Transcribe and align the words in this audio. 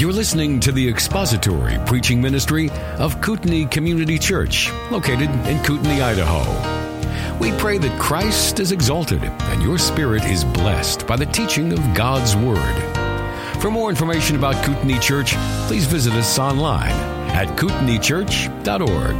You're 0.00 0.14
listening 0.14 0.60
to 0.60 0.72
the 0.72 0.88
expository 0.88 1.76
preaching 1.84 2.22
ministry 2.22 2.70
of 2.96 3.20
Kootenai 3.20 3.66
Community 3.66 4.18
Church, 4.18 4.72
located 4.90 5.28
in 5.46 5.62
Kootenai, 5.62 6.02
Idaho. 6.02 7.38
We 7.38 7.52
pray 7.58 7.76
that 7.76 8.00
Christ 8.00 8.60
is 8.60 8.72
exalted 8.72 9.22
and 9.22 9.62
your 9.62 9.76
spirit 9.76 10.24
is 10.24 10.42
blessed 10.42 11.06
by 11.06 11.16
the 11.16 11.26
teaching 11.26 11.74
of 11.74 11.80
God's 11.94 12.34
Word. 12.34 13.60
For 13.60 13.70
more 13.70 13.90
information 13.90 14.36
about 14.36 14.64
Kootenai 14.64 15.00
Church, 15.00 15.34
please 15.66 15.84
visit 15.84 16.14
us 16.14 16.38
online 16.38 16.92
at 17.32 17.48
kootenaichurch.org. 17.58 19.16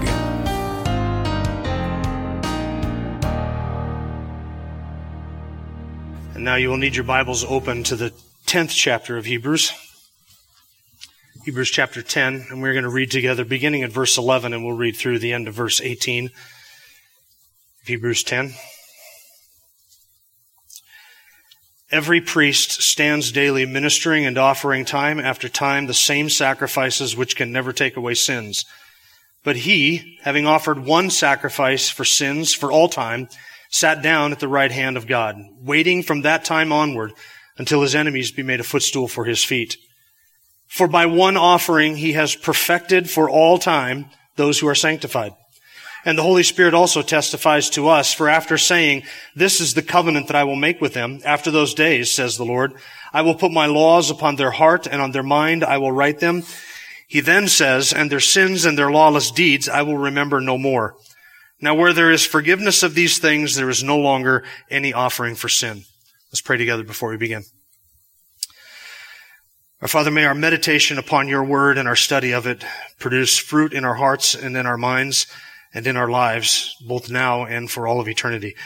And 6.36 6.42
now 6.42 6.54
you 6.54 6.70
will 6.70 6.78
need 6.78 6.96
your 6.96 7.04
Bibles 7.04 7.44
open 7.44 7.84
to 7.84 7.96
the 7.96 8.14
10th 8.46 8.70
chapter 8.74 9.18
of 9.18 9.26
Hebrews. 9.26 9.89
Hebrews 11.42 11.70
chapter 11.70 12.02
10, 12.02 12.48
and 12.50 12.60
we're 12.60 12.74
going 12.74 12.84
to 12.84 12.90
read 12.90 13.10
together 13.10 13.46
beginning 13.46 13.82
at 13.82 13.90
verse 13.90 14.18
11, 14.18 14.52
and 14.52 14.62
we'll 14.62 14.76
read 14.76 14.94
through 14.94 15.20
the 15.20 15.32
end 15.32 15.48
of 15.48 15.54
verse 15.54 15.80
18 15.80 16.26
of 16.26 16.32
Hebrews 17.86 18.22
10. 18.24 18.52
Every 21.90 22.20
priest 22.20 22.82
stands 22.82 23.32
daily 23.32 23.64
ministering 23.64 24.26
and 24.26 24.36
offering 24.36 24.84
time 24.84 25.18
after 25.18 25.48
time 25.48 25.86
the 25.86 25.94
same 25.94 26.28
sacrifices 26.28 27.16
which 27.16 27.36
can 27.36 27.50
never 27.50 27.72
take 27.72 27.96
away 27.96 28.12
sins. 28.12 28.66
But 29.42 29.56
he, 29.56 30.18
having 30.20 30.46
offered 30.46 30.84
one 30.84 31.08
sacrifice 31.08 31.88
for 31.88 32.04
sins 32.04 32.52
for 32.52 32.70
all 32.70 32.90
time, 32.90 33.30
sat 33.70 34.02
down 34.02 34.32
at 34.32 34.40
the 34.40 34.48
right 34.48 34.72
hand 34.72 34.98
of 34.98 35.06
God, 35.06 35.36
waiting 35.58 36.02
from 36.02 36.20
that 36.20 36.44
time 36.44 36.70
onward 36.70 37.12
until 37.56 37.80
his 37.80 37.94
enemies 37.94 38.30
be 38.30 38.42
made 38.42 38.60
a 38.60 38.64
footstool 38.64 39.08
for 39.08 39.24
his 39.24 39.42
feet. 39.42 39.78
For 40.70 40.86
by 40.86 41.06
one 41.06 41.36
offering 41.36 41.96
he 41.96 42.12
has 42.12 42.36
perfected 42.36 43.10
for 43.10 43.28
all 43.28 43.58
time 43.58 44.06
those 44.36 44.60
who 44.60 44.68
are 44.68 44.74
sanctified. 44.76 45.34
And 46.04 46.16
the 46.16 46.22
Holy 46.22 46.44
Spirit 46.44 46.74
also 46.74 47.02
testifies 47.02 47.68
to 47.70 47.88
us, 47.88 48.14
for 48.14 48.28
after 48.28 48.56
saying, 48.56 49.02
This 49.34 49.60
is 49.60 49.74
the 49.74 49.82
covenant 49.82 50.28
that 50.28 50.36
I 50.36 50.44
will 50.44 50.56
make 50.56 50.80
with 50.80 50.94
them, 50.94 51.20
after 51.24 51.50
those 51.50 51.74
days, 51.74 52.10
says 52.10 52.36
the 52.36 52.44
Lord, 52.44 52.72
I 53.12 53.22
will 53.22 53.34
put 53.34 53.50
my 53.50 53.66
laws 53.66 54.10
upon 54.10 54.36
their 54.36 54.52
heart, 54.52 54.86
and 54.86 55.02
on 55.02 55.10
their 55.10 55.24
mind 55.24 55.64
I 55.64 55.76
will 55.78 55.92
write 55.92 56.20
them. 56.20 56.44
He 57.08 57.20
then 57.20 57.48
says, 57.48 57.92
And 57.92 58.08
their 58.08 58.20
sins 58.20 58.64
and 58.64 58.78
their 58.78 58.92
lawless 58.92 59.32
deeds 59.32 59.68
I 59.68 59.82
will 59.82 59.98
remember 59.98 60.40
no 60.40 60.56
more. 60.56 60.94
Now 61.60 61.74
where 61.74 61.92
there 61.92 62.12
is 62.12 62.24
forgiveness 62.24 62.84
of 62.84 62.94
these 62.94 63.18
things, 63.18 63.56
there 63.56 63.68
is 63.68 63.82
no 63.82 63.98
longer 63.98 64.44
any 64.70 64.92
offering 64.92 65.34
for 65.34 65.48
sin. 65.48 65.82
Let's 66.30 66.40
pray 66.40 66.56
together 66.56 66.84
before 66.84 67.10
we 67.10 67.16
begin. 67.16 67.42
Our 69.82 69.88
Father, 69.88 70.10
may 70.10 70.26
our 70.26 70.34
meditation 70.34 70.98
upon 70.98 71.28
your 71.28 71.42
word 71.42 71.78
and 71.78 71.88
our 71.88 71.96
study 71.96 72.32
of 72.32 72.46
it 72.46 72.62
produce 72.98 73.38
fruit 73.38 73.72
in 73.72 73.86
our 73.86 73.94
hearts 73.94 74.34
and 74.34 74.54
in 74.54 74.66
our 74.66 74.76
minds 74.76 75.26
and 75.72 75.86
in 75.86 75.96
our 75.96 76.10
lives, 76.10 76.76
both 76.86 77.08
now 77.08 77.46
and 77.46 77.70
for 77.70 77.86
all 77.86 77.98
of 77.98 78.06
eternity. 78.06 78.56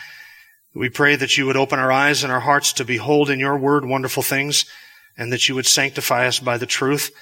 We 0.74 0.88
pray 0.88 1.14
that 1.14 1.38
you 1.38 1.46
would 1.46 1.56
open 1.56 1.78
our 1.78 1.92
eyes 1.92 2.24
and 2.24 2.32
our 2.32 2.40
hearts 2.40 2.72
to 2.74 2.84
behold 2.84 3.30
in 3.30 3.38
your 3.38 3.56
word 3.56 3.84
wonderful 3.84 4.24
things 4.24 4.64
and 5.16 5.32
that 5.32 5.48
you 5.48 5.54
would 5.54 5.66
sanctify 5.66 6.26
us 6.26 6.40
by 6.40 6.58
the 6.58 6.66
truth 6.66 7.12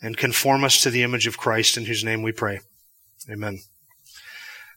and 0.00 0.16
conform 0.16 0.64
us 0.64 0.82
to 0.82 0.90
the 0.90 1.02
image 1.02 1.26
of 1.26 1.36
Christ 1.36 1.76
in 1.76 1.84
whose 1.84 2.02
name 2.02 2.22
we 2.22 2.32
pray. 2.32 2.60
Amen. 3.30 3.60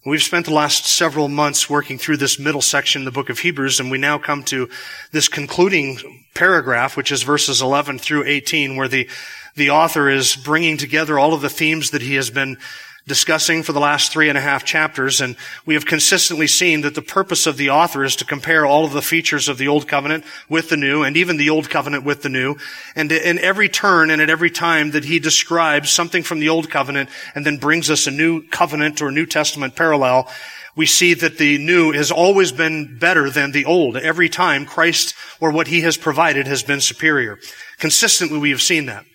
We've 0.08 0.22
spent 0.22 0.46
the 0.46 0.54
last 0.54 0.86
several 0.86 1.28
months 1.30 1.68
working 1.68 1.98
through 1.98 2.18
this 2.18 2.38
middle 2.38 2.62
section 2.62 3.02
in 3.02 3.06
the 3.06 3.12
book 3.12 3.32
of 3.32 3.40
Hebrews, 3.40 3.80
and 3.80 3.90
we 3.90 3.98
now 3.98 4.20
come 4.20 4.44
to 4.44 4.70
this 5.12 5.28
concluding 5.28 6.24
paragraph, 6.36 6.96
which 6.96 7.12
is 7.12 7.24
verses 7.24 7.60
11 7.60 7.98
through 7.98 8.24
18, 8.26 8.76
where 8.76 8.88
the, 8.88 9.10
the 9.56 9.72
author 9.72 10.08
is 10.08 10.36
bringing 10.36 10.78
together 10.78 11.18
all 11.18 11.34
of 11.34 11.42
the 11.42 11.50
themes 11.50 11.90
that 11.90 12.04
he 12.04 12.14
has 12.14 12.30
been 12.30 12.60
discussing 13.08 13.62
for 13.62 13.72
the 13.72 13.80
last 13.80 14.12
three 14.12 14.30
and 14.30 14.38
a 14.38 14.42
half 14.42 14.66
chapters, 14.66 15.22
and 15.22 15.36
we 15.66 15.76
have 15.76 15.86
consistently 15.86 16.48
seen 16.48 16.82
that 16.82 16.96
the 16.96 17.02
purpose 17.02 17.46
of 17.46 17.56
the 17.56 17.70
author 17.70 18.04
is 18.04 18.16
to 18.16 18.26
compare 18.26 18.66
all 18.66 18.84
of 18.84 18.94
the 18.94 19.02
features 19.02 19.48
of 19.48 19.60
the 19.60 19.68
Old 19.68 19.88
Covenant 19.88 20.24
with 20.50 20.70
the 20.70 20.78
New, 20.78 21.04
and 21.04 21.16
even 21.16 21.38
the 21.38 21.52
Old 21.52 21.70
Covenant 21.70 22.04
with 22.04 22.24
the 22.24 22.30
New. 22.30 22.56
And 22.96 23.12
in 23.12 23.38
every 23.38 23.70
turn 23.70 24.10
and 24.10 24.22
at 24.22 24.32
every 24.32 24.50
time 24.50 24.92
that 24.92 25.06
he 25.06 25.20
describes 25.20 25.92
something 25.92 26.24
from 26.24 26.40
the 26.40 26.50
Old 26.50 26.72
Covenant 26.72 27.10
and 27.36 27.46
then 27.46 27.58
brings 27.58 27.92
us 27.92 28.08
a 28.08 28.12
New 28.12 28.42
Covenant 28.48 29.02
or 29.02 29.12
New 29.12 29.28
Testament 29.28 29.76
parallel, 29.76 30.28
we 30.76 30.86
see 30.86 31.14
that 31.14 31.38
the 31.38 31.58
new 31.58 31.92
has 31.92 32.12
always 32.12 32.52
been 32.52 32.98
better 32.98 33.30
than 33.30 33.52
the 33.52 33.66
old. 33.66 33.98
Every 33.98 34.30
time 34.30 34.66
Christ 34.66 35.16
or 35.40 35.52
what 35.52 35.68
he 35.68 35.82
has 35.82 35.96
provided 35.96 36.48
has 36.48 36.64
been 36.64 36.82
superior. 36.82 37.40
Consistently 37.78 38.40
we 38.40 38.50
have 38.50 38.62
seen 38.62 38.88
that. 38.88 39.06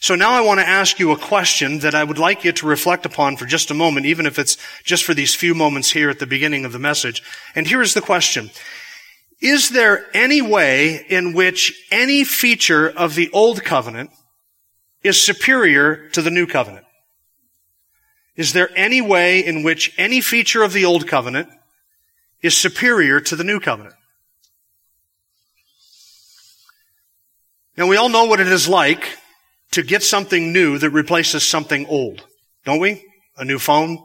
So 0.00 0.14
now 0.14 0.30
I 0.30 0.40
want 0.40 0.60
to 0.60 0.66
ask 0.66 0.98
you 0.98 1.12
a 1.12 1.18
question 1.18 1.80
that 1.80 1.94
I 1.94 2.02
would 2.02 2.18
like 2.18 2.42
you 2.42 2.52
to 2.52 2.66
reflect 2.66 3.04
upon 3.04 3.36
for 3.36 3.44
just 3.44 3.70
a 3.70 3.74
moment, 3.74 4.06
even 4.06 4.24
if 4.24 4.38
it's 4.38 4.56
just 4.82 5.04
for 5.04 5.12
these 5.12 5.34
few 5.34 5.54
moments 5.54 5.90
here 5.90 6.08
at 6.08 6.18
the 6.18 6.26
beginning 6.26 6.64
of 6.64 6.72
the 6.72 6.78
message. 6.78 7.22
And 7.54 7.66
here 7.66 7.82
is 7.82 7.92
the 7.92 8.00
question. 8.00 8.50
Is 9.42 9.68
there 9.68 10.06
any 10.14 10.40
way 10.40 11.04
in 11.06 11.34
which 11.34 11.86
any 11.90 12.24
feature 12.24 12.88
of 12.88 13.14
the 13.14 13.30
old 13.32 13.62
covenant 13.62 14.10
is 15.02 15.22
superior 15.22 16.08
to 16.10 16.22
the 16.22 16.30
new 16.30 16.46
covenant? 16.46 16.86
Is 18.36 18.54
there 18.54 18.70
any 18.74 19.02
way 19.02 19.44
in 19.44 19.62
which 19.62 19.92
any 19.98 20.22
feature 20.22 20.62
of 20.62 20.72
the 20.72 20.86
old 20.86 21.06
covenant 21.08 21.50
is 22.40 22.56
superior 22.56 23.20
to 23.20 23.36
the 23.36 23.44
new 23.44 23.60
covenant? 23.60 23.96
Now 27.76 27.86
we 27.86 27.96
all 27.96 28.08
know 28.08 28.24
what 28.24 28.40
it 28.40 28.48
is 28.48 28.66
like 28.66 29.19
to 29.72 29.82
get 29.82 30.02
something 30.02 30.52
new 30.52 30.78
that 30.78 30.90
replaces 30.90 31.46
something 31.46 31.86
old, 31.86 32.26
don't 32.64 32.80
we? 32.80 33.04
A 33.36 33.44
new 33.44 33.58
phone, 33.58 33.98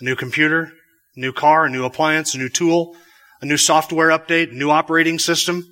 a 0.00 0.04
new 0.04 0.14
computer, 0.14 0.72
a 1.16 1.20
new 1.20 1.32
car, 1.32 1.64
a 1.64 1.70
new 1.70 1.84
appliance, 1.84 2.34
a 2.34 2.38
new 2.38 2.48
tool, 2.48 2.96
a 3.40 3.46
new 3.46 3.56
software 3.56 4.08
update, 4.08 4.50
a 4.50 4.54
new 4.54 4.70
operating 4.70 5.18
system. 5.18 5.64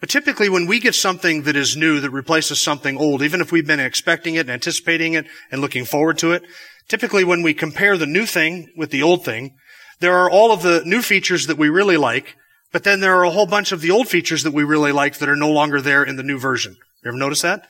But 0.00 0.10
typically 0.10 0.48
when 0.48 0.66
we 0.66 0.78
get 0.78 0.94
something 0.94 1.42
that 1.42 1.56
is 1.56 1.76
new 1.76 2.00
that 2.00 2.10
replaces 2.10 2.60
something 2.60 2.98
old, 2.98 3.22
even 3.22 3.40
if 3.40 3.50
we've 3.50 3.66
been 3.66 3.80
expecting 3.80 4.34
it 4.34 4.40
and 4.40 4.50
anticipating 4.50 5.14
it 5.14 5.26
and 5.50 5.60
looking 5.60 5.86
forward 5.86 6.18
to 6.18 6.32
it, 6.32 6.42
typically 6.88 7.24
when 7.24 7.42
we 7.42 7.54
compare 7.54 7.96
the 7.96 8.06
new 8.06 8.26
thing 8.26 8.68
with 8.76 8.90
the 8.90 9.02
old 9.02 9.24
thing, 9.24 9.56
there 10.00 10.14
are 10.14 10.30
all 10.30 10.52
of 10.52 10.62
the 10.62 10.82
new 10.84 11.00
features 11.00 11.46
that 11.46 11.56
we 11.56 11.70
really 11.70 11.96
like, 11.96 12.36
but 12.72 12.84
then 12.84 13.00
there 13.00 13.16
are 13.16 13.24
a 13.24 13.30
whole 13.30 13.46
bunch 13.46 13.72
of 13.72 13.80
the 13.80 13.90
old 13.90 14.08
features 14.08 14.42
that 14.42 14.52
we 14.52 14.64
really 14.64 14.92
like 14.92 15.16
that 15.18 15.30
are 15.30 15.36
no 15.36 15.50
longer 15.50 15.80
there 15.80 16.04
in 16.04 16.16
the 16.16 16.22
new 16.22 16.38
version. 16.38 16.76
You 17.02 17.08
ever 17.08 17.16
notice 17.16 17.40
that? 17.40 17.66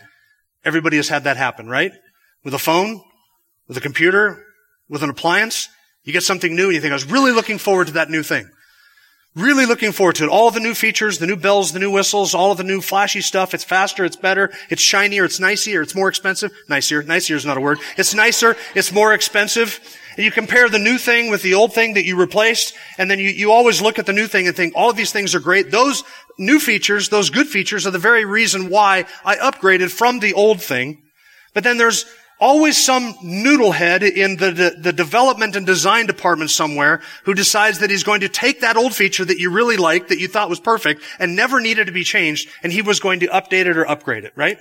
Everybody 0.66 0.96
has 0.96 1.08
had 1.08 1.24
that 1.24 1.36
happen, 1.36 1.68
right? 1.68 1.92
With 2.44 2.52
a 2.52 2.58
phone, 2.58 3.00
with 3.68 3.76
a 3.76 3.80
computer, 3.80 4.44
with 4.88 5.02
an 5.02 5.10
appliance. 5.10 5.68
You 6.02 6.12
get 6.12 6.24
something 6.24 6.54
new 6.54 6.66
and 6.66 6.74
you 6.74 6.80
think, 6.80 6.90
I 6.90 6.94
was 6.96 7.10
really 7.10 7.32
looking 7.32 7.58
forward 7.58 7.86
to 7.86 7.92
that 7.94 8.10
new 8.10 8.22
thing. 8.22 8.50
Really 9.36 9.66
looking 9.66 9.92
forward 9.92 10.16
to 10.16 10.24
it. 10.24 10.30
All 10.30 10.50
the 10.50 10.60
new 10.60 10.74
features, 10.74 11.18
the 11.18 11.26
new 11.26 11.36
bells, 11.36 11.72
the 11.72 11.78
new 11.78 11.90
whistles, 11.90 12.34
all 12.34 12.52
of 12.52 12.58
the 12.58 12.64
new 12.64 12.80
flashy 12.80 13.20
stuff. 13.20 13.54
It's 13.54 13.64
faster, 13.64 14.04
it's 14.04 14.16
better, 14.16 14.50
it's 14.70 14.82
shinier, 14.82 15.24
it's 15.24 15.38
nicer, 15.38 15.82
it's 15.82 15.94
more 15.94 16.08
expensive. 16.08 16.52
Nicer, 16.68 17.02
nicer 17.02 17.36
is 17.36 17.44
not 17.44 17.58
a 17.58 17.60
word. 17.60 17.78
It's 17.96 18.14
nicer, 18.14 18.56
it's 18.74 18.92
more 18.92 19.12
expensive. 19.12 19.78
And 20.16 20.24
you 20.24 20.32
compare 20.32 20.70
the 20.70 20.78
new 20.78 20.96
thing 20.96 21.30
with 21.30 21.42
the 21.42 21.54
old 21.54 21.74
thing 21.74 21.94
that 21.94 22.06
you 22.06 22.16
replaced, 22.16 22.74
and 22.96 23.10
then 23.10 23.18
you, 23.18 23.28
you 23.28 23.52
always 23.52 23.82
look 23.82 23.98
at 23.98 24.06
the 24.06 24.14
new 24.14 24.26
thing 24.26 24.46
and 24.46 24.56
think, 24.56 24.72
all 24.74 24.88
of 24.88 24.96
these 24.96 25.12
things 25.12 25.34
are 25.34 25.40
great. 25.40 25.70
Those 25.70 26.02
new 26.38 26.58
features, 26.58 27.08
those 27.08 27.30
good 27.30 27.48
features 27.48 27.86
are 27.86 27.90
the 27.90 27.98
very 27.98 28.24
reason 28.24 28.68
why 28.68 29.06
I 29.24 29.36
upgraded 29.36 29.90
from 29.90 30.20
the 30.20 30.34
old 30.34 30.60
thing. 30.60 31.02
But 31.54 31.64
then 31.64 31.78
there's 31.78 32.04
always 32.38 32.82
some 32.82 33.14
noodlehead 33.14 34.02
in 34.02 34.36
the, 34.36 34.50
the, 34.50 34.76
the, 34.78 34.92
development 34.92 35.56
and 35.56 35.64
design 35.64 36.06
department 36.06 36.50
somewhere 36.50 37.00
who 37.24 37.32
decides 37.32 37.78
that 37.78 37.88
he's 37.88 38.02
going 38.02 38.20
to 38.20 38.28
take 38.28 38.60
that 38.60 38.76
old 38.76 38.94
feature 38.94 39.24
that 39.24 39.38
you 39.38 39.50
really 39.50 39.76
liked, 39.76 40.10
that 40.10 40.18
you 40.18 40.28
thought 40.28 40.50
was 40.50 40.60
perfect, 40.60 41.02
and 41.18 41.34
never 41.34 41.60
needed 41.60 41.86
to 41.86 41.92
be 41.92 42.04
changed, 42.04 42.48
and 42.62 42.72
he 42.72 42.82
was 42.82 43.00
going 43.00 43.20
to 43.20 43.26
update 43.28 43.66
it 43.66 43.76
or 43.76 43.88
upgrade 43.88 44.24
it, 44.24 44.32
right? 44.36 44.58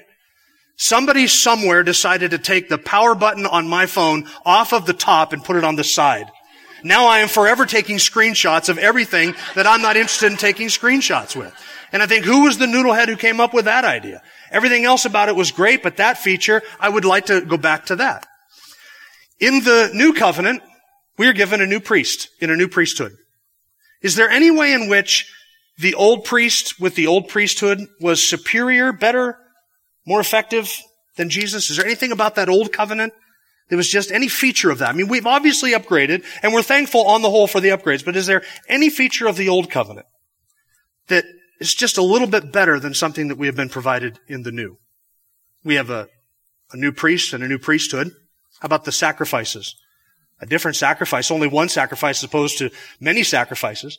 Somebody 0.78 1.28
somewhere 1.28 1.84
decided 1.84 2.32
to 2.32 2.38
take 2.38 2.70
the 2.70 2.78
power 2.78 3.16
button 3.16 3.46
on 3.46 3.68
my 3.68 3.86
phone 3.86 4.28
off 4.46 4.74
of 4.74 4.86
the 4.86 4.94
top 4.94 5.34
and 5.34 5.44
put 5.44 5.56
it 5.56 5.64
on 5.64 5.76
the 5.76 5.84
side. 5.84 6.30
Now 6.86 7.08
I 7.08 7.18
am 7.22 7.30
forever 7.30 7.66
taking 7.66 7.98
screenshots 7.98 8.70
of 8.70 8.78
everything 8.78 9.34
that 9.56 9.66
I'm 9.66 9.82
not 9.82 9.98
interested 9.98 10.32
in 10.32 10.38
taking 10.38 10.68
screenshots 10.68 11.36
with. 11.36 11.52
And 11.92 12.04
I 12.04 12.06
think 12.06 12.26
who 12.26 12.44
was 12.44 12.60
the 12.60 12.68
noodlehead 12.68 13.08
who 13.08 13.16
came 13.16 13.40
up 13.40 13.56
with 13.56 13.66
that 13.66 13.84
idea? 13.84 14.22
Everything 14.52 14.86
else 14.86 15.04
about 15.04 15.28
it 15.28 15.36
was 15.36 15.52
great, 15.52 15.82
but 15.82 15.98
that 15.98 16.20
feature, 16.20 16.62
I 16.80 16.90
would 16.90 17.04
like 17.04 17.26
to 17.26 17.42
go 17.42 17.58
back 17.58 17.88
to 17.88 17.96
that. 17.96 18.28
In 19.40 19.64
the 19.64 19.90
new 19.96 20.14
covenant, 20.14 20.62
we 21.18 21.26
are 21.26 21.34
given 21.34 21.60
a 21.60 21.66
new 21.66 21.80
priest 21.80 22.30
in 22.40 22.52
a 22.52 22.56
new 22.56 22.68
priesthood. 22.68 23.14
Is 24.04 24.16
there 24.16 24.30
any 24.30 24.52
way 24.52 24.72
in 24.72 24.88
which 24.88 25.34
the 25.80 25.96
old 25.96 26.24
priest 26.24 26.80
with 26.80 26.94
the 26.94 27.08
old 27.08 27.30
priesthood 27.30 27.80
was 28.00 28.22
superior, 28.22 28.94
better, 28.94 29.40
more 30.06 30.20
effective 30.20 30.72
than 31.18 31.32
Jesus? 31.32 31.72
Is 31.72 31.78
there 31.78 31.86
anything 31.88 32.12
about 32.12 32.36
that 32.36 32.48
old 32.48 32.72
covenant 32.72 33.14
that 33.70 33.76
was 33.76 33.90
just 33.90 34.12
any 34.12 34.28
feature 34.28 34.70
of 34.70 34.80
that? 34.80 34.90
I 34.90 34.94
mean, 34.94 35.08
we've 35.08 35.26
obviously 35.26 35.72
upgraded 35.72 36.24
and 36.42 36.54
we're 36.54 36.62
thankful 36.62 37.06
on 37.06 37.22
the 37.22 37.30
whole 37.30 37.48
for 37.48 37.60
the 37.60 37.70
upgrades, 37.70 38.06
but 38.06 38.16
is 38.16 38.28
there 38.28 38.44
any 38.68 38.90
feature 38.90 39.28
of 39.28 39.38
the 39.38 39.50
old 39.50 39.72
covenant 39.72 40.06
that 41.08 41.26
is 41.60 41.74
just 41.74 41.98
a 41.98 42.04
little 42.04 42.28
bit 42.28 42.52
better 42.52 42.80
than 42.80 42.94
something 42.94 43.28
that 43.28 43.38
we 43.38 43.48
have 43.48 43.56
been 43.56 43.70
provided 43.70 44.20
in 44.28 44.44
the 44.44 44.52
new? 44.52 44.78
We 45.64 45.76
have 45.76 45.90
a, 45.90 46.08
a 46.72 46.78
new 46.78 46.92
priest 46.92 47.34
and 47.34 47.44
a 47.44 47.48
new 47.48 47.60
priesthood. 47.60 48.12
How 48.60 48.68
about 48.68 48.86
the 48.86 48.92
sacrifices? 48.92 49.76
A 50.42 50.46
different 50.46 50.78
sacrifice, 50.78 51.32
only 51.32 51.48
one 51.48 51.70
sacrifice 51.70 52.20
as 52.20 52.26
opposed 52.26 52.58
to 52.60 52.70
many 53.00 53.24
sacrifices. 53.24 53.98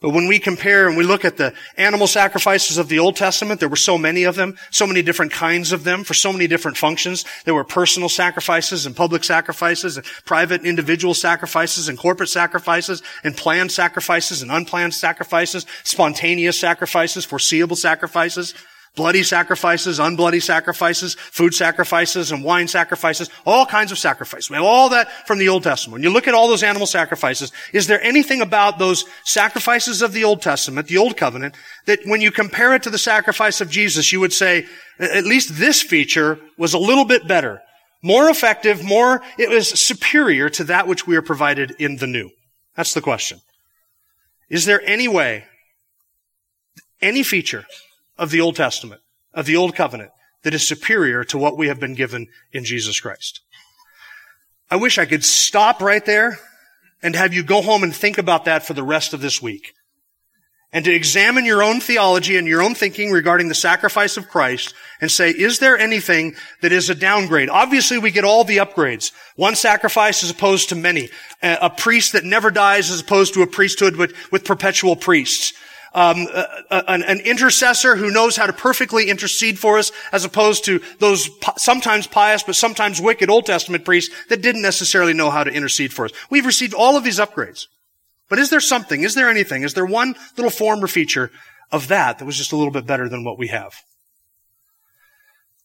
But 0.00 0.10
when 0.10 0.28
we 0.28 0.38
compare 0.38 0.86
and 0.86 0.96
we 0.96 1.02
look 1.02 1.24
at 1.24 1.38
the 1.38 1.52
animal 1.76 2.06
sacrifices 2.06 2.78
of 2.78 2.88
the 2.88 3.00
Old 3.00 3.16
Testament, 3.16 3.58
there 3.58 3.68
were 3.68 3.74
so 3.74 3.98
many 3.98 4.22
of 4.24 4.36
them, 4.36 4.56
so 4.70 4.86
many 4.86 5.02
different 5.02 5.32
kinds 5.32 5.72
of 5.72 5.82
them 5.82 6.04
for 6.04 6.14
so 6.14 6.32
many 6.32 6.46
different 6.46 6.76
functions. 6.76 7.24
There 7.44 7.54
were 7.54 7.64
personal 7.64 8.08
sacrifices 8.08 8.86
and 8.86 8.94
public 8.94 9.24
sacrifices 9.24 9.96
and 9.96 10.06
private 10.24 10.64
individual 10.64 11.14
sacrifices 11.14 11.88
and 11.88 11.98
corporate 11.98 12.28
sacrifices 12.28 13.02
and 13.24 13.36
planned 13.36 13.72
sacrifices 13.72 14.40
and 14.40 14.52
unplanned 14.52 14.94
sacrifices, 14.94 15.66
spontaneous 15.82 16.58
sacrifices, 16.60 17.24
foreseeable 17.24 17.76
sacrifices 17.76 18.54
bloody 18.98 19.22
sacrifices, 19.22 19.98
unbloody 19.98 20.42
sacrifices, 20.42 21.14
food 21.14 21.54
sacrifices, 21.54 22.32
and 22.32 22.44
wine 22.44 22.68
sacrifices, 22.68 23.30
all 23.46 23.64
kinds 23.64 23.92
of 23.92 23.98
sacrifices. 23.98 24.50
We 24.50 24.56
have 24.56 24.64
all 24.64 24.90
that 24.90 25.26
from 25.26 25.38
the 25.38 25.48
Old 25.48 25.62
Testament. 25.62 25.94
When 25.94 26.02
you 26.02 26.10
look 26.10 26.28
at 26.28 26.34
all 26.34 26.48
those 26.48 26.64
animal 26.64 26.86
sacrifices, 26.86 27.52
is 27.72 27.86
there 27.86 28.02
anything 28.02 28.42
about 28.42 28.78
those 28.78 29.04
sacrifices 29.24 30.02
of 30.02 30.12
the 30.12 30.24
Old 30.24 30.42
Testament, 30.42 30.88
the 30.88 30.98
Old 30.98 31.16
Covenant, 31.16 31.54
that 31.86 32.00
when 32.04 32.20
you 32.20 32.30
compare 32.30 32.74
it 32.74 32.82
to 32.82 32.90
the 32.90 32.98
sacrifice 32.98 33.60
of 33.60 33.70
Jesus, 33.70 34.12
you 34.12 34.20
would 34.20 34.32
say, 34.32 34.66
at 34.98 35.24
least 35.24 35.54
this 35.54 35.80
feature 35.80 36.38
was 36.58 36.74
a 36.74 36.78
little 36.78 37.04
bit 37.04 37.28
better, 37.28 37.62
more 38.02 38.28
effective, 38.28 38.84
more, 38.84 39.22
it 39.38 39.48
was 39.48 39.68
superior 39.68 40.50
to 40.50 40.64
that 40.64 40.88
which 40.88 41.06
we 41.06 41.16
are 41.16 41.22
provided 41.22 41.70
in 41.78 41.96
the 41.96 42.06
new? 42.08 42.30
That's 42.76 42.94
the 42.94 43.00
question. 43.00 43.40
Is 44.50 44.64
there 44.64 44.82
any 44.84 45.06
way, 45.06 45.44
any 47.00 47.22
feature 47.22 47.64
of 48.18 48.30
the 48.30 48.40
Old 48.40 48.56
Testament, 48.56 49.00
of 49.32 49.46
the 49.46 49.56
Old 49.56 49.74
Covenant, 49.74 50.10
that 50.42 50.54
is 50.54 50.66
superior 50.66 51.24
to 51.24 51.38
what 51.38 51.56
we 51.56 51.68
have 51.68 51.80
been 51.80 51.94
given 51.94 52.26
in 52.52 52.64
Jesus 52.64 53.00
Christ. 53.00 53.40
I 54.70 54.76
wish 54.76 54.98
I 54.98 55.06
could 55.06 55.24
stop 55.24 55.80
right 55.80 56.04
there 56.04 56.38
and 57.02 57.14
have 57.14 57.32
you 57.32 57.42
go 57.42 57.62
home 57.62 57.82
and 57.82 57.94
think 57.94 58.18
about 58.18 58.44
that 58.44 58.66
for 58.66 58.74
the 58.74 58.82
rest 58.82 59.14
of 59.14 59.20
this 59.20 59.40
week. 59.40 59.72
And 60.70 60.84
to 60.84 60.92
examine 60.92 61.46
your 61.46 61.62
own 61.62 61.80
theology 61.80 62.36
and 62.36 62.46
your 62.46 62.60
own 62.60 62.74
thinking 62.74 63.10
regarding 63.10 63.48
the 63.48 63.54
sacrifice 63.54 64.18
of 64.18 64.28
Christ 64.28 64.74
and 65.00 65.10
say, 65.10 65.30
is 65.30 65.60
there 65.60 65.78
anything 65.78 66.34
that 66.60 66.72
is 66.72 66.90
a 66.90 66.94
downgrade? 66.94 67.48
Obviously, 67.48 67.96
we 67.96 68.10
get 68.10 68.24
all 68.24 68.44
the 68.44 68.58
upgrades. 68.58 69.12
One 69.36 69.54
sacrifice 69.54 70.22
as 70.22 70.30
opposed 70.30 70.68
to 70.68 70.74
many. 70.74 71.08
A 71.40 71.70
priest 71.70 72.12
that 72.12 72.24
never 72.24 72.50
dies 72.50 72.90
as 72.90 73.00
opposed 73.00 73.32
to 73.34 73.42
a 73.42 73.46
priesthood 73.46 73.96
with, 73.96 74.14
with 74.30 74.44
perpetual 74.44 74.94
priests 74.94 75.54
um, 75.94 76.26
an, 76.70 77.02
an, 77.02 77.20
intercessor 77.20 77.96
who 77.96 78.10
knows 78.10 78.36
how 78.36 78.46
to 78.46 78.52
perfectly 78.52 79.08
intercede 79.08 79.58
for 79.58 79.78
us, 79.78 79.90
as 80.12 80.24
opposed 80.24 80.64
to 80.66 80.80
those 80.98 81.30
sometimes 81.56 82.06
pious 82.06 82.42
but 82.42 82.56
sometimes 82.56 83.00
wicked 83.00 83.30
Old 83.30 83.46
Testament 83.46 83.84
priests 83.84 84.14
that 84.28 84.42
didn't 84.42 84.62
necessarily 84.62 85.14
know 85.14 85.30
how 85.30 85.44
to 85.44 85.50
intercede 85.50 85.92
for 85.92 86.04
us. 86.04 86.12
We've 86.30 86.46
received 86.46 86.74
all 86.74 86.96
of 86.96 87.04
these 87.04 87.18
upgrades. 87.18 87.66
But 88.28 88.38
is 88.38 88.50
there 88.50 88.60
something, 88.60 89.02
is 89.02 89.14
there 89.14 89.30
anything, 89.30 89.62
is 89.62 89.74
there 89.74 89.86
one 89.86 90.14
little 90.36 90.50
form 90.50 90.84
or 90.84 90.88
feature 90.88 91.30
of 91.72 91.88
that 91.88 92.18
that 92.18 92.24
was 92.24 92.36
just 92.36 92.52
a 92.52 92.56
little 92.56 92.72
bit 92.72 92.86
better 92.86 93.08
than 93.08 93.24
what 93.24 93.38
we 93.38 93.48
have? 93.48 93.74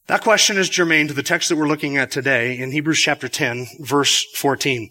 That 0.08 0.22
question 0.22 0.58
is 0.58 0.70
germane 0.70 1.08
to 1.08 1.14
the 1.14 1.24
text 1.24 1.50
that 1.50 1.56
we're 1.58 1.68
looking 1.68 1.98
at 1.98 2.12
today 2.12 2.58
in 2.58 2.72
Hebrews 2.72 3.00
chapter 3.00 3.30
10, 3.30 3.68
verse 3.80 4.26
14. 4.36 4.90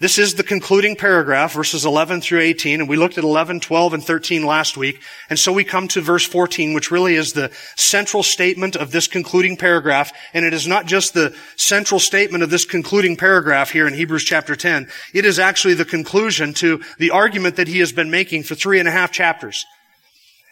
This 0.00 0.16
is 0.16 0.34
the 0.34 0.44
concluding 0.44 0.94
paragraph, 0.94 1.54
verses 1.54 1.84
11 1.84 2.20
through 2.20 2.38
18, 2.38 2.78
and 2.78 2.88
we 2.88 2.96
looked 2.96 3.18
at 3.18 3.24
11, 3.24 3.58
12, 3.58 3.94
and 3.94 4.04
13 4.04 4.46
last 4.46 4.76
week. 4.76 5.00
And 5.28 5.36
so 5.36 5.52
we 5.52 5.64
come 5.64 5.88
to 5.88 6.00
verse 6.00 6.24
14, 6.24 6.72
which 6.72 6.92
really 6.92 7.16
is 7.16 7.32
the 7.32 7.50
central 7.74 8.22
statement 8.22 8.76
of 8.76 8.92
this 8.92 9.08
concluding 9.08 9.56
paragraph. 9.56 10.12
And 10.32 10.44
it 10.44 10.54
is 10.54 10.68
not 10.68 10.86
just 10.86 11.14
the 11.14 11.34
central 11.56 11.98
statement 11.98 12.44
of 12.44 12.50
this 12.50 12.64
concluding 12.64 13.16
paragraph 13.16 13.72
here 13.72 13.88
in 13.88 13.94
Hebrews 13.94 14.22
chapter 14.22 14.54
10. 14.54 14.86
It 15.14 15.24
is 15.24 15.40
actually 15.40 15.74
the 15.74 15.84
conclusion 15.84 16.54
to 16.54 16.80
the 16.98 17.10
argument 17.10 17.56
that 17.56 17.66
he 17.66 17.80
has 17.80 17.90
been 17.90 18.08
making 18.08 18.44
for 18.44 18.54
three 18.54 18.78
and 18.78 18.86
a 18.86 18.92
half 18.92 19.10
chapters. 19.10 19.66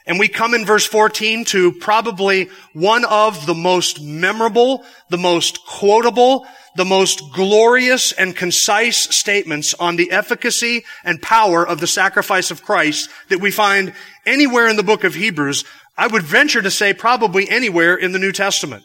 And 0.06 0.18
we 0.18 0.28
come 0.28 0.54
in 0.54 0.64
verse 0.64 0.86
14 0.86 1.44
to 1.46 1.72
probably 1.72 2.48
one 2.72 3.04
of 3.04 3.44
the 3.46 3.54
most 3.54 4.00
memorable, 4.00 4.84
the 5.10 5.18
most 5.18 5.66
quotable, 5.66 6.46
the 6.76 6.84
most 6.84 7.32
glorious 7.32 8.12
and 8.12 8.36
concise 8.36 8.98
statements 8.98 9.74
on 9.74 9.96
the 9.96 10.12
efficacy 10.12 10.84
and 11.04 11.20
power 11.20 11.66
of 11.66 11.80
the 11.80 11.86
sacrifice 11.86 12.50
of 12.50 12.62
Christ 12.62 13.10
that 13.30 13.40
we 13.40 13.50
find 13.50 13.94
anywhere 14.24 14.68
in 14.68 14.76
the 14.76 14.82
book 14.82 15.02
of 15.02 15.14
Hebrews. 15.14 15.64
I 15.96 16.06
would 16.06 16.22
venture 16.22 16.62
to 16.62 16.70
say 16.70 16.92
probably 16.92 17.48
anywhere 17.48 17.96
in 17.96 18.12
the 18.12 18.18
New 18.18 18.32
Testament. 18.32 18.84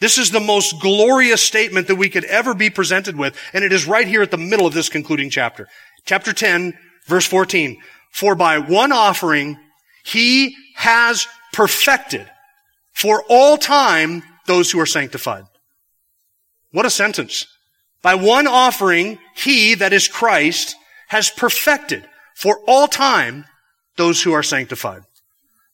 This 0.00 0.18
is 0.18 0.32
the 0.32 0.40
most 0.40 0.80
glorious 0.80 1.40
statement 1.40 1.86
that 1.86 1.94
we 1.94 2.08
could 2.08 2.24
ever 2.24 2.54
be 2.54 2.70
presented 2.70 3.16
with, 3.16 3.38
and 3.52 3.62
it 3.62 3.72
is 3.72 3.86
right 3.86 4.08
here 4.08 4.20
at 4.20 4.32
the 4.32 4.36
middle 4.36 4.66
of 4.66 4.74
this 4.74 4.88
concluding 4.88 5.30
chapter. 5.30 5.68
Chapter 6.04 6.32
10, 6.32 6.76
verse 7.06 7.26
14. 7.26 7.80
For 8.10 8.34
by 8.34 8.58
one 8.58 8.90
offering, 8.90 9.56
he 10.04 10.56
has 10.74 11.26
perfected 11.52 12.28
for 12.92 13.24
all 13.28 13.56
time 13.56 14.22
those 14.46 14.70
who 14.70 14.80
are 14.80 14.86
sanctified. 14.86 15.44
What 16.72 16.86
a 16.86 16.90
sentence. 16.90 17.46
By 18.02 18.14
one 18.16 18.46
offering, 18.46 19.18
he, 19.36 19.74
that 19.74 19.92
is 19.92 20.08
Christ, 20.08 20.74
has 21.08 21.30
perfected 21.30 22.08
for 22.34 22.60
all 22.66 22.88
time 22.88 23.44
those 23.96 24.22
who 24.22 24.32
are 24.32 24.42
sanctified. 24.42 25.02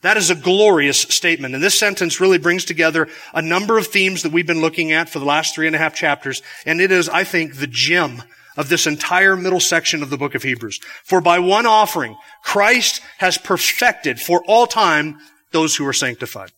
That 0.02 0.16
is 0.16 0.30
a 0.30 0.34
glorious 0.34 1.00
statement. 1.00 1.54
And 1.54 1.62
this 1.62 1.78
sentence 1.78 2.20
really 2.20 2.38
brings 2.38 2.64
together 2.64 3.08
a 3.34 3.42
number 3.42 3.78
of 3.78 3.86
themes 3.86 4.22
that 4.22 4.32
we've 4.32 4.46
been 4.46 4.60
looking 4.60 4.92
at 4.92 5.08
for 5.08 5.18
the 5.18 5.24
last 5.24 5.54
three 5.54 5.66
and 5.66 5.74
a 5.74 5.78
half 5.78 5.94
chapters. 5.94 6.42
And 6.66 6.80
it 6.80 6.92
is, 6.92 7.08
I 7.08 7.24
think, 7.24 7.56
the 7.56 7.66
gem 7.66 8.22
of 8.58 8.68
this 8.68 8.88
entire 8.88 9.36
middle 9.36 9.60
section 9.60 10.02
of 10.02 10.10
the 10.10 10.18
book 10.18 10.34
of 10.34 10.42
Hebrews. 10.42 10.80
For 11.04 11.20
by 11.20 11.38
one 11.38 11.64
offering, 11.64 12.16
Christ 12.42 13.00
has 13.18 13.38
perfected 13.38 14.20
for 14.20 14.42
all 14.46 14.66
time 14.66 15.20
those 15.52 15.76
who 15.76 15.86
are 15.86 15.92
sanctified. 15.92 16.50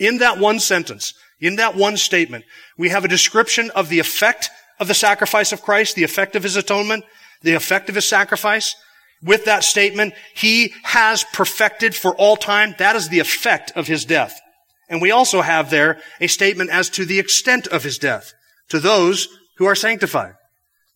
In 0.00 0.18
that 0.18 0.38
one 0.38 0.58
sentence, 0.58 1.14
in 1.40 1.56
that 1.56 1.76
one 1.76 1.96
statement, 1.96 2.44
we 2.76 2.88
have 2.88 3.04
a 3.04 3.08
description 3.08 3.70
of 3.70 3.88
the 3.88 4.00
effect 4.00 4.50
of 4.80 4.88
the 4.88 4.94
sacrifice 4.94 5.52
of 5.52 5.62
Christ, 5.62 5.94
the 5.94 6.02
effect 6.02 6.34
of 6.34 6.42
his 6.42 6.56
atonement, 6.56 7.04
the 7.40 7.54
effect 7.54 7.88
of 7.88 7.94
his 7.94 8.08
sacrifice. 8.08 8.74
With 9.22 9.44
that 9.44 9.62
statement, 9.62 10.12
he 10.34 10.74
has 10.82 11.24
perfected 11.32 11.94
for 11.94 12.16
all 12.16 12.36
time. 12.36 12.74
That 12.78 12.96
is 12.96 13.08
the 13.08 13.20
effect 13.20 13.72
of 13.76 13.86
his 13.86 14.04
death. 14.04 14.40
And 14.88 15.00
we 15.00 15.12
also 15.12 15.40
have 15.40 15.70
there 15.70 16.00
a 16.20 16.26
statement 16.26 16.70
as 16.70 16.90
to 16.90 17.04
the 17.04 17.20
extent 17.20 17.68
of 17.68 17.84
his 17.84 17.96
death 17.96 18.34
to 18.70 18.80
those 18.80 19.28
who 19.58 19.66
are 19.66 19.76
sanctified. 19.76 20.34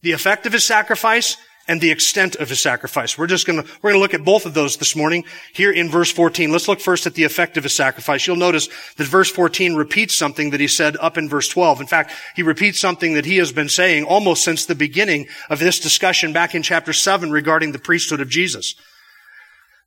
The 0.03 0.13
effect 0.13 0.47
of 0.47 0.53
his 0.53 0.65
sacrifice 0.65 1.37
and 1.71 1.81
the 1.81 1.91
extent 1.93 2.35
of 2.35 2.49
his 2.49 2.59
sacrifice. 2.59 3.17
We're 3.17 3.29
just 3.29 3.47
gonna, 3.47 3.63
we're 3.81 3.91
gonna 3.91 4.03
look 4.03 4.13
at 4.13 4.25
both 4.25 4.45
of 4.45 4.55
those 4.55 4.77
this 4.77 4.97
morning 4.97 5.25
here 5.53 5.71
in 5.71 5.89
verse 5.89 6.11
14. 6.11 6.51
Let's 6.51 6.67
look 6.67 6.81
first 6.81 7.07
at 7.07 7.15
the 7.15 7.23
effect 7.23 7.57
of 7.57 7.63
his 7.63 7.75
sacrifice. 7.75 8.27
You'll 8.27 8.35
notice 8.35 8.69
that 8.97 9.07
verse 9.07 9.31
14 9.31 9.77
repeats 9.77 10.17
something 10.17 10.51
that 10.51 10.59
he 10.59 10.67
said 10.67 10.97
up 10.97 11.17
in 11.17 11.29
verse 11.29 11.49
12. 11.49 11.81
In 11.81 11.87
fact, 11.87 12.13
he 12.35 12.43
repeats 12.43 12.81
something 12.81 13.15
that 13.15 13.25
he 13.25 13.37
has 13.37 13.53
been 13.53 13.69
saying 13.69 14.03
almost 14.03 14.43
since 14.43 14.67
the 14.67 14.75
beginning 14.75 15.29
of 15.49 15.61
this 15.61 15.79
discussion 15.79 16.33
back 16.33 16.57
in 16.57 16.65
chapter 16.65 16.93
7 16.93 17.31
regarding 17.31 17.71
the 17.71 17.79
priesthood 17.79 18.21
of 18.21 18.29
Jesus. 18.29 18.75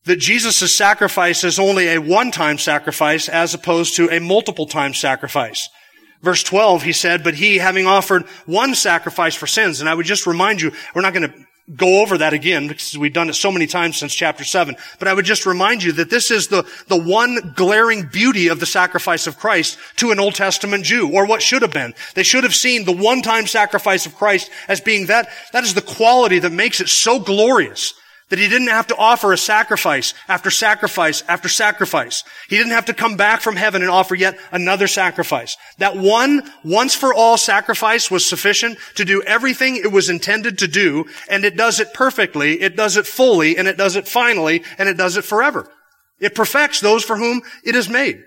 That 0.06 0.18
Jesus' 0.18 0.74
sacrifice 0.74 1.44
is 1.44 1.60
only 1.60 1.90
a 1.90 2.00
one-time 2.00 2.60
sacrifice 2.60 3.28
as 3.28 3.54
opposed 3.54 3.96
to 3.96 4.10
a 4.10 4.20
multiple 4.20 4.68
time 4.68 4.94
sacrifice. 4.94 5.68
Verse 6.24 6.42
12, 6.42 6.84
he 6.84 6.94
said, 6.94 7.22
but 7.22 7.36
he 7.36 7.58
having 7.58 7.86
offered 7.86 8.24
one 8.46 8.76
sacrifice 8.76 9.36
for 9.36 9.46
sins, 9.46 9.82
and 9.82 9.90
I 9.90 9.94
would 9.94 10.06
just 10.06 10.26
remind 10.26 10.62
you, 10.62 10.72
we're 10.96 11.02
not 11.02 11.14
going 11.14 11.30
to 11.30 11.46
go 11.76 12.02
over 12.02 12.18
that 12.18 12.34
again 12.34 12.68
because 12.68 12.98
we've 12.98 13.14
done 13.14 13.30
it 13.30 13.34
so 13.34 13.52
many 13.52 13.68
times 13.68 13.98
since 13.98 14.14
chapter 14.14 14.46
7. 14.46 14.76
But 15.00 15.10
I 15.10 15.14
would 15.14 15.26
just 15.26 15.46
remind 15.46 15.84
you 15.84 15.92
that 15.94 16.10
this 16.10 16.32
is 16.32 16.48
the, 16.48 16.66
the 16.88 17.02
one 17.02 17.54
glaring 17.56 18.08
beauty 18.08 18.48
of 18.48 18.62
the 18.62 18.66
sacrifice 18.66 19.28
of 19.28 19.38
Christ 19.38 19.78
to 19.98 20.12
an 20.12 20.20
Old 20.20 20.36
Testament 20.36 20.86
Jew, 20.86 21.12
or 21.14 21.26
what 21.26 21.42
should 21.42 21.62
have 21.62 21.72
been. 21.72 21.94
They 22.16 22.24
should 22.24 22.44
have 22.44 22.56
seen 22.56 22.86
the 22.86 22.92
one-time 22.92 23.46
sacrifice 23.46 24.06
of 24.06 24.16
Christ 24.16 24.50
as 24.70 24.80
being 24.80 25.08
that, 25.08 25.30
that 25.52 25.64
is 25.66 25.74
the 25.74 25.82
quality 25.82 26.40
that 26.40 26.52
makes 26.52 26.80
it 26.80 26.90
so 26.90 27.20
glorious 27.20 27.94
that 28.34 28.40
he 28.40 28.50
didn't 28.50 28.70
have 28.70 28.88
to 28.88 28.98
offer 28.98 29.32
a 29.32 29.38
sacrifice 29.38 30.16
after 30.28 30.50
sacrifice 30.50 31.22
after 31.28 31.48
sacrifice. 31.48 32.24
He 32.50 32.58
didn't 32.58 32.72
have 32.72 32.86
to 32.86 32.94
come 32.96 33.16
back 33.16 33.42
from 33.42 33.56
heaven 33.56 33.84
and 33.84 33.92
offer 33.92 34.16
yet 34.16 34.40
another 34.52 34.88
sacrifice. 34.88 35.56
That 35.78 35.98
one, 35.98 36.50
once 36.66 36.96
for 36.96 37.14
all 37.14 37.38
sacrifice 37.38 38.10
was 38.10 38.28
sufficient 38.28 38.80
to 38.96 39.06
do 39.06 39.22
everything 39.22 39.76
it 39.76 39.92
was 39.92 40.10
intended 40.10 40.58
to 40.58 40.68
do, 40.68 41.06
and 41.30 41.46
it 41.46 41.56
does 41.56 41.80
it 41.80 41.94
perfectly, 41.94 42.60
it 42.60 42.76
does 42.76 42.98
it 42.98 43.06
fully, 43.06 43.56
and 43.56 43.68
it 43.68 43.78
does 43.78 43.96
it 43.96 44.08
finally, 44.08 44.64
and 44.80 44.90
it 44.90 44.98
does 44.98 45.16
it 45.16 45.26
forever. 45.26 45.72
It 46.20 46.34
perfects 46.34 46.80
those 46.80 47.04
for 47.04 47.18
whom 47.18 47.44
it 47.64 47.76
is 47.76 47.88
made. 47.88 48.24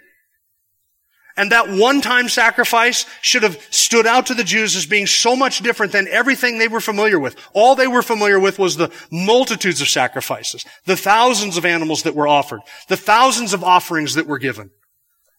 And 1.37 1.52
that 1.52 1.69
one-time 1.69 2.28
sacrifice 2.28 3.05
should 3.21 3.43
have 3.43 3.61
stood 3.71 4.07
out 4.07 4.26
to 4.26 4.35
the 4.35 4.45
Jews 4.45 4.75
as 4.75 4.87
being 4.87 5.07
so 5.07 5.37
much 5.37 5.61
different 5.61 5.93
than 5.93 6.09
everything 6.09 6.59
they 6.59 6.69
were 6.69 6.81
familiar 6.81 7.19
with. 7.19 7.37
All 7.52 7.75
they 7.75 7.87
were 7.87 8.02
familiar 8.02 8.40
with 8.40 8.59
was 8.59 8.76
the 8.76 8.90
multitudes 9.11 9.81
of 9.83 9.88
sacrifices, 9.88 10.64
the 10.87 10.97
thousands 10.97 11.57
of 11.57 11.66
animals 11.66 12.05
that 12.05 12.14
were 12.14 12.26
offered, 12.26 12.61
the 12.88 12.97
thousands 12.97 13.52
of 13.52 13.62
offerings 13.62 14.14
that 14.14 14.26
were 14.26 14.38
given. 14.38 14.71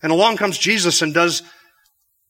And 0.03 0.11
along 0.11 0.37
comes 0.37 0.59
Jesus 0.59 1.01
and 1.01 1.13
does 1.13 1.41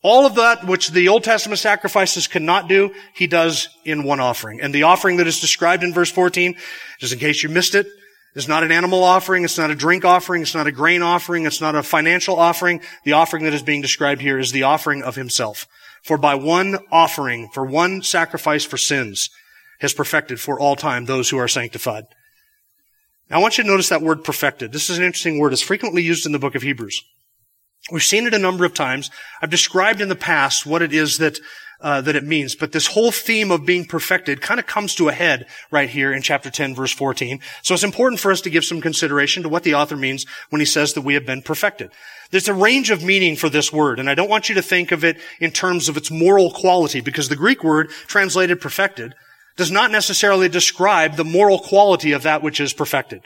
All 0.03 0.25
of 0.25 0.35
that 0.35 0.65
which 0.65 0.89
the 0.89 1.07
Old 1.07 1.23
Testament 1.23 1.59
sacrifices 1.59 2.27
could 2.27 2.43
not 2.43 2.69
do, 2.69 2.93
he 3.13 3.27
does 3.27 3.69
in 3.83 4.03
one 4.03 4.19
offering. 4.19 4.61
And 4.61 4.73
the 4.73 4.83
offering 4.83 5.17
that 5.17 5.27
is 5.27 5.39
described 5.39 5.83
in 5.83 5.93
verse 5.93 6.11
14, 6.11 6.55
just 6.99 7.13
in 7.13 7.19
case 7.19 7.41
you 7.41 7.49
missed 7.49 7.75
it, 7.75 7.87
is 8.35 8.47
not 8.47 8.63
an 8.63 8.71
animal 8.71 9.03
offering, 9.03 9.43
it's 9.43 9.57
not 9.57 9.71
a 9.71 9.75
drink 9.75 10.05
offering, 10.05 10.41
it's 10.41 10.53
not 10.53 10.67
a 10.67 10.71
grain 10.71 11.01
offering, 11.01 11.45
it's 11.45 11.61
not 11.61 11.75
a 11.75 11.83
financial 11.83 12.37
offering. 12.37 12.81
The 13.03 13.13
offering 13.13 13.43
that 13.45 13.53
is 13.53 13.63
being 13.63 13.81
described 13.81 14.21
here 14.21 14.37
is 14.37 14.51
the 14.51 14.63
offering 14.63 15.03
of 15.03 15.15
himself. 15.15 15.65
For 16.03 16.17
by 16.17 16.35
one 16.35 16.77
offering, 16.91 17.49
for 17.53 17.65
one 17.65 18.01
sacrifice 18.03 18.63
for 18.63 18.77
sins, 18.77 19.29
has 19.79 19.93
perfected 19.93 20.39
for 20.39 20.59
all 20.59 20.75
time 20.75 21.05
those 21.05 21.29
who 21.29 21.37
are 21.37 21.47
sanctified. 21.47 22.05
Now 23.29 23.37
I 23.37 23.41
want 23.41 23.57
you 23.57 23.63
to 23.63 23.69
notice 23.69 23.89
that 23.89 24.01
word 24.01 24.23
perfected. 24.23 24.71
This 24.71 24.89
is 24.89 24.97
an 24.97 25.03
interesting 25.03 25.39
word. 25.39 25.53
It's 25.53 25.61
frequently 25.61 26.01
used 26.01 26.25
in 26.25 26.31
the 26.31 26.39
book 26.39 26.55
of 26.55 26.61
Hebrews. 26.61 27.03
We've 27.91 28.03
seen 28.03 28.27
it 28.27 28.33
a 28.33 28.39
number 28.39 28.65
of 28.65 28.73
times. 28.73 29.09
I've 29.41 29.49
described 29.49 30.01
in 30.01 30.09
the 30.09 30.15
past 30.15 30.65
what 30.65 30.81
it 30.81 30.93
is 30.93 31.17
that 31.19 31.39
uh, 31.79 32.01
that 32.01 32.15
it 32.15 32.23
means, 32.23 32.55
but 32.55 32.71
this 32.71 32.87
whole 32.87 33.11
theme 33.11 33.51
of 33.51 33.65
being 33.65 33.85
perfected 33.85 34.41
kind 34.41 34.59
of 34.59 34.65
comes 34.65 34.95
to 34.95 35.09
a 35.09 35.13
head 35.13 35.45
right 35.71 35.89
here 35.89 36.11
in 36.11 36.21
chapter 36.21 36.49
10, 36.49 36.73
verse 36.73 36.91
14. 36.91 37.39
So 37.61 37.73
it's 37.73 37.83
important 37.83 38.19
for 38.19 38.31
us 38.31 38.41
to 38.41 38.49
give 38.49 38.65
some 38.65 38.81
consideration 38.81 39.43
to 39.43 39.49
what 39.49 39.63
the 39.63 39.75
author 39.75 39.95
means 39.95 40.25
when 40.49 40.59
he 40.59 40.65
says 40.65 40.93
that 40.93 41.01
we 41.01 41.13
have 41.13 41.25
been 41.25 41.41
perfected. 41.41 41.91
There's 42.31 42.47
a 42.47 42.53
range 42.53 42.89
of 42.89 43.03
meaning 43.03 43.35
for 43.35 43.49
this 43.49 43.71
word, 43.71 43.99
and 43.99 44.09
I 44.09 44.15
don't 44.15 44.29
want 44.29 44.49
you 44.49 44.55
to 44.55 44.61
think 44.61 44.91
of 44.91 45.03
it 45.03 45.17
in 45.39 45.51
terms 45.51 45.87
of 45.87 45.97
its 45.97 46.11
moral 46.11 46.51
quality, 46.51 46.99
because 46.99 47.29
the 47.29 47.35
Greek 47.35 47.63
word 47.63 47.89
translated 48.07 48.59
perfected 48.59 49.13
does 49.55 49.71
not 49.71 49.91
necessarily 49.91 50.49
describe 50.49 51.15
the 51.15 51.23
moral 51.23 51.59
quality 51.59 52.11
of 52.11 52.23
that 52.23 52.43
which 52.43 52.59
is 52.59 52.73
perfected. 52.73 53.21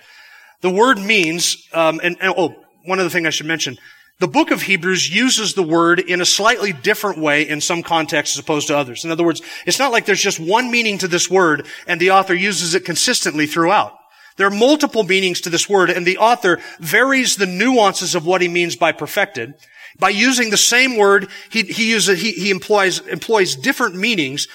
The 0.62 0.70
word 0.70 1.00
means, 1.00 1.68
um, 1.74 2.00
and, 2.04 2.18
and 2.22 2.34
oh, 2.38 2.56
one 2.86 3.00
other 3.00 3.10
thing 3.10 3.26
I 3.26 3.32
should 3.32 3.48
mention. 3.48 3.78
The 4.22 4.28
book 4.28 4.52
of 4.52 4.62
Hebrews 4.62 5.10
uses 5.10 5.56
the 5.56 5.64
word 5.64 6.00
in 6.00 6.22
a 6.22 6.28
slightly 6.28 6.72
different 6.72 7.18
way 7.18 7.42
in 7.42 7.60
some 7.60 7.82
contexts 7.82 8.36
as 8.36 8.40
opposed 8.40 8.68
to 8.68 8.78
others. 8.78 9.04
In 9.04 9.10
other 9.10 9.24
words, 9.24 9.42
it's 9.66 9.80
not 9.80 9.92
like 9.92 10.06
there's 10.06 10.22
just 10.22 10.40
one 10.40 10.70
meaning 10.70 11.00
to 11.00 11.08
this 11.08 11.28
word 11.28 11.66
and 11.88 12.00
the 12.00 12.12
author 12.12 12.36
uses 12.36 12.76
it 12.76 12.86
consistently 12.86 13.48
throughout. 13.48 13.98
There 14.38 14.46
are 14.46 14.52
multiple 14.52 15.02
meanings 15.02 15.42
to 15.42 15.50
this 15.50 15.68
word 15.68 15.90
and 15.90 16.06
the 16.06 16.20
author 16.20 16.60
varies 16.80 17.36
the 17.36 17.48
nuances 17.48 18.14
of 18.14 18.24
what 18.24 18.42
he 18.42 18.48
means 18.48 18.76
by 18.76 18.92
perfected. 18.92 19.56
By 19.98 20.10
using 20.10 20.52
the 20.52 20.56
same 20.56 20.98
word, 20.98 21.28
he, 21.50 21.64
he 21.64 21.90
uses, 21.90 22.22
he, 22.22 22.34
he 22.34 22.52
employs, 22.52 23.00
employs 23.08 23.56
different 23.56 23.96
meanings. 23.96 24.48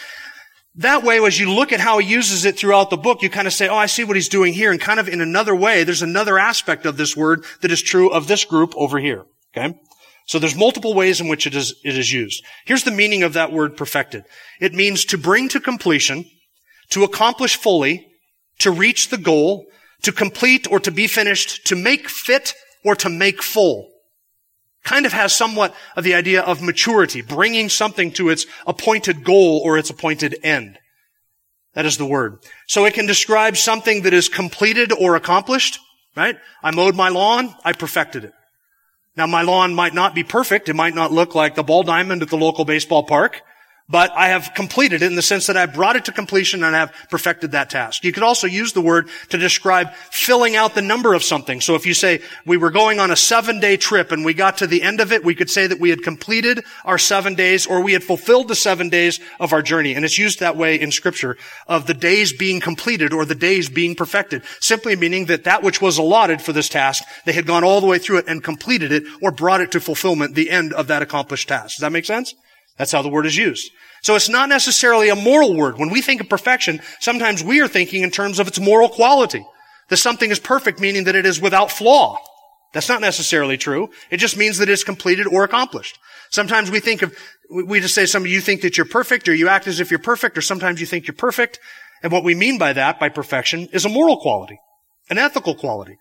That 0.76 1.02
way, 1.02 1.18
as 1.18 1.40
you 1.40 1.50
look 1.50 1.73
at 1.73 1.80
how 1.80 1.99
he 1.99 2.06
uses 2.06 2.44
it 2.44 2.56
throughout 2.56 2.90
the 2.90 2.96
book, 2.96 3.20
you 3.20 3.30
kind 3.30 3.49
of 3.49 3.52
say, 3.52 3.66
oh, 3.66 3.75
I 3.75 3.87
see 3.87 4.04
what 4.04 4.14
he's 4.14 4.28
doing 4.28 4.52
here. 4.52 4.70
And 4.70 4.80
kind 4.80 5.00
of 5.00 5.08
in 5.08 5.20
another 5.20 5.56
way, 5.56 5.82
there's 5.82 6.02
another 6.02 6.38
aspect 6.38 6.87
of 6.87 6.96
this 6.96 7.16
word 7.16 7.44
that 7.62 7.73
is 7.73 7.82
true 7.82 8.11
of 8.11 8.28
this 8.28 8.44
group 8.44 8.73
over 8.76 9.00
here. 9.00 9.26
Okay? 9.56 9.78
So 10.26 10.38
there's 10.38 10.56
multiple 10.56 10.92
ways 10.92 11.20
in 11.20 11.28
which 11.28 11.46
it 11.46 11.54
is, 11.54 11.75
it 11.84 11.96
is 11.96 12.12
used. 12.12 12.44
Here's 12.64 12.82
the 12.82 12.90
meaning 12.90 13.22
of 13.22 13.34
that 13.34 13.52
word 13.52 13.76
perfected. 13.76 14.25
It 14.60 14.75
means 14.75 15.04
to 15.06 15.18
bring 15.18 15.48
to 15.50 15.60
completion, 15.60 16.25
to 16.90 17.04
accomplish 17.04 17.56
fully, 17.56 18.08
to 18.58 18.70
reach 18.70 19.08
the 19.08 19.18
goal, 19.18 19.66
to 20.02 20.12
complete 20.12 20.66
or 20.70 20.80
to 20.80 20.90
be 20.90 21.06
finished, 21.06 21.66
to 21.68 21.76
make 21.76 22.08
fit 22.08 22.54
or 22.84 22.96
to 22.96 23.08
make 23.08 23.42
full. 23.42 23.88
Kind 24.84 25.06
of 25.06 25.12
has 25.12 25.32
somewhat 25.32 25.75
of 25.96 26.04
the 26.04 26.14
idea 26.14 26.42
of 26.42 26.62
maturity, 26.62 27.22
bringing 27.22 27.68
something 27.68 28.12
to 28.12 28.28
its 28.28 28.46
appointed 28.66 29.25
goal 29.25 29.60
or 29.64 29.78
its 29.78 29.90
appointed 29.90 30.36
end. 30.42 30.78
That 31.75 31.86
is 31.86 31.98
the 31.98 32.06
word. 32.06 32.38
So 32.66 32.84
it 32.84 32.94
can 32.94 33.06
describe 33.06 33.56
something 33.56 34.02
that 34.02 34.14
is 34.14 34.28
completed 34.28 34.92
or 34.92 35.14
accomplished, 35.14 35.78
right? 36.16 36.36
I 36.62 36.70
mowed 36.70 36.96
my 36.96 37.10
lawn, 37.10 37.54
I 37.64 37.72
perfected 37.72 38.25
it. 38.25 38.32
Now 39.16 39.26
my 39.26 39.42
lawn 39.42 39.75
might 39.75 39.94
not 39.94 40.14
be 40.14 40.25
perfect. 40.25 40.68
It 40.68 40.75
might 40.75 40.94
not 40.94 41.12
look 41.12 41.35
like 41.35 41.54
the 41.54 41.62
ball 41.62 41.82
diamond 41.82 42.23
at 42.23 42.28
the 42.28 42.37
local 42.37 42.64
baseball 42.64 43.02
park 43.04 43.42
but 43.88 44.11
I 44.16 44.28
have 44.28 44.52
completed 44.55 45.02
it 45.02 45.07
in 45.07 45.14
the 45.14 45.23
sense 45.23 45.47
that 45.47 45.57
I 45.57 45.66
brought 45.66 45.95
it 45.95 46.07
to 46.07 46.12
completion 46.12 46.64
and 46.64 46.75
I 46.75 46.81
have 46.81 46.93
perfected 47.09 47.52
that 47.52 47.71
task. 47.71 48.02
You 48.02 48.12
could 48.12 48.25
also 48.25 48.47
use 48.47 48.73
the 48.73 48.81
word 48.81 49.09
to 49.28 49.38
describe 49.38 49.93
filling 50.11 50.57
out 50.57 50.75
the 50.75 50.83
number 50.83 51.14
of 51.14 51.23
something. 51.23 51.61
So 51.61 51.76
if 51.76 51.87
you 51.87 51.95
say 51.95 52.21
we 52.45 52.57
were 52.57 52.71
going 52.71 52.99
on 52.99 53.12
a 53.12 53.16
seven 53.16 53.61
day 53.61 53.76
trip 53.76 54.11
and 54.11 54.25
we 54.25 54.35
got 54.35 54.59
to 54.59 54.66
the 54.66 54.83
end 54.83 55.00
of 55.00 55.12
it, 55.12 55.25
we 55.25 55.37
could 55.37 55.50
say 55.50 55.69
that 55.69 55.78
we 55.78 55.90
had 55.90 56.02
completed 56.02 56.64
our 56.85 56.99
seven 56.99 57.35
days 57.35 57.66
or 57.66 57.81
we 57.81 57.93
had 57.93 58.02
fulfilled 58.02 58.49
the 58.49 58.57
seven 58.57 58.88
days 58.88 59.21
of 59.38 59.52
our 59.52 59.62
journey. 59.62 59.95
And 59.95 60.05
it's 60.05 60.19
used 60.19 60.40
that 60.40 60.57
way 60.57 60.81
in 60.81 60.90
scripture 60.90 61.37
of 61.69 61.87
the 61.87 61.95
days 61.95 62.33
being 62.33 62.61
completed 62.61 63.12
or 63.12 63.25
the 63.25 63.35
days 63.37 63.69
being 63.69 63.95
perfected, 63.95 64.43
simply 64.59 64.97
meaning 64.97 65.26
that 65.26 65.45
that 65.45 65.62
which 65.62 65.81
was 65.81 65.97
allotted 65.97 66.43
for 66.43 66.52
this 66.52 66.69
task, 66.69 67.05
they 67.25 67.33
had 67.33 67.47
gone 67.47 67.62
all 67.62 67.81
the 67.81 67.87
way 67.87 67.99
through 67.99 68.19
it 68.19 68.26
and 68.26 68.43
completed 68.43 68.90
it 68.90 69.05
or 69.23 69.31
brought 69.31 69.61
it 69.61 69.71
to 69.73 69.81
fulfillment, 69.81 70.35
the 70.35 70.50
end 70.50 70.73
of 70.73 70.88
that 70.88 71.02
accomplished 71.02 71.49
task. 71.49 71.76
Does 71.76 71.83
that 71.83 71.93
make 71.93 72.05
sense? 72.05 72.35
That's 72.76 72.92
how 72.92 73.02
the 73.02 73.09
word 73.09 73.26
is 73.26 73.37
used. 73.37 73.71
So 74.02 74.14
it's 74.14 74.28
not 74.28 74.49
necessarily 74.49 75.09
a 75.09 75.16
moral 75.16 75.56
word. 75.56 75.78
When 75.78 75.90
we 75.90 76.02
think 76.02 76.21
of 76.21 76.28
perfection, 76.28 76.80
sometimes 77.00 77.42
we 77.42 77.61
are 77.61 77.68
thinking 77.68 78.02
in 78.02 78.11
terms 78.11 78.38
of 78.38 78.47
its 78.47 78.61
moral 78.61 78.88
quality. 78.88 79.45
That 79.88 79.97
something 79.99 80.30
is 80.30 80.40
perfect, 80.40 80.80
meaning 80.80 81.04
that 81.04 81.16
it 81.16 81.26
is 81.26 81.40
without 81.40 81.71
flaw. 81.71 82.18
That's 82.73 82.88
not 82.88 83.00
necessarily 83.00 83.56
true. 83.56 83.90
It 84.11 84.18
just 84.18 84.37
means 84.37 84.59
that 84.59 84.68
it's 84.68 84.85
completed 84.85 85.26
or 85.26 85.45
accomplished. 85.45 85.99
Sometimes 86.30 86.71
we 86.71 86.80
think 86.80 87.02
of, 87.02 87.16
we 87.50 87.80
just 87.80 87.95
say 87.95 88.04
some 88.04 88.23
of 88.23 88.28
you 88.28 88.40
think 88.40 88.62
that 88.62 88.76
you're 88.76 88.85
perfect 88.85 89.28
or 89.28 89.35
you 89.35 89.49
act 89.49 89.66
as 89.66 89.80
if 89.80 89.90
you're 89.90 90.00
perfect 90.00 90.37
or 90.37 90.42
sometimes 90.42 90.80
you 90.80 90.87
think 90.87 91.06
you're 91.06 91.14
perfect. 91.14 91.59
And 92.02 92.12
what 92.12 92.25
we 92.25 92.35
mean 92.35 92.59
by 92.59 92.73
that, 92.73 93.00
by 93.00 93.09
perfection, 93.09 93.68
is 93.73 93.85
a 93.85 93.88
moral 93.88 94.18
quality, 94.18 94.59
an 95.09 95.18
ethical 95.18 95.54
quality. 95.54 95.97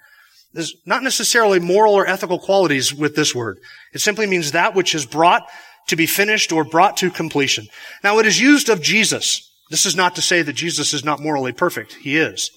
There's 0.54 0.76
not 0.86 1.04
necessarily 1.04 1.60
moral 1.60 1.94
or 1.94 2.08
ethical 2.08 2.40
qualities 2.40 2.94
with 2.94 3.16
this 3.16 3.36
word. 3.36 3.60
It 3.94 4.02
simply 4.02 4.26
means 4.26 4.52
that 4.52 4.74
which 4.74 4.96
is 4.96 5.06
brought 5.06 5.44
to 5.88 5.96
be 5.96 6.06
finished 6.06 6.52
or 6.52 6.64
brought 6.64 6.98
to 6.98 7.12
completion. 7.12 7.68
Now 8.04 8.20
it 8.20 8.26
is 8.26 8.40
used 8.40 8.70
of 8.70 8.82
Jesus. 8.82 9.52
This 9.70 9.86
is 9.86 9.96
not 9.96 10.16
to 10.16 10.22
say 10.22 10.42
that 10.42 10.54
Jesus 10.54 10.94
is 10.94 11.04
not 11.04 11.20
morally 11.20 11.52
perfect. 11.52 11.94
He 11.94 12.18
is. 12.18 12.52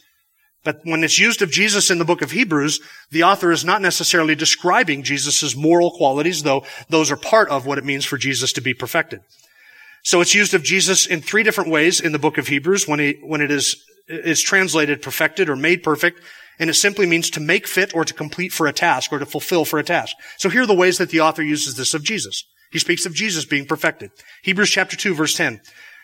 But 0.65 0.81
when 0.85 1.05
it's 1.05 1.19
used 1.19 1.41
of 1.41 1.51
Jesus 1.51 1.91
in 1.91 1.99
the 1.99 2.05
book 2.05 2.21
of 2.21 2.33
Hebrews, 2.33 2.81
the 3.11 3.23
author 3.23 3.53
is 3.53 3.65
not 3.65 3.81
necessarily 3.81 4.35
describing 4.35 5.03
Jesus' 5.03 5.57
moral 5.57 5.93
qualities, 5.93 6.43
though 6.43 6.65
those 6.89 7.11
are 7.11 7.17
part 7.17 7.49
of 7.49 7.65
what 7.65 7.79
it 7.79 7.85
means 7.85 8.05
for 8.05 8.19
Jesus 8.19 8.53
to 8.55 8.61
be 8.61 8.75
perfected. 8.75 9.21
So 10.03 10.21
it's 10.21 10.35
used 10.35 10.55
of 10.55 10.63
Jesus 10.63 11.07
in 11.07 11.21
three 11.21 11.43
different 11.43 11.71
ways 11.71 12.01
in 12.01 12.13
the 12.13 12.19
book 12.19 12.39
of 12.39 12.49
Hebrews 12.49 12.89
when, 12.89 12.99
he, 12.99 13.19
when 13.23 13.41
it 13.41 13.51
is, 13.51 13.83
is 14.09 14.43
translated 14.43 15.01
perfected 15.01 15.49
or 15.49 15.57
made 15.57 15.83
perfect. 15.83 16.21
And 16.59 16.69
it 16.69 16.75
simply 16.75 17.07
means 17.07 17.31
to 17.31 17.41
make 17.41 17.67
fit 17.67 17.95
or 17.95 18.05
to 18.05 18.13
complete 18.13 18.53
for 18.53 18.67
a 18.67 18.73
task 18.73 19.13
or 19.13 19.21
to 19.21 19.27
fulfill 19.27 19.65
for 19.65 19.79
a 19.79 19.85
task. 19.85 20.17
So 20.39 20.49
here 20.49 20.63
are 20.63 20.67
the 20.67 20.75
ways 20.75 20.99
that 20.99 21.11
the 21.11 21.21
author 21.21 21.43
uses 21.43 21.77
this 21.77 21.95
of 21.95 22.03
Jesus. 22.03 22.45
He 22.71 22.79
speaks 22.79 23.07
of 23.07 23.15
Jesus 23.15 23.45
being 23.45 23.67
perfected. 23.67 24.11
Hebrews 24.43 24.71
chapter 24.71 24.97
2 24.97 25.15
verse 25.15 25.35
10. 25.35 25.61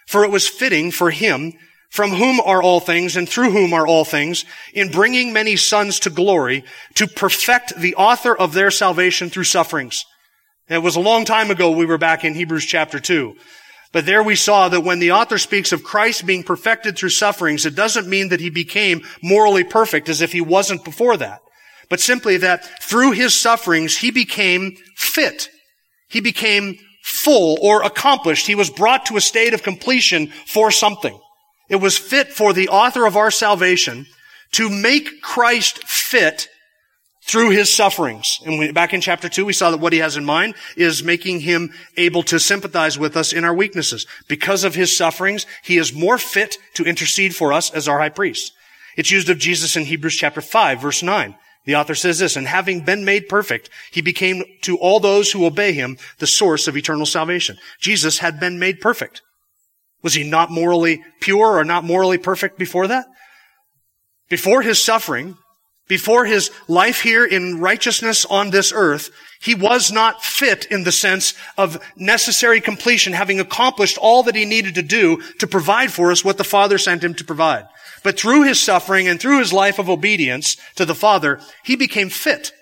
For 0.07 0.25
it 0.25 0.31
was 0.31 0.49
fitting 0.49 0.91
for 0.91 1.11
him, 1.11 1.53
from 1.91 2.11
whom 2.11 2.41
are 2.41 2.63
all 2.63 2.81
things 2.81 3.17
and 3.17 3.29
through 3.29 3.51
whom 3.51 3.73
are 3.73 3.87
all 3.87 4.05
things, 4.05 4.45
in 4.73 4.91
bringing 4.91 5.33
many 5.33 5.57
sons 5.57 6.01
to 6.01 6.11
glory, 6.11 6.65
to 6.95 7.07
perfect 7.07 7.77
the 7.77 7.95
author 7.95 8.37
of 8.37 8.53
their 8.53 8.71
salvation 8.71 9.31
through 9.31 9.45
sufferings. 9.45 10.05
It 10.69 10.83
was 10.83 10.97
a 10.97 11.01
long 11.01 11.25
time 11.25 11.51
ago 11.51 11.71
we 11.71 11.87
were 11.87 11.99
back 11.99 12.25
in 12.25 12.35
Hebrews 12.35 12.65
chapter 12.65 12.99
2. 12.99 13.37
But 13.93 14.07
there 14.07 14.25
we 14.25 14.35
saw 14.35 14.69
that 14.71 14.81
when 14.81 14.99
the 14.99 15.13
author 15.13 15.39
speaks 15.39 15.71
of 15.71 15.85
Christ 15.85 16.27
being 16.27 16.43
perfected 16.43 16.97
through 16.97 17.11
sufferings, 17.11 17.65
it 17.65 17.77
doesn't 17.77 18.09
mean 18.09 18.31
that 18.31 18.41
he 18.41 18.51
became 18.51 19.03
morally 19.23 19.63
perfect 19.63 20.09
as 20.09 20.21
if 20.21 20.33
he 20.33 20.41
wasn't 20.41 20.85
before 20.85 21.17
that. 21.19 21.43
But 21.89 22.01
simply 22.01 22.39
that 22.39 22.65
through 22.83 23.13
his 23.13 23.39
sufferings, 23.39 23.99
he 23.99 24.11
became 24.11 24.77
fit 24.97 25.49
he 26.15 26.21
became 26.21 26.79
full 27.03 27.59
or 27.61 27.83
accomplished. 27.83 28.47
He 28.47 28.55
was 28.55 28.71
brought 28.71 29.07
to 29.07 29.17
a 29.17 29.21
state 29.21 29.53
of 29.53 29.65
completion 29.65 30.29
for 30.47 30.71
something. 30.71 31.19
It 31.69 31.77
was 31.77 31.99
fit 31.99 32.29
for 32.29 32.53
the 32.53 32.69
author 32.69 33.05
of 33.05 33.17
our 33.17 33.33
salvation 33.33 34.07
to 34.53 34.71
make 34.71 35.21
Christ 35.21 35.83
fit 35.85 36.49
through 37.25 37.51
his 37.51 37.73
sufferings. 37.73 38.39
And 38.47 38.61
we, 38.61 38.71
back 38.71 38.95
in 38.95 39.01
chapter 39.01 39.29
2, 39.29 39.45
we 39.45 39.53
saw 39.53 39.73
that 39.73 39.81
what 39.81 39.93
he 39.93 39.99
has 39.99 40.17
in 40.17 40.25
mind 40.25 40.55
is 40.77 41.03
making 41.03 41.41
him 41.41 41.73
able 41.97 42.23
to 42.25 42.39
sympathize 42.39 42.97
with 42.97 43.17
us 43.17 43.33
in 43.33 43.45
our 43.45 43.55
weaknesses. 43.55 44.07
Because 44.29 44.63
of 44.63 44.77
his 44.77 44.97
sufferings, 44.97 45.47
he 45.65 45.79
is 45.79 45.93
more 45.93 46.17
fit 46.17 46.59
to 46.75 46.85
intercede 46.85 47.35
for 47.35 47.53
us 47.53 47.73
as 47.73 47.89
our 47.89 47.99
high 47.99 48.09
priest. 48.09 48.53
It's 48.97 49.11
used 49.11 49.31
of 49.31 49.39
Jesus 49.39 49.75
in 49.75 49.85
Hebrews 49.85 50.15
chapter 50.15 50.41
5, 50.41 50.81
verse 50.81 51.03
9. 51.03 51.35
The 51.65 51.77
author 51.77 51.95
says 51.95 52.19
this, 52.19 52.37
and 52.37 52.47
having 52.47 52.81
been 52.81 53.05
made 53.05 53.29
perfect, 53.29 53.71
he 53.91 54.03
became 54.03 54.45
to 54.63 54.77
all 54.77 55.01
those 55.01 55.33
who 55.33 55.47
obey 55.47 55.73
him 55.73 55.97
the 56.19 56.27
source 56.27 56.69
of 56.69 56.77
eternal 56.77 57.07
salvation. 57.07 57.57
Jesus 57.81 58.19
had 58.19 58.39
been 58.39 58.59
made 58.59 58.81
perfect. 58.81 59.23
Was 60.03 60.15
he 60.15 60.29
not 60.29 60.51
morally 60.51 61.03
pure 61.21 61.57
or 61.57 61.65
not 61.65 61.85
morally 61.85 62.19
perfect 62.19 62.59
before 62.59 62.87
that? 62.89 63.07
Before 64.29 64.61
his 64.61 64.81
suffering, 64.81 65.39
before 65.89 66.27
his 66.27 66.51
life 66.69 67.01
here 67.01 67.25
in 67.25 67.61
righteousness 67.61 68.27
on 68.27 68.51
this 68.51 68.73
earth, 68.75 69.11
he 69.41 69.55
was 69.55 69.93
not 69.93 70.23
fit 70.23 70.67
in 70.67 70.85
the 70.85 70.93
sense 70.93 71.35
of 71.59 71.83
necessary 71.97 72.61
completion, 72.61 73.13
having 73.13 73.41
accomplished 73.41 73.99
all 73.99 74.23
that 74.23 74.35
he 74.35 74.45
needed 74.45 74.75
to 74.77 74.83
do 74.83 75.23
to 75.39 75.47
provide 75.47 75.93
for 75.93 76.11
us 76.11 76.25
what 76.25 76.39
the 76.39 76.45
Father 76.45 76.79
sent 76.79 77.05
him 77.05 77.15
to 77.15 77.25
provide. 77.25 77.67
But 78.05 78.21
through 78.21 78.45
his 78.45 78.63
suffering 78.63 79.09
and 79.09 79.19
through 79.19 79.41
his 79.41 79.53
life 79.53 79.81
of 79.81 79.89
obedience 79.91 80.57
to 80.77 80.85
the 80.85 80.95
Father, 80.95 81.41
he 81.65 81.75
became 81.75 82.11
fit 82.11 82.53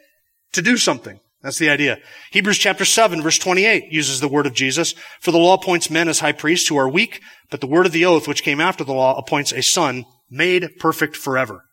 to 0.52 0.62
do 0.62 0.78
something. 0.78 1.20
That's 1.42 1.58
the 1.58 1.68
idea. 1.68 1.98
Hebrews 2.30 2.58
chapter 2.58 2.84
7 2.84 3.20
verse 3.20 3.38
28 3.38 3.92
uses 3.92 4.20
the 4.20 4.28
word 4.28 4.46
of 4.46 4.54
Jesus. 4.54 4.94
For 5.20 5.32
the 5.32 5.38
law 5.38 5.54
appoints 5.54 5.90
men 5.90 6.08
as 6.08 6.20
high 6.20 6.32
priests 6.32 6.68
who 6.68 6.76
are 6.76 6.88
weak, 6.88 7.20
but 7.50 7.60
the 7.60 7.66
word 7.66 7.84
of 7.86 7.92
the 7.92 8.04
oath 8.04 8.28
which 8.28 8.44
came 8.44 8.60
after 8.60 8.84
the 8.84 8.94
law 8.94 9.18
appoints 9.18 9.52
a 9.52 9.62
son 9.62 10.04
made 10.30 10.78
perfect 10.78 11.16
forever. 11.16 11.64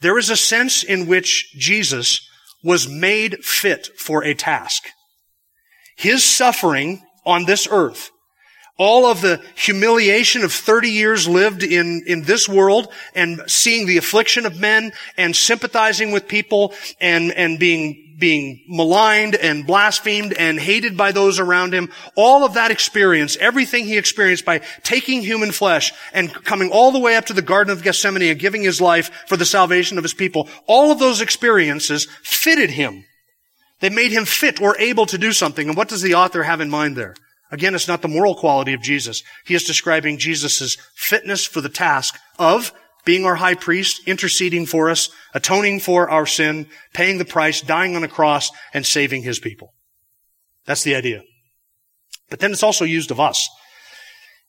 There 0.00 0.16
is 0.16 0.30
a 0.30 0.36
sense 0.36 0.82
in 0.82 1.06
which 1.06 1.52
Jesus 1.58 2.26
was 2.64 2.88
made 2.88 3.44
fit 3.44 3.88
for 3.98 4.24
a 4.24 4.32
task. 4.32 4.84
His 5.96 6.24
suffering 6.24 7.02
on 7.26 7.44
this 7.44 7.68
earth 7.70 8.10
all 8.80 9.04
of 9.04 9.20
the 9.20 9.42
humiliation 9.56 10.42
of 10.42 10.50
30 10.50 10.88
years 10.88 11.28
lived 11.28 11.62
in, 11.62 12.02
in 12.06 12.22
this 12.22 12.48
world 12.48 12.90
and 13.14 13.42
seeing 13.46 13.86
the 13.86 13.98
affliction 13.98 14.46
of 14.46 14.58
men 14.58 14.90
and 15.18 15.36
sympathizing 15.36 16.12
with 16.12 16.26
people 16.26 16.72
and, 16.98 17.30
and 17.32 17.58
being, 17.58 18.16
being 18.18 18.64
maligned 18.66 19.34
and 19.34 19.66
blasphemed 19.66 20.32
and 20.32 20.58
hated 20.58 20.96
by 20.96 21.12
those 21.12 21.38
around 21.38 21.74
him. 21.74 21.90
All 22.16 22.42
of 22.42 22.54
that 22.54 22.70
experience, 22.70 23.36
everything 23.36 23.84
he 23.84 23.98
experienced 23.98 24.46
by 24.46 24.62
taking 24.82 25.20
human 25.20 25.52
flesh 25.52 25.92
and 26.14 26.32
coming 26.32 26.70
all 26.70 26.90
the 26.90 26.98
way 26.98 27.16
up 27.16 27.26
to 27.26 27.34
the 27.34 27.42
Garden 27.42 27.74
of 27.74 27.82
Gethsemane 27.82 28.30
and 28.30 28.40
giving 28.40 28.62
his 28.62 28.80
life 28.80 29.10
for 29.26 29.36
the 29.36 29.44
salvation 29.44 29.98
of 29.98 30.04
his 30.04 30.14
people, 30.14 30.48
all 30.66 30.90
of 30.90 30.98
those 30.98 31.20
experiences 31.20 32.06
fitted 32.22 32.70
him. 32.70 33.04
They 33.80 33.90
made 33.90 34.10
him 34.10 34.24
fit 34.24 34.58
or 34.58 34.78
able 34.78 35.04
to 35.04 35.18
do 35.18 35.32
something. 35.32 35.68
And 35.68 35.76
what 35.76 35.88
does 35.88 36.00
the 36.00 36.14
author 36.14 36.44
have 36.44 36.62
in 36.62 36.70
mind 36.70 36.96
there? 36.96 37.14
Again, 37.50 37.74
it's 37.74 37.88
not 37.88 38.02
the 38.02 38.08
moral 38.08 38.34
quality 38.34 38.72
of 38.72 38.82
Jesus. 38.82 39.22
He 39.44 39.54
is 39.54 39.64
describing 39.64 40.18
Jesus' 40.18 40.76
fitness 40.94 41.44
for 41.44 41.60
the 41.60 41.68
task 41.68 42.16
of 42.38 42.72
being 43.04 43.24
our 43.24 43.36
high 43.36 43.54
priest, 43.54 44.02
interceding 44.06 44.66
for 44.66 44.90
us, 44.90 45.10
atoning 45.34 45.80
for 45.80 46.08
our 46.08 46.26
sin, 46.26 46.68
paying 46.92 47.18
the 47.18 47.24
price, 47.24 47.60
dying 47.60 47.96
on 47.96 48.04
a 48.04 48.08
cross, 48.08 48.50
and 48.72 48.86
saving 48.86 49.22
his 49.22 49.38
people. 49.38 49.72
That's 50.66 50.84
the 50.84 50.94
idea. 50.94 51.22
But 52.28 52.40
then 52.40 52.52
it's 52.52 52.62
also 52.62 52.84
used 52.84 53.10
of 53.10 53.18
us. 53.18 53.48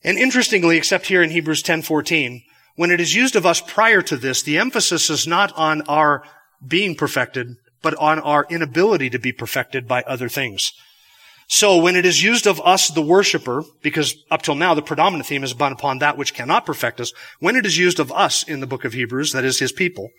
And 0.03 0.17
interestingly, 0.17 0.77
except 0.77 1.07
here 1.07 1.23
in 1.23 1.31
Hebrews 1.31 1.63
10:14, 1.63 2.43
when 2.75 2.91
it 2.91 2.99
is 2.99 3.15
used 3.15 3.35
of 3.35 3.45
us 3.45 3.61
prior 3.61 4.01
to 4.03 4.17
this, 4.17 4.41
the 4.41 4.57
emphasis 4.57 5.09
is 5.09 5.27
not 5.27 5.51
on 5.55 5.81
our 5.83 6.23
being 6.65 6.95
perfected, 6.95 7.55
but 7.81 7.95
on 7.95 8.19
our 8.19 8.45
inability 8.49 9.09
to 9.09 9.19
be 9.19 9.31
perfected 9.31 9.87
by 9.87 10.03
other 10.03 10.29
things. 10.29 10.71
So 11.53 11.75
when 11.75 11.97
it 11.97 12.05
is 12.05 12.23
used 12.23 12.47
of 12.47 12.61
us, 12.63 12.87
the 12.87 13.01
worshiper, 13.01 13.65
because 13.81 14.15
up 14.31 14.41
till 14.41 14.55
now 14.55 14.73
the 14.73 14.81
predominant 14.81 15.27
theme 15.27 15.41
has 15.41 15.53
been 15.53 15.73
upon 15.73 15.99
that 15.99 16.17
which 16.17 16.33
cannot 16.33 16.65
perfect 16.65 17.01
us, 17.01 17.11
when 17.41 17.57
it 17.57 17.65
is 17.65 17.77
used 17.77 17.99
of 17.99 18.09
us 18.09 18.43
in 18.43 18.61
the 18.61 18.65
book 18.65 18.85
of 18.85 18.93
Hebrews, 18.93 19.33
that 19.33 19.43
is 19.43 19.59
his 19.59 19.73
people, 19.73 20.11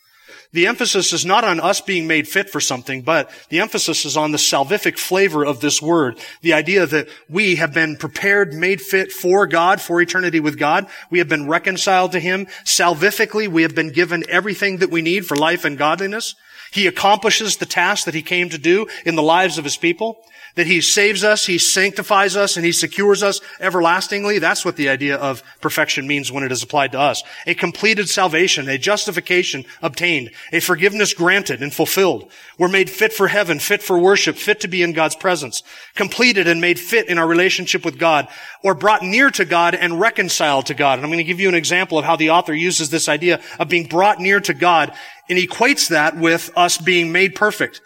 the 0.52 0.66
emphasis 0.66 1.14
is 1.14 1.24
not 1.24 1.42
on 1.42 1.58
us 1.58 1.80
being 1.80 2.06
made 2.06 2.28
fit 2.28 2.50
for 2.50 2.60
something, 2.60 3.00
but 3.00 3.30
the 3.48 3.60
emphasis 3.60 4.04
is 4.04 4.14
on 4.14 4.32
the 4.32 4.38
salvific 4.38 4.98
flavor 4.98 5.42
of 5.42 5.60
this 5.60 5.80
word. 5.80 6.20
The 6.42 6.52
idea 6.52 6.84
that 6.84 7.08
we 7.30 7.56
have 7.56 7.72
been 7.72 7.96
prepared, 7.96 8.52
made 8.52 8.82
fit 8.82 9.10
for 9.10 9.46
God, 9.46 9.80
for 9.80 10.02
eternity 10.02 10.38
with 10.38 10.58
God. 10.58 10.86
We 11.10 11.18
have 11.18 11.30
been 11.30 11.48
reconciled 11.48 12.12
to 12.12 12.20
Him. 12.20 12.44
Salvifically, 12.64 13.48
we 13.48 13.62
have 13.62 13.74
been 13.74 13.90
given 13.90 14.24
everything 14.28 14.76
that 14.78 14.90
we 14.90 15.00
need 15.00 15.24
for 15.24 15.36
life 15.36 15.64
and 15.64 15.78
godliness. 15.78 16.34
He 16.72 16.86
accomplishes 16.86 17.58
the 17.58 17.66
task 17.66 18.06
that 18.06 18.14
He 18.14 18.22
came 18.22 18.48
to 18.48 18.58
do 18.58 18.88
in 19.06 19.14
the 19.14 19.22
lives 19.22 19.58
of 19.58 19.64
His 19.64 19.76
people. 19.76 20.18
That 20.54 20.66
He 20.66 20.82
saves 20.82 21.24
us, 21.24 21.46
He 21.46 21.56
sanctifies 21.56 22.36
us, 22.36 22.56
and 22.56 22.66
He 22.66 22.72
secures 22.72 23.22
us 23.22 23.40
everlastingly. 23.58 24.38
That's 24.38 24.66
what 24.66 24.76
the 24.76 24.90
idea 24.90 25.16
of 25.16 25.42
perfection 25.62 26.06
means 26.06 26.30
when 26.30 26.44
it 26.44 26.52
is 26.52 26.62
applied 26.62 26.92
to 26.92 27.00
us. 27.00 27.22
A 27.46 27.54
completed 27.54 28.10
salvation, 28.10 28.68
a 28.68 28.76
justification 28.76 29.64
obtained, 29.80 30.30
a 30.52 30.60
forgiveness 30.60 31.14
granted 31.14 31.62
and 31.62 31.72
fulfilled. 31.72 32.30
We're 32.58 32.68
made 32.68 32.90
fit 32.90 33.14
for 33.14 33.28
heaven, 33.28 33.60
fit 33.60 33.82
for 33.82 33.98
worship, 33.98 34.36
fit 34.36 34.60
to 34.60 34.68
be 34.68 34.82
in 34.82 34.92
God's 34.92 35.16
presence, 35.16 35.62
completed 35.94 36.46
and 36.46 36.60
made 36.60 36.78
fit 36.78 37.08
in 37.08 37.16
our 37.16 37.26
relationship 37.26 37.82
with 37.82 37.98
God, 37.98 38.28
or 38.62 38.74
brought 38.74 39.02
near 39.02 39.30
to 39.30 39.46
God 39.46 39.74
and 39.74 40.00
reconciled 40.00 40.66
to 40.66 40.74
God. 40.74 40.98
And 40.98 41.04
I'm 41.04 41.10
going 41.10 41.16
to 41.16 41.24
give 41.24 41.40
you 41.40 41.48
an 41.48 41.54
example 41.54 41.98
of 41.98 42.04
how 42.04 42.16
the 42.16 42.30
author 42.30 42.54
uses 42.54 42.90
this 42.90 43.08
idea 43.08 43.40
of 43.58 43.70
being 43.70 43.86
brought 43.86 44.20
near 44.20 44.40
to 44.40 44.52
God 44.52 44.92
and 45.28 45.38
equates 45.38 45.88
that 45.88 46.16
with 46.16 46.50
us 46.56 46.78
being 46.78 47.12
made 47.12 47.34
perfect. 47.34 47.80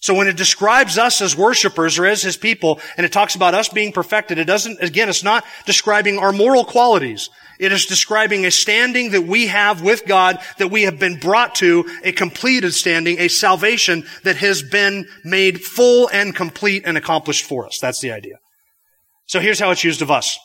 So 0.00 0.14
when 0.14 0.28
it 0.28 0.36
describes 0.36 0.96
us 0.96 1.20
as 1.20 1.36
worshipers 1.36 1.98
or 1.98 2.06
as 2.06 2.22
his 2.22 2.36
people, 2.36 2.80
and 2.96 3.04
it 3.04 3.12
talks 3.12 3.34
about 3.34 3.54
us 3.54 3.68
being 3.68 3.92
perfected, 3.92 4.38
it 4.38 4.44
doesn't, 4.44 4.80
again, 4.80 5.08
it's 5.08 5.24
not 5.24 5.44
describing 5.66 6.18
our 6.18 6.32
moral 6.32 6.64
qualities. 6.64 7.30
It 7.58 7.72
is 7.72 7.86
describing 7.86 8.46
a 8.46 8.52
standing 8.52 9.10
that 9.10 9.22
we 9.22 9.48
have 9.48 9.82
with 9.82 10.06
God, 10.06 10.38
that 10.58 10.68
we 10.68 10.82
have 10.82 11.00
been 11.00 11.18
brought 11.18 11.56
to, 11.56 11.84
a 12.04 12.12
completed 12.12 12.74
standing, 12.74 13.18
a 13.18 13.26
salvation 13.26 14.04
that 14.22 14.36
has 14.36 14.62
been 14.62 15.08
made 15.24 15.60
full 15.60 16.08
and 16.12 16.34
complete 16.34 16.84
and 16.86 16.96
accomplished 16.96 17.44
for 17.44 17.66
us. 17.66 17.80
That's 17.80 18.00
the 18.00 18.12
idea. 18.12 18.36
So 19.26 19.40
here's 19.40 19.58
how 19.58 19.72
it's 19.72 19.82
used 19.82 20.02
of 20.02 20.12
us. 20.12 20.38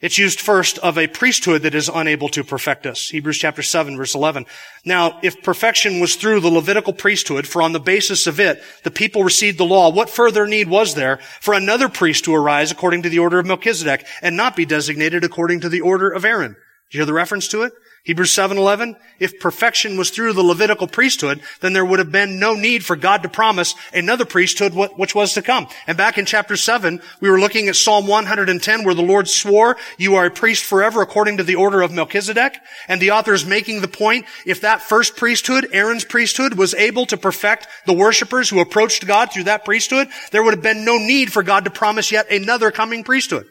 It's 0.00 0.16
used 0.16 0.40
first 0.40 0.78
of 0.78 0.96
a 0.96 1.08
priesthood 1.08 1.62
that 1.62 1.74
is 1.74 1.90
unable 1.92 2.28
to 2.28 2.44
perfect 2.44 2.86
us. 2.86 3.08
Hebrews 3.08 3.38
chapter 3.38 3.62
7 3.62 3.96
verse 3.96 4.14
11. 4.14 4.46
Now, 4.84 5.18
if 5.22 5.42
perfection 5.42 5.98
was 5.98 6.14
through 6.14 6.38
the 6.40 6.50
Levitical 6.50 6.92
priesthood, 6.92 7.48
for 7.48 7.62
on 7.62 7.72
the 7.72 7.80
basis 7.80 8.28
of 8.28 8.38
it, 8.38 8.62
the 8.84 8.92
people 8.92 9.24
received 9.24 9.58
the 9.58 9.64
law, 9.64 9.90
what 9.90 10.08
further 10.08 10.46
need 10.46 10.68
was 10.68 10.94
there 10.94 11.16
for 11.40 11.52
another 11.52 11.88
priest 11.88 12.24
to 12.24 12.34
arise 12.34 12.70
according 12.70 13.02
to 13.02 13.08
the 13.08 13.18
order 13.18 13.40
of 13.40 13.46
Melchizedek 13.46 14.06
and 14.22 14.36
not 14.36 14.54
be 14.54 14.64
designated 14.64 15.24
according 15.24 15.60
to 15.60 15.68
the 15.68 15.80
order 15.80 16.08
of 16.08 16.24
Aaron? 16.24 16.52
Do 16.52 16.96
you 16.96 17.00
hear 17.00 17.06
the 17.06 17.12
reference 17.12 17.48
to 17.48 17.62
it? 17.62 17.72
Hebrews 18.08 18.30
7:11 18.30 18.96
If 19.20 19.38
perfection 19.38 19.98
was 19.98 20.08
through 20.08 20.32
the 20.32 20.42
Levitical 20.42 20.86
priesthood 20.86 21.42
then 21.60 21.74
there 21.74 21.84
would 21.84 21.98
have 21.98 22.10
been 22.10 22.40
no 22.40 22.54
need 22.54 22.82
for 22.82 22.96
God 22.96 23.22
to 23.22 23.28
promise 23.28 23.74
another 23.92 24.24
priesthood 24.24 24.72
which 24.72 25.14
was 25.14 25.34
to 25.34 25.42
come. 25.42 25.68
And 25.86 25.98
back 25.98 26.16
in 26.16 26.24
chapter 26.24 26.56
7 26.56 27.02
we 27.20 27.28
were 27.28 27.38
looking 27.38 27.68
at 27.68 27.76
Psalm 27.76 28.06
110 28.06 28.84
where 28.84 28.94
the 28.94 29.02
Lord 29.02 29.28
swore 29.28 29.76
you 29.98 30.14
are 30.14 30.24
a 30.24 30.30
priest 30.30 30.64
forever 30.64 31.02
according 31.02 31.36
to 31.36 31.44
the 31.44 31.56
order 31.56 31.82
of 31.82 31.92
Melchizedek 31.92 32.56
and 32.88 32.98
the 32.98 33.10
author 33.10 33.34
is 33.34 33.44
making 33.44 33.82
the 33.82 33.88
point 33.88 34.24
if 34.46 34.62
that 34.62 34.80
first 34.80 35.14
priesthood 35.14 35.68
Aaron's 35.74 36.06
priesthood 36.06 36.54
was 36.54 36.72
able 36.72 37.04
to 37.04 37.18
perfect 37.18 37.68
the 37.84 37.92
worshipers 37.92 38.48
who 38.48 38.60
approached 38.60 39.06
God 39.06 39.30
through 39.30 39.44
that 39.44 39.66
priesthood 39.66 40.08
there 40.30 40.42
would 40.42 40.54
have 40.54 40.62
been 40.62 40.86
no 40.86 40.96
need 40.96 41.30
for 41.30 41.42
God 41.42 41.64
to 41.64 41.70
promise 41.70 42.10
yet 42.10 42.32
another 42.32 42.70
coming 42.70 43.04
priesthood. 43.04 43.46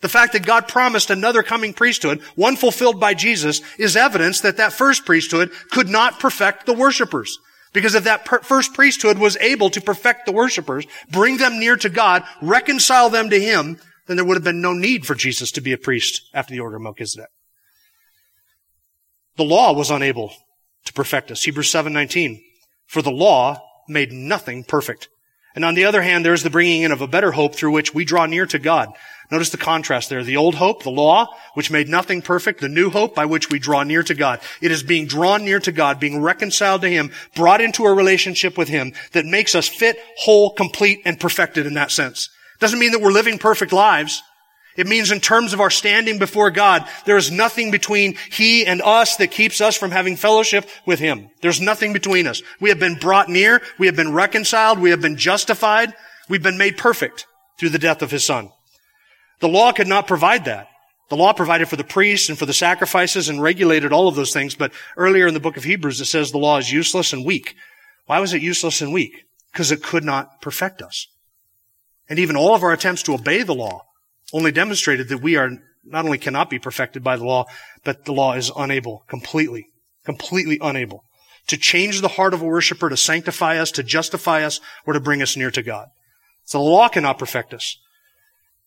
The 0.00 0.08
fact 0.08 0.32
that 0.32 0.46
God 0.46 0.68
promised 0.68 1.10
another 1.10 1.42
coming 1.42 1.72
priesthood, 1.72 2.20
one 2.36 2.56
fulfilled 2.56 3.00
by 3.00 3.14
Jesus, 3.14 3.60
is 3.78 3.96
evidence 3.96 4.40
that 4.42 4.58
that 4.58 4.72
first 4.72 5.04
priesthood 5.04 5.50
could 5.70 5.88
not 5.88 6.20
perfect 6.20 6.66
the 6.66 6.72
worshipers. 6.72 7.38
Because 7.72 7.94
if 7.94 8.04
that 8.04 8.24
per- 8.24 8.40
first 8.40 8.74
priesthood 8.74 9.18
was 9.18 9.36
able 9.38 9.70
to 9.70 9.80
perfect 9.80 10.24
the 10.24 10.32
worshipers, 10.32 10.86
bring 11.10 11.36
them 11.36 11.58
near 11.58 11.76
to 11.76 11.88
God, 11.88 12.22
reconcile 12.40 13.10
them 13.10 13.28
to 13.30 13.40
Him, 13.40 13.78
then 14.06 14.16
there 14.16 14.24
would 14.24 14.36
have 14.36 14.44
been 14.44 14.60
no 14.62 14.72
need 14.72 15.04
for 15.04 15.14
Jesus 15.14 15.50
to 15.52 15.60
be 15.60 15.72
a 15.72 15.78
priest 15.78 16.22
after 16.32 16.52
the 16.52 16.60
order 16.60 16.76
of 16.76 16.82
Melchizedek. 16.82 17.28
The 19.36 19.44
law 19.44 19.72
was 19.72 19.90
unable 19.90 20.32
to 20.84 20.92
perfect 20.92 21.30
us. 21.30 21.42
Hebrews 21.42 21.70
7:19. 21.70 22.40
For 22.86 23.02
the 23.02 23.10
law 23.10 23.60
made 23.88 24.12
nothing 24.12 24.64
perfect. 24.64 25.08
And 25.54 25.64
on 25.64 25.74
the 25.74 25.84
other 25.84 26.02
hand, 26.02 26.24
there 26.24 26.34
is 26.34 26.42
the 26.42 26.50
bringing 26.50 26.82
in 26.82 26.92
of 26.92 27.00
a 27.00 27.06
better 27.06 27.32
hope 27.32 27.54
through 27.54 27.72
which 27.72 27.94
we 27.94 28.04
draw 28.04 28.26
near 28.26 28.46
to 28.46 28.58
God. 28.58 28.90
Notice 29.30 29.50
the 29.50 29.58
contrast 29.58 30.08
there. 30.08 30.24
The 30.24 30.38
old 30.38 30.54
hope, 30.54 30.82
the 30.82 30.90
law, 30.90 31.26
which 31.52 31.70
made 31.70 31.88
nothing 31.88 32.22
perfect. 32.22 32.60
The 32.60 32.68
new 32.68 32.88
hope 32.88 33.14
by 33.14 33.26
which 33.26 33.50
we 33.50 33.58
draw 33.58 33.82
near 33.82 34.02
to 34.02 34.14
God. 34.14 34.40
It 34.62 34.70
is 34.70 34.82
being 34.82 35.06
drawn 35.06 35.44
near 35.44 35.60
to 35.60 35.72
God, 35.72 36.00
being 36.00 36.22
reconciled 36.22 36.80
to 36.80 36.88
Him, 36.88 37.10
brought 37.34 37.60
into 37.60 37.84
a 37.84 37.92
relationship 37.92 38.56
with 38.56 38.68
Him 38.68 38.94
that 39.12 39.26
makes 39.26 39.54
us 39.54 39.68
fit, 39.68 39.98
whole, 40.16 40.50
complete, 40.50 41.02
and 41.04 41.20
perfected 41.20 41.66
in 41.66 41.74
that 41.74 41.90
sense. 41.90 42.30
Doesn't 42.58 42.78
mean 42.78 42.92
that 42.92 43.02
we're 43.02 43.12
living 43.12 43.38
perfect 43.38 43.72
lives. 43.72 44.22
It 44.78 44.86
means 44.86 45.10
in 45.10 45.20
terms 45.20 45.52
of 45.52 45.60
our 45.60 45.70
standing 45.70 46.18
before 46.18 46.50
God, 46.50 46.88
there 47.04 47.16
is 47.16 47.30
nothing 47.30 47.70
between 47.70 48.16
He 48.30 48.64
and 48.64 48.80
us 48.80 49.16
that 49.16 49.32
keeps 49.32 49.60
us 49.60 49.76
from 49.76 49.90
having 49.90 50.16
fellowship 50.16 50.68
with 50.86 51.00
Him. 51.00 51.30
There's 51.42 51.60
nothing 51.60 51.92
between 51.92 52.26
us. 52.26 52.42
We 52.60 52.70
have 52.70 52.78
been 52.78 52.94
brought 52.94 53.28
near. 53.28 53.60
We 53.76 53.86
have 53.86 53.96
been 53.96 54.14
reconciled. 54.14 54.78
We 54.78 54.90
have 54.90 55.02
been 55.02 55.16
justified. 55.16 55.92
We've 56.28 56.42
been 56.42 56.58
made 56.58 56.78
perfect 56.78 57.26
through 57.58 57.70
the 57.70 57.78
death 57.78 58.02
of 58.02 58.10
His 58.10 58.24
Son. 58.24 58.52
The 59.40 59.48
law 59.48 59.72
could 59.72 59.86
not 59.86 60.06
provide 60.06 60.44
that. 60.46 60.68
The 61.08 61.16
law 61.16 61.32
provided 61.32 61.68
for 61.68 61.76
the 61.76 61.84
priests 61.84 62.28
and 62.28 62.38
for 62.38 62.44
the 62.44 62.52
sacrifices 62.52 63.28
and 63.28 63.40
regulated 63.40 63.92
all 63.92 64.08
of 64.08 64.14
those 64.14 64.32
things. 64.32 64.54
But 64.54 64.72
earlier 64.96 65.26
in 65.26 65.34
the 65.34 65.40
book 65.40 65.56
of 65.56 65.64
Hebrews, 65.64 66.00
it 66.00 66.06
says 66.06 66.30
the 66.30 66.38
law 66.38 66.58
is 66.58 66.70
useless 66.70 67.12
and 67.12 67.24
weak. 67.24 67.54
Why 68.06 68.20
was 68.20 68.34
it 68.34 68.42
useless 68.42 68.82
and 68.82 68.92
weak? 68.92 69.24
Because 69.52 69.70
it 69.70 69.82
could 69.82 70.04
not 70.04 70.42
perfect 70.42 70.82
us. 70.82 71.06
And 72.08 72.18
even 72.18 72.36
all 72.36 72.54
of 72.54 72.62
our 72.62 72.72
attempts 72.72 73.02
to 73.04 73.14
obey 73.14 73.42
the 73.42 73.54
law 73.54 73.86
only 74.32 74.52
demonstrated 74.52 75.08
that 75.08 75.22
we 75.22 75.36
are 75.36 75.50
not 75.84 76.04
only 76.04 76.18
cannot 76.18 76.50
be 76.50 76.58
perfected 76.58 77.02
by 77.02 77.16
the 77.16 77.24
law, 77.24 77.46
but 77.84 78.04
the 78.04 78.12
law 78.12 78.34
is 78.34 78.52
unable, 78.54 79.04
completely, 79.08 79.68
completely 80.04 80.58
unable 80.60 81.04
to 81.48 81.56
change 81.56 82.00
the 82.00 82.08
heart 82.08 82.34
of 82.34 82.42
a 82.42 82.46
worshiper, 82.46 82.88
to 82.88 82.96
sanctify 82.96 83.58
us, 83.58 83.70
to 83.72 83.82
justify 83.82 84.44
us, 84.44 84.60
or 84.86 84.92
to 84.92 85.00
bring 85.00 85.22
us 85.22 85.36
near 85.36 85.50
to 85.50 85.62
God. 85.62 85.88
So 86.44 86.58
the 86.58 86.64
law 86.64 86.88
cannot 86.88 87.18
perfect 87.18 87.52
us. 87.52 87.78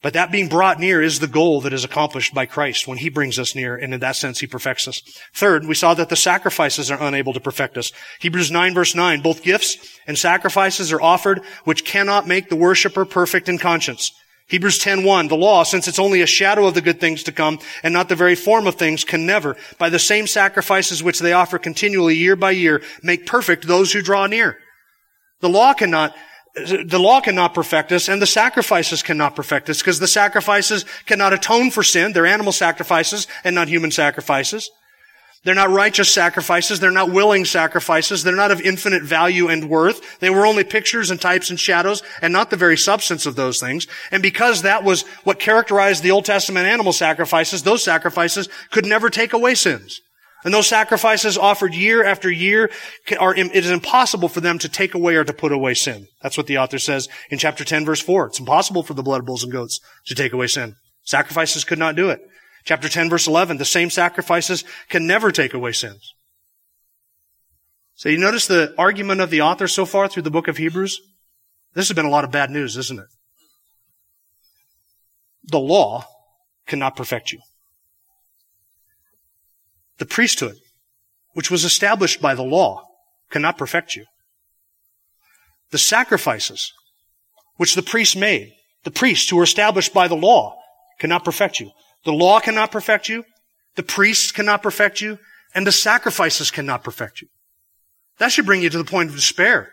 But 0.02 0.14
that 0.14 0.32
being 0.32 0.50
brought 0.50 0.80
near 0.80 1.02
is 1.02 1.20
the 1.20 1.28
goal 1.28 1.62
that 1.62 1.74
is 1.74 1.84
accomplished 1.84 2.34
by 2.34 2.48
Christ 2.48 2.88
when 2.88 2.98
He 2.98 3.10
brings 3.10 3.38
us 3.38 3.54
near, 3.54 3.76
and 3.76 3.94
in 3.94 4.00
that 4.00 4.16
sense, 4.16 4.40
He 4.40 4.48
perfects 4.48 4.88
us. 4.88 5.02
Third, 5.34 5.68
we 5.68 5.76
saw 5.76 5.94
that 5.94 6.10
the 6.10 6.16
sacrifices 6.16 6.90
are 6.90 7.02
unable 7.02 7.34
to 7.34 7.40
perfect 7.40 7.78
us. 7.78 7.92
Hebrews 8.20 8.50
9 8.50 8.74
verse 8.74 8.96
9, 8.96 9.22
both 9.22 9.44
gifts 9.44 9.78
and 10.08 10.18
sacrifices 10.18 10.92
are 10.92 11.02
offered 11.02 11.42
which 11.66 11.86
cannot 11.86 12.28
make 12.28 12.50
the 12.50 12.56
worshiper 12.56 13.06
perfect 13.06 13.48
in 13.48 13.60
conscience. 13.60 14.12
Hebrews 14.48 14.80
10:1 14.80 15.30
The 15.30 15.38
law 15.38 15.64
since 15.64 15.88
it's 15.88 16.00
only 16.00 16.22
a 16.22 16.28
shadow 16.28 16.66
of 16.66 16.74
the 16.74 16.82
good 16.82 17.00
things 17.00 17.24
to 17.24 17.32
come 17.32 17.60
and 17.84 17.94
not 17.94 18.10
the 18.10 18.18
very 18.18 18.36
form 18.36 18.68
of 18.68 18.76
things 18.76 19.06
can 19.06 19.26
never 19.26 19.56
by 19.78 19.90
the 19.90 19.98
same 19.98 20.28
sacrifices 20.28 21.02
which 21.02 21.20
they 21.20 21.32
offer 21.32 21.58
continually 21.58 22.16
year 22.16 22.36
by 22.36 22.52
year 22.52 22.82
make 23.02 23.26
perfect 23.26 23.66
those 23.66 23.94
who 23.94 24.02
draw 24.02 24.26
near. 24.26 24.58
The 25.40 25.48
law 25.48 25.74
cannot 25.74 26.16
the 26.54 27.00
law 27.00 27.22
cannot 27.22 27.54
perfect 27.54 27.92
us 27.92 28.10
and 28.10 28.22
the 28.22 28.28
sacrifices 28.28 29.02
cannot 29.02 29.36
perfect 29.36 29.70
us 29.70 29.80
because 29.80 30.00
the 30.00 30.08
sacrifices 30.08 30.86
cannot 31.06 31.34
atone 31.34 31.72
for 31.72 31.82
sin. 31.82 32.12
They're 32.12 32.26
animal 32.26 32.52
sacrifices 32.52 33.28
and 33.44 33.56
not 33.56 33.70
human 33.70 33.92
sacrifices. 33.92 34.70
They're 35.44 35.56
not 35.56 35.72
righteous 35.72 36.12
sacrifices. 36.12 36.80
They're 36.80 36.92
not 36.92 37.12
willing 37.12 37.46
sacrifices. 37.46 38.24
They're 38.24 38.36
not 38.36 38.52
of 38.52 38.62
infinite 38.62 39.02
value 39.02 39.48
and 39.48 39.70
worth. 39.70 40.20
They 40.20 40.30
were 40.30 40.46
only 40.46 40.64
pictures 40.64 41.10
and 41.10 41.20
types 41.20 41.50
and 41.50 41.60
shadows 41.60 42.04
and 42.22 42.32
not 42.32 42.52
the 42.52 42.58
very 42.58 42.78
substance 42.78 43.26
of 43.26 43.36
those 43.36 43.60
things. 43.60 43.88
And 44.12 44.22
because 44.22 44.62
that 44.62 44.84
was 44.84 45.02
what 45.24 45.40
characterized 45.40 46.04
the 46.04 46.12
Old 46.12 46.26
Testament 46.26 46.68
animal 46.68 46.94
sacrifices, 46.94 47.64
those 47.64 47.84
sacrifices 47.84 48.50
could 48.70 48.86
never 48.86 49.10
take 49.10 49.34
away 49.34 49.56
sins. 49.56 50.02
And 50.44 50.54
those 50.54 50.68
sacrifices 50.68 51.38
offered 51.38 51.76
year 51.76 52.04
after 52.04 52.30
year 52.32 52.72
are, 53.20 53.36
it 53.36 53.56
is 53.56 53.70
impossible 53.70 54.28
for 54.28 54.42
them 54.42 54.58
to 54.60 54.70
take 54.70 54.96
away 54.96 55.16
or 55.16 55.24
to 55.24 55.34
put 55.34 55.52
away 55.52 55.76
sin. 55.76 56.08
That's 56.22 56.38
what 56.38 56.48
the 56.48 56.58
author 56.58 56.80
says 56.80 57.08
in 57.30 57.38
chapter 57.38 57.64
10 57.64 57.86
verse 57.86 58.02
4. 58.02 58.28
It's 58.28 58.40
impossible 58.40 58.84
for 58.84 58.96
the 58.96 59.04
blood 59.04 59.20
of 59.20 59.28
bulls 59.28 59.44
and 59.44 59.52
goats 59.52 59.80
to 60.08 60.16
take 60.16 60.34
away 60.34 60.48
sin. 60.48 60.76
Sacrifices 61.04 61.64
could 61.64 61.80
not 61.80 61.96
do 61.96 62.10
it. 62.10 62.22
Chapter 62.66 62.90
10 62.90 63.10
verse 63.10 63.28
11, 63.28 63.58
the 63.58 63.66
same 63.66 63.90
sacrifices 63.90 64.64
can 64.90 65.06
never 65.06 65.32
take 65.32 65.54
away 65.54 65.72
sins. 65.72 66.14
So 67.96 68.10
you 68.10 68.18
notice 68.18 68.48
the 68.48 68.74
argument 68.80 69.22
of 69.22 69.30
the 69.30 69.42
author 69.42 69.68
so 69.68 69.86
far 69.86 70.08
through 70.08 70.24
the 70.24 70.32
book 70.32 70.48
of 70.48 70.58
Hebrews? 70.58 71.00
This 71.74 71.88
has 71.88 71.96
been 71.96 72.06
a 72.06 72.10
lot 72.10 72.24
of 72.24 72.32
bad 72.32 72.50
news, 72.50 72.76
isn't 72.78 73.00
it? 73.00 73.06
The 75.44 75.60
law 75.60 76.06
cannot 76.66 76.96
perfect 76.96 77.32
you. 77.32 77.40
The 80.02 80.08
priesthood, 80.08 80.56
which 81.34 81.52
was 81.52 81.64
established 81.64 82.24
by 82.24 82.34
the 82.34 82.42
law, 82.42 82.88
cannot 83.30 83.60
perfect 83.60 83.96
you. 83.96 84.06
The 85.70 85.78
sacrifices, 85.78 86.74
which 87.58 87.76
the 87.76 87.84
priests 87.84 88.16
made, 88.16 88.52
the 88.84 88.90
priests 88.90 89.30
who 89.30 89.36
were 89.36 89.44
established 89.44 89.94
by 89.94 90.08
the 90.08 90.16
law, 90.16 90.58
cannot 90.98 91.24
perfect 91.24 91.60
you. 91.60 91.70
The 92.04 92.14
law 92.14 92.40
cannot 92.40 92.72
perfect 92.72 93.10
you, 93.10 93.26
the 93.76 93.84
priests 93.84 94.32
cannot 94.32 94.64
perfect 94.64 95.02
you, 95.02 95.20
and 95.54 95.68
the 95.68 95.72
sacrifices 95.72 96.50
cannot 96.50 96.84
perfect 96.84 97.22
you. 97.22 97.28
That 98.18 98.32
should 98.32 98.48
bring 98.48 98.64
you 98.64 98.72
to 98.72 98.80
the 98.80 98.84
point 98.84 99.10
of 99.10 99.16
despair. 99.16 99.72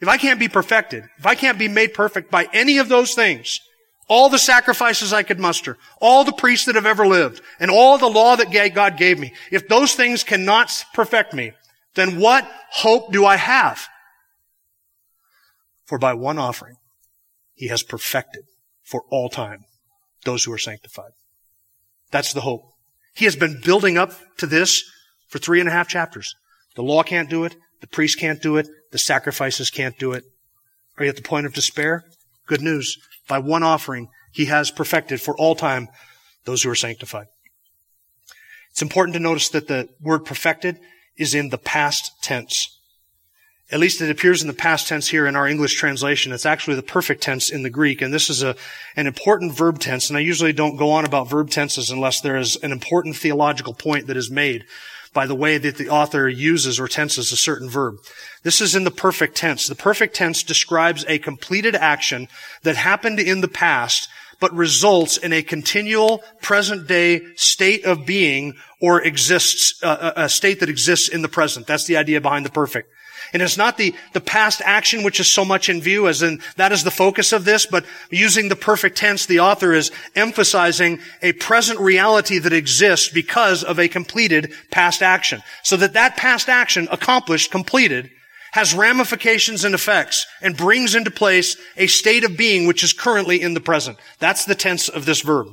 If 0.00 0.08
I 0.08 0.16
can't 0.16 0.40
be 0.40 0.48
perfected, 0.48 1.04
if 1.18 1.26
I 1.26 1.34
can't 1.34 1.58
be 1.58 1.68
made 1.68 1.92
perfect 1.92 2.30
by 2.30 2.48
any 2.54 2.78
of 2.78 2.88
those 2.88 3.12
things, 3.12 3.60
all 4.10 4.28
the 4.28 4.38
sacrifices 4.38 5.12
I 5.12 5.22
could 5.22 5.38
muster, 5.38 5.78
all 6.00 6.24
the 6.24 6.32
priests 6.32 6.66
that 6.66 6.74
have 6.74 6.84
ever 6.84 7.06
lived, 7.06 7.40
and 7.60 7.70
all 7.70 7.96
the 7.96 8.10
law 8.10 8.34
that 8.34 8.50
God 8.74 8.98
gave 8.98 9.20
me, 9.20 9.32
if 9.52 9.68
those 9.68 9.94
things 9.94 10.24
cannot 10.24 10.84
perfect 10.92 11.32
me, 11.32 11.52
then 11.94 12.18
what 12.18 12.50
hope 12.72 13.12
do 13.12 13.24
I 13.24 13.36
have? 13.36 13.86
For 15.86 15.96
by 15.96 16.12
one 16.14 16.38
offering, 16.38 16.74
he 17.54 17.68
has 17.68 17.84
perfected 17.84 18.44
for 18.82 19.04
all 19.10 19.28
time 19.28 19.60
those 20.24 20.42
who 20.44 20.52
are 20.52 20.58
sanctified. 20.58 21.12
That's 22.10 22.32
the 22.32 22.40
hope. 22.40 22.62
He 23.14 23.26
has 23.26 23.36
been 23.36 23.60
building 23.64 23.96
up 23.96 24.12
to 24.38 24.46
this 24.46 24.82
for 25.28 25.38
three 25.38 25.60
and 25.60 25.68
a 25.68 25.72
half 25.72 25.88
chapters. 25.88 26.34
The 26.74 26.82
law 26.82 27.04
can't 27.04 27.30
do 27.30 27.44
it. 27.44 27.54
The 27.80 27.86
priest 27.86 28.18
can't 28.18 28.42
do 28.42 28.56
it. 28.56 28.66
The 28.90 28.98
sacrifices 28.98 29.70
can't 29.70 29.98
do 29.98 30.12
it. 30.12 30.24
Are 30.98 31.04
you 31.04 31.10
at 31.10 31.16
the 31.16 31.22
point 31.22 31.46
of 31.46 31.54
despair? 31.54 32.04
Good 32.48 32.60
news. 32.60 32.96
By 33.30 33.38
one 33.38 33.62
offering, 33.62 34.08
he 34.32 34.46
has 34.46 34.72
perfected 34.72 35.20
for 35.20 35.36
all 35.36 35.54
time 35.54 35.86
those 36.46 36.64
who 36.64 36.70
are 36.70 36.74
sanctified. 36.74 37.28
It's 38.72 38.82
important 38.82 39.14
to 39.14 39.20
notice 39.20 39.50
that 39.50 39.68
the 39.68 39.88
word 40.00 40.24
perfected 40.24 40.80
is 41.16 41.32
in 41.32 41.50
the 41.50 41.56
past 41.56 42.10
tense. 42.22 42.76
At 43.70 43.78
least 43.78 44.00
it 44.00 44.10
appears 44.10 44.42
in 44.42 44.48
the 44.48 44.52
past 44.52 44.88
tense 44.88 45.08
here 45.08 45.28
in 45.28 45.36
our 45.36 45.46
English 45.46 45.76
translation. 45.76 46.32
It's 46.32 46.44
actually 46.44 46.74
the 46.74 46.82
perfect 46.82 47.22
tense 47.22 47.50
in 47.50 47.62
the 47.62 47.70
Greek, 47.70 48.02
and 48.02 48.12
this 48.12 48.30
is 48.30 48.42
a, 48.42 48.56
an 48.96 49.06
important 49.06 49.52
verb 49.52 49.78
tense, 49.78 50.10
and 50.10 50.16
I 50.16 50.20
usually 50.20 50.52
don't 50.52 50.76
go 50.76 50.90
on 50.90 51.04
about 51.04 51.30
verb 51.30 51.50
tenses 51.50 51.88
unless 51.88 52.20
there 52.20 52.36
is 52.36 52.56
an 52.56 52.72
important 52.72 53.14
theological 53.14 53.74
point 53.74 54.08
that 54.08 54.16
is 54.16 54.28
made 54.28 54.64
by 55.12 55.26
the 55.26 55.34
way 55.34 55.58
that 55.58 55.76
the 55.76 55.88
author 55.88 56.28
uses 56.28 56.78
or 56.78 56.88
tenses 56.88 57.32
a 57.32 57.36
certain 57.36 57.68
verb. 57.68 57.96
This 58.42 58.60
is 58.60 58.74
in 58.74 58.84
the 58.84 58.90
perfect 58.90 59.36
tense. 59.36 59.66
The 59.66 59.74
perfect 59.74 60.14
tense 60.14 60.42
describes 60.42 61.04
a 61.08 61.18
completed 61.18 61.74
action 61.74 62.28
that 62.62 62.76
happened 62.76 63.18
in 63.18 63.40
the 63.40 63.48
past 63.48 64.08
but 64.40 64.54
results 64.54 65.18
in 65.18 65.32
a 65.32 65.42
continual 65.42 66.24
present 66.40 66.86
day 66.88 67.20
state 67.36 67.84
of 67.84 68.06
being 68.06 68.54
or 68.80 69.02
exists, 69.02 69.82
uh, 69.82 70.12
a 70.16 70.28
state 70.28 70.60
that 70.60 70.70
exists 70.70 71.08
in 71.08 71.22
the 71.22 71.28
present. 71.28 71.66
That's 71.66 71.84
the 71.84 71.98
idea 71.98 72.20
behind 72.20 72.46
the 72.46 72.50
perfect. 72.50 72.90
And 73.32 73.42
it's 73.42 73.56
not 73.56 73.76
the, 73.76 73.94
the 74.12 74.20
past 74.20 74.62
action 74.64 75.02
which 75.02 75.20
is 75.20 75.26
so 75.26 75.44
much 75.44 75.68
in 75.68 75.80
view 75.80 76.08
as 76.08 76.22
in 76.22 76.40
that 76.56 76.72
is 76.72 76.84
the 76.84 76.90
focus 76.90 77.32
of 77.32 77.44
this, 77.44 77.66
but 77.66 77.84
using 78.10 78.48
the 78.48 78.56
perfect 78.56 78.96
tense, 78.96 79.26
the 79.26 79.40
author 79.40 79.72
is 79.72 79.90
emphasizing 80.14 81.00
a 81.22 81.32
present 81.34 81.80
reality 81.80 82.38
that 82.38 82.52
exists 82.52 83.08
because 83.08 83.62
of 83.62 83.78
a 83.78 83.88
completed 83.88 84.52
past 84.70 85.02
action. 85.02 85.42
So 85.62 85.76
that 85.76 85.94
that 85.94 86.16
past 86.16 86.48
action 86.48 86.88
accomplished, 86.90 87.50
completed, 87.50 88.10
has 88.52 88.74
ramifications 88.74 89.64
and 89.64 89.74
effects 89.74 90.26
and 90.42 90.56
brings 90.56 90.94
into 90.94 91.10
place 91.10 91.56
a 91.76 91.86
state 91.86 92.24
of 92.24 92.36
being 92.36 92.66
which 92.66 92.82
is 92.82 92.92
currently 92.92 93.40
in 93.40 93.54
the 93.54 93.60
present. 93.60 93.96
That's 94.18 94.44
the 94.44 94.54
tense 94.54 94.88
of 94.88 95.06
this 95.06 95.20
verb. 95.20 95.48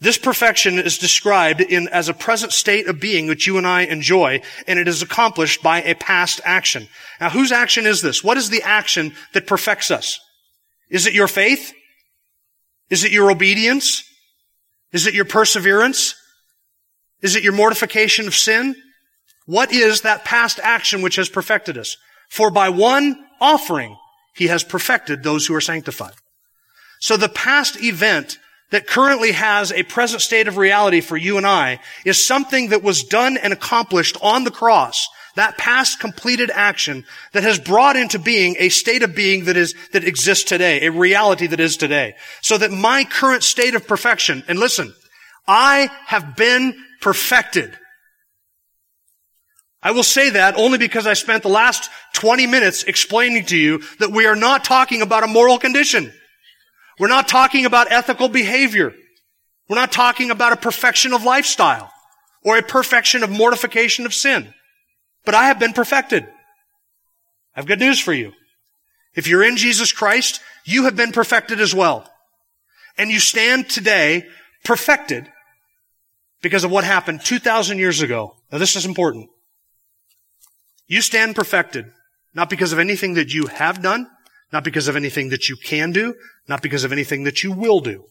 This 0.00 0.16
perfection 0.16 0.78
is 0.78 0.96
described 0.96 1.60
in, 1.60 1.86
as 1.88 2.08
a 2.08 2.14
present 2.14 2.52
state 2.52 2.86
of 2.86 3.00
being 3.00 3.26
which 3.26 3.46
you 3.46 3.58
and 3.58 3.66
I 3.66 3.82
enjoy, 3.82 4.40
and 4.66 4.78
it 4.78 4.88
is 4.88 5.02
accomplished 5.02 5.62
by 5.62 5.82
a 5.82 5.94
past 5.94 6.40
action. 6.42 6.88
Now, 7.20 7.28
whose 7.28 7.52
action 7.52 7.86
is 7.86 8.00
this? 8.00 8.24
What 8.24 8.38
is 8.38 8.48
the 8.48 8.62
action 8.62 9.12
that 9.34 9.46
perfects 9.46 9.90
us? 9.90 10.18
Is 10.88 11.06
it 11.06 11.12
your 11.12 11.28
faith? 11.28 11.74
Is 12.88 13.04
it 13.04 13.12
your 13.12 13.30
obedience? 13.30 14.02
Is 14.92 15.06
it 15.06 15.14
your 15.14 15.26
perseverance? 15.26 16.14
Is 17.20 17.36
it 17.36 17.42
your 17.42 17.52
mortification 17.52 18.26
of 18.26 18.34
sin? 18.34 18.74
What 19.44 19.70
is 19.70 20.00
that 20.00 20.24
past 20.24 20.58
action 20.62 21.02
which 21.02 21.16
has 21.16 21.28
perfected 21.28 21.76
us? 21.76 21.98
For 22.30 22.50
by 22.50 22.70
one 22.70 23.22
offering, 23.38 23.96
he 24.34 24.46
has 24.46 24.64
perfected 24.64 25.22
those 25.22 25.46
who 25.46 25.54
are 25.54 25.60
sanctified. 25.60 26.14
So 27.00 27.18
the 27.18 27.28
past 27.28 27.82
event 27.82 28.38
that 28.70 28.86
currently 28.86 29.32
has 29.32 29.72
a 29.72 29.82
present 29.82 30.22
state 30.22 30.48
of 30.48 30.56
reality 30.56 31.00
for 31.00 31.16
you 31.16 31.36
and 31.36 31.46
I 31.46 31.80
is 32.04 32.24
something 32.24 32.68
that 32.68 32.82
was 32.82 33.02
done 33.02 33.36
and 33.36 33.52
accomplished 33.52 34.16
on 34.22 34.44
the 34.44 34.50
cross. 34.50 35.08
That 35.36 35.58
past 35.58 36.00
completed 36.00 36.50
action 36.50 37.04
that 37.32 37.44
has 37.44 37.58
brought 37.58 37.96
into 37.96 38.18
being 38.18 38.56
a 38.58 38.68
state 38.68 39.02
of 39.02 39.14
being 39.14 39.44
that 39.44 39.56
is, 39.56 39.74
that 39.92 40.04
exists 40.04 40.44
today, 40.44 40.86
a 40.86 40.90
reality 40.90 41.46
that 41.46 41.60
is 41.60 41.76
today. 41.76 42.14
So 42.40 42.58
that 42.58 42.72
my 42.72 43.04
current 43.04 43.44
state 43.44 43.74
of 43.74 43.86
perfection, 43.86 44.42
and 44.48 44.58
listen, 44.58 44.92
I 45.46 45.88
have 46.06 46.36
been 46.36 46.74
perfected. 47.00 47.76
I 49.82 49.92
will 49.92 50.02
say 50.02 50.30
that 50.30 50.56
only 50.56 50.78
because 50.78 51.06
I 51.06 51.14
spent 51.14 51.42
the 51.42 51.48
last 51.48 51.90
20 52.14 52.46
minutes 52.46 52.82
explaining 52.84 53.46
to 53.46 53.56
you 53.56 53.82
that 53.98 54.10
we 54.10 54.26
are 54.26 54.36
not 54.36 54.64
talking 54.64 55.00
about 55.00 55.24
a 55.24 55.28
moral 55.28 55.58
condition. 55.58 56.12
We're 57.00 57.08
not 57.08 57.28
talking 57.28 57.64
about 57.64 57.90
ethical 57.90 58.28
behavior. 58.28 58.92
We're 59.70 59.76
not 59.76 59.90
talking 59.90 60.30
about 60.30 60.52
a 60.52 60.56
perfection 60.56 61.14
of 61.14 61.24
lifestyle 61.24 61.90
or 62.44 62.58
a 62.58 62.62
perfection 62.62 63.22
of 63.22 63.30
mortification 63.30 64.04
of 64.04 64.12
sin. 64.12 64.52
But 65.24 65.34
I 65.34 65.44
have 65.44 65.58
been 65.58 65.72
perfected. 65.72 66.24
I 66.24 67.60
have 67.60 67.66
good 67.66 67.78
news 67.78 67.98
for 67.98 68.12
you. 68.12 68.32
If 69.14 69.26
you're 69.26 69.42
in 69.42 69.56
Jesus 69.56 69.92
Christ, 69.92 70.42
you 70.66 70.84
have 70.84 70.94
been 70.94 71.10
perfected 71.10 71.58
as 71.58 71.74
well. 71.74 72.06
And 72.98 73.10
you 73.10 73.18
stand 73.18 73.70
today 73.70 74.26
perfected 74.62 75.26
because 76.42 76.64
of 76.64 76.70
what 76.70 76.84
happened 76.84 77.24
2,000 77.24 77.78
years 77.78 78.02
ago. 78.02 78.36
Now 78.52 78.58
this 78.58 78.76
is 78.76 78.84
important. 78.84 79.30
You 80.86 81.00
stand 81.00 81.34
perfected, 81.34 81.86
not 82.34 82.50
because 82.50 82.74
of 82.74 82.78
anything 82.78 83.14
that 83.14 83.32
you 83.32 83.46
have 83.46 83.80
done, 83.80 84.06
not 84.52 84.64
because 84.64 84.88
of 84.88 84.96
anything 84.96 85.30
that 85.30 85.48
you 85.48 85.56
can 85.56 85.92
do, 85.92 86.14
not 86.48 86.62
because 86.62 86.84
of 86.84 86.92
anything 86.92 87.24
that 87.24 87.42
you 87.42 87.52
will 87.52 87.80
do, 87.80 88.04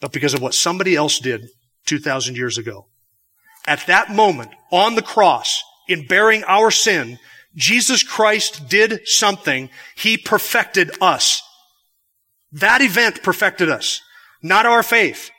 but 0.00 0.12
because 0.12 0.34
of 0.34 0.42
what 0.42 0.54
somebody 0.54 0.94
else 0.96 1.18
did 1.18 1.48
2,000 1.86 2.36
years 2.36 2.58
ago. 2.58 2.86
At 3.66 3.86
that 3.86 4.10
moment, 4.10 4.50
on 4.70 4.94
the 4.94 5.02
cross, 5.02 5.62
in 5.88 6.06
bearing 6.06 6.44
our 6.44 6.70
sin, 6.70 7.18
Jesus 7.54 8.02
Christ 8.02 8.68
did 8.68 9.06
something. 9.06 9.70
He 9.96 10.16
perfected 10.16 10.90
us. 11.00 11.42
That 12.52 12.80
event 12.80 13.22
perfected 13.22 13.68
us, 13.68 14.00
not 14.42 14.66
our 14.66 14.82
faith. 14.82 15.30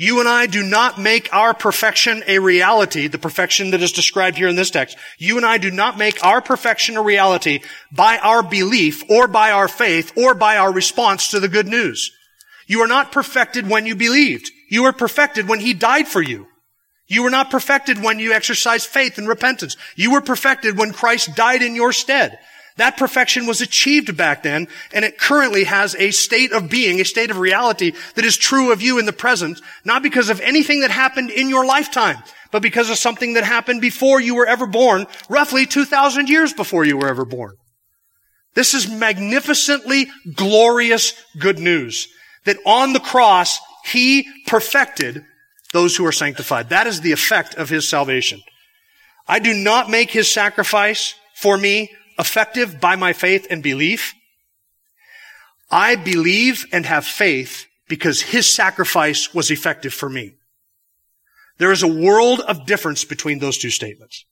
You 0.00 0.20
and 0.20 0.28
I 0.28 0.46
do 0.46 0.62
not 0.62 1.00
make 1.00 1.28
our 1.34 1.52
perfection 1.52 2.22
a 2.28 2.38
reality, 2.38 3.08
the 3.08 3.18
perfection 3.18 3.72
that 3.72 3.82
is 3.82 3.90
described 3.90 4.36
here 4.36 4.46
in 4.46 4.54
this 4.54 4.70
text. 4.70 4.96
You 5.18 5.36
and 5.38 5.44
I 5.44 5.58
do 5.58 5.72
not 5.72 5.98
make 5.98 6.24
our 6.24 6.40
perfection 6.40 6.96
a 6.96 7.02
reality 7.02 7.62
by 7.90 8.18
our 8.18 8.44
belief 8.44 9.02
or 9.10 9.26
by 9.26 9.50
our 9.50 9.66
faith 9.66 10.12
or 10.16 10.34
by 10.34 10.56
our 10.56 10.72
response 10.72 11.32
to 11.32 11.40
the 11.40 11.48
good 11.48 11.66
news. 11.66 12.12
You 12.68 12.80
are 12.82 12.86
not 12.86 13.10
perfected 13.10 13.68
when 13.68 13.86
you 13.86 13.96
believed. 13.96 14.52
You 14.70 14.84
are 14.84 14.92
perfected 14.92 15.48
when 15.48 15.58
He 15.58 15.74
died 15.74 16.06
for 16.06 16.22
you. 16.22 16.46
You 17.08 17.24
were 17.24 17.30
not 17.30 17.50
perfected 17.50 18.00
when 18.00 18.20
you 18.20 18.32
exercised 18.32 18.86
faith 18.86 19.18
and 19.18 19.26
repentance. 19.26 19.76
You 19.96 20.12
were 20.12 20.20
perfected 20.20 20.78
when 20.78 20.92
Christ 20.92 21.34
died 21.34 21.62
in 21.62 21.74
your 21.74 21.92
stead. 21.92 22.38
That 22.78 22.96
perfection 22.96 23.46
was 23.46 23.60
achieved 23.60 24.16
back 24.16 24.44
then, 24.44 24.68
and 24.92 25.04
it 25.04 25.18
currently 25.18 25.64
has 25.64 25.96
a 25.96 26.12
state 26.12 26.52
of 26.52 26.70
being, 26.70 27.00
a 27.00 27.04
state 27.04 27.28
of 27.30 27.38
reality 27.38 27.92
that 28.14 28.24
is 28.24 28.36
true 28.36 28.70
of 28.70 28.80
you 28.80 29.00
in 29.00 29.06
the 29.06 29.12
present, 29.12 29.60
not 29.84 30.00
because 30.00 30.30
of 30.30 30.40
anything 30.40 30.80
that 30.80 30.92
happened 30.92 31.30
in 31.30 31.48
your 31.48 31.66
lifetime, 31.66 32.22
but 32.52 32.62
because 32.62 32.88
of 32.88 32.96
something 32.96 33.34
that 33.34 33.42
happened 33.42 33.80
before 33.80 34.20
you 34.20 34.36
were 34.36 34.46
ever 34.46 34.64
born, 34.64 35.06
roughly 35.28 35.66
2,000 35.66 36.28
years 36.28 36.52
before 36.52 36.84
you 36.84 36.96
were 36.96 37.08
ever 37.08 37.24
born. 37.24 37.56
This 38.54 38.74
is 38.74 38.88
magnificently 38.88 40.06
glorious 40.34 41.14
good 41.36 41.58
news 41.58 42.06
that 42.44 42.58
on 42.64 42.92
the 42.92 43.00
cross, 43.00 43.58
He 43.86 44.28
perfected 44.46 45.24
those 45.72 45.96
who 45.96 46.06
are 46.06 46.12
sanctified. 46.12 46.68
That 46.68 46.86
is 46.86 47.00
the 47.00 47.12
effect 47.12 47.56
of 47.56 47.70
His 47.70 47.88
salvation. 47.88 48.40
I 49.26 49.40
do 49.40 49.52
not 49.52 49.90
make 49.90 50.12
His 50.12 50.30
sacrifice 50.30 51.16
for 51.34 51.58
me 51.58 51.90
effective 52.18 52.80
by 52.80 52.96
my 52.96 53.12
faith 53.12 53.46
and 53.50 53.62
belief. 53.62 54.14
I 55.70 55.96
believe 55.96 56.64
and 56.72 56.86
have 56.86 57.06
faith 57.06 57.66
because 57.88 58.22
his 58.22 58.52
sacrifice 58.52 59.34
was 59.34 59.50
effective 59.50 59.94
for 59.94 60.08
me. 60.08 60.34
There 61.58 61.72
is 61.72 61.82
a 61.82 61.88
world 61.88 62.40
of 62.40 62.66
difference 62.66 63.04
between 63.04 63.38
those 63.38 63.58
two 63.58 63.70
statements. 63.70 64.24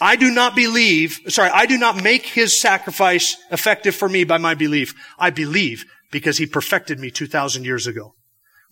I 0.00 0.16
do 0.16 0.30
not 0.30 0.54
believe, 0.54 1.20
sorry, 1.28 1.50
I 1.50 1.64
do 1.64 1.78
not 1.78 2.02
make 2.02 2.26
his 2.26 2.58
sacrifice 2.58 3.36
effective 3.50 3.94
for 3.94 4.08
me 4.08 4.24
by 4.24 4.36
my 4.36 4.54
belief. 4.54 4.94
I 5.18 5.30
believe 5.30 5.86
because 6.10 6.36
he 6.36 6.46
perfected 6.46 6.98
me 6.98 7.10
2,000 7.10 7.64
years 7.64 7.86
ago. 7.86 8.14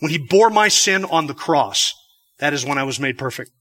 When 0.01 0.11
he 0.11 0.19
bore 0.19 0.51
my 0.51 0.69
sin 0.69 1.05
on 1.07 1.27
the 1.27 1.35
cross, 1.35 1.95
that 2.39 2.53
is 2.53 2.65
when 2.65 2.79
I 2.79 2.85
was 2.85 3.01
made 3.01 3.17
perfect. 3.17 3.53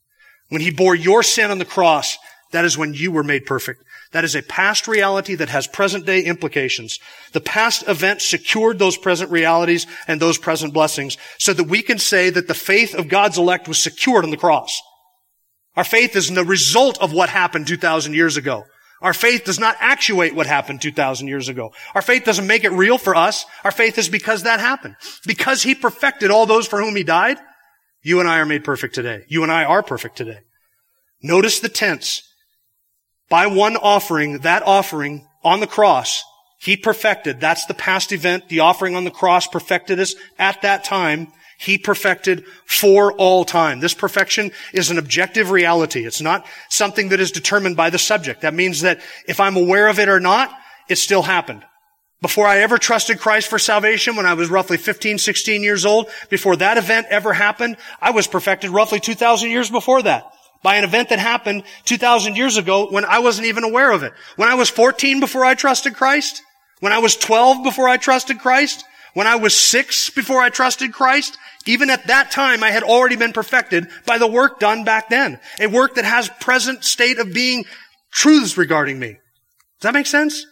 When 0.49 0.61
he 0.61 0.71
bore 0.71 0.93
your 0.93 1.23
sin 1.23 1.51
on 1.51 1.57
the 1.57 1.65
cross, 1.65 2.17
that 2.53 2.65
is 2.65 2.77
when 2.77 2.93
you 2.93 3.11
were 3.11 3.23
made 3.23 3.45
perfect. 3.45 3.83
That 4.11 4.23
is 4.23 4.35
a 4.35 4.43
past 4.43 4.87
reality 4.87 5.33
that 5.35 5.49
has 5.49 5.65
present 5.65 6.05
day 6.05 6.21
implications. 6.21 6.99
The 7.31 7.41
past 7.41 7.87
event 7.87 8.21
secured 8.21 8.77
those 8.77 8.95
present 8.95 9.31
realities 9.31 9.87
and 10.07 10.21
those 10.21 10.37
present 10.37 10.71
blessings 10.71 11.17
so 11.39 11.51
that 11.53 11.63
we 11.63 11.81
can 11.81 11.97
say 11.97 12.29
that 12.29 12.47
the 12.47 12.53
faith 12.53 12.93
of 12.93 13.07
God's 13.07 13.39
elect 13.39 13.67
was 13.67 13.81
secured 13.81 14.23
on 14.23 14.29
the 14.29 14.37
cross. 14.37 14.81
Our 15.75 15.83
faith 15.83 16.15
is 16.15 16.29
the 16.29 16.45
result 16.45 17.01
of 17.01 17.11
what 17.11 17.29
happened 17.29 17.65
2,000 17.65 18.13
years 18.13 18.37
ago. 18.37 18.65
Our 19.01 19.13
faith 19.13 19.45
does 19.45 19.59
not 19.59 19.75
actuate 19.79 20.35
what 20.35 20.45
happened 20.45 20.81
2,000 20.81 21.27
years 21.27 21.49
ago. 21.49 21.73
Our 21.95 22.03
faith 22.03 22.23
doesn't 22.23 22.45
make 22.45 22.63
it 22.63 22.71
real 22.71 22.99
for 22.99 23.15
us. 23.15 23.45
Our 23.63 23.71
faith 23.71 23.97
is 23.97 24.09
because 24.09 24.43
that 24.43 24.59
happened. 24.59 24.95
Because 25.25 25.63
He 25.63 25.73
perfected 25.73 26.29
all 26.29 26.45
those 26.45 26.67
for 26.67 26.79
whom 26.79 26.95
He 26.95 27.03
died, 27.03 27.37
you 28.03 28.19
and 28.19 28.29
I 28.29 28.37
are 28.37 28.45
made 28.45 28.63
perfect 28.63 28.93
today. 28.93 29.23
You 29.27 29.41
and 29.41 29.51
I 29.51 29.63
are 29.63 29.81
perfect 29.81 30.17
today. 30.17 30.41
Notice 31.23 31.59
the 31.59 31.69
tense 31.69 32.21
by 33.29 33.47
one 33.47 33.77
offering, 33.77 34.39
that 34.39 34.63
offering 34.63 35.27
on 35.43 35.59
the 35.59 35.67
cross, 35.67 36.23
he 36.59 36.77
perfected. 36.77 37.39
That's 37.39 37.65
the 37.65 37.73
past 37.73 38.11
event. 38.11 38.47
The 38.47 38.61
offering 38.61 38.95
on 38.95 39.03
the 39.03 39.11
cross 39.11 39.47
perfected 39.47 39.99
us 39.99 40.15
at 40.39 40.61
that 40.61 40.83
time. 40.83 41.27
He 41.59 41.77
perfected 41.77 42.45
for 42.65 43.13
all 43.13 43.43
time. 43.45 43.79
This 43.79 43.93
perfection 43.93 44.51
is 44.73 44.89
an 44.89 44.97
objective 44.97 45.51
reality. 45.51 46.05
It's 46.05 46.21
not 46.21 46.45
something 46.69 47.09
that 47.09 47.19
is 47.19 47.31
determined 47.31 47.75
by 47.75 47.89
the 47.89 47.99
subject. 47.99 48.41
That 48.41 48.53
means 48.53 48.81
that 48.81 49.01
if 49.27 49.39
I'm 49.39 49.57
aware 49.57 49.87
of 49.87 49.99
it 49.99 50.09
or 50.09 50.19
not, 50.19 50.51
it 50.89 50.97
still 50.97 51.21
happened. 51.21 51.63
Before 52.21 52.47
I 52.47 52.59
ever 52.59 52.77
trusted 52.77 53.19
Christ 53.19 53.49
for 53.49 53.59
salvation, 53.59 54.15
when 54.15 54.25
I 54.25 54.33
was 54.33 54.49
roughly 54.49 54.77
15, 54.77 55.17
16 55.17 55.63
years 55.63 55.85
old, 55.85 56.07
before 56.29 56.55
that 56.55 56.77
event 56.77 57.07
ever 57.09 57.33
happened, 57.33 57.75
I 58.01 58.11
was 58.11 58.27
perfected 58.27 58.69
roughly 58.69 59.01
2,000 59.01 59.49
years 59.49 59.69
before 59.69 60.01
that 60.03 60.32
by 60.63 60.77
an 60.77 60.83
event 60.83 61.09
that 61.09 61.19
happened 61.19 61.63
2,000 61.85 62.35
years 62.35 62.57
ago 62.57 62.87
when 62.89 63.05
I 63.05 63.19
wasn't 63.19 63.47
even 63.47 63.63
aware 63.63 63.91
of 63.91 64.01
it. 64.01 64.13
When 64.37 64.49
I 64.49 64.55
was 64.55 64.69
14 64.69 65.19
before 65.19 65.45
I 65.45 65.53
trusted 65.53 65.93
Christ, 65.93 66.41
when 66.79 66.93
I 66.93 66.99
was 66.99 67.15
12 67.15 67.63
before 67.63 67.87
I 67.87 67.97
trusted 67.97 68.39
Christ, 68.39 68.83
when 69.13 69.27
I 69.27 69.35
was 69.35 69.55
6 69.55 70.09
before 70.11 70.41
I 70.41 70.49
trusted 70.49 70.93
Christ, 70.93 71.37
even 71.65 71.89
at 71.89 72.07
that 72.07 72.31
time 72.31 72.63
I 72.63 72.71
had 72.71 72.83
already 72.83 73.15
been 73.15 73.33
perfected 73.33 73.87
by 74.05 74.17
the 74.17 74.27
work 74.27 74.59
done 74.59 74.83
back 74.83 75.09
then. 75.09 75.39
A 75.59 75.67
work 75.67 75.95
that 75.95 76.05
has 76.05 76.29
present 76.39 76.83
state 76.83 77.19
of 77.19 77.33
being 77.33 77.65
truths 78.11 78.57
regarding 78.57 78.97
me. 78.97 79.17
Does 79.79 79.89
that 79.89 79.93
make 79.93 80.07
sense? 80.07 80.45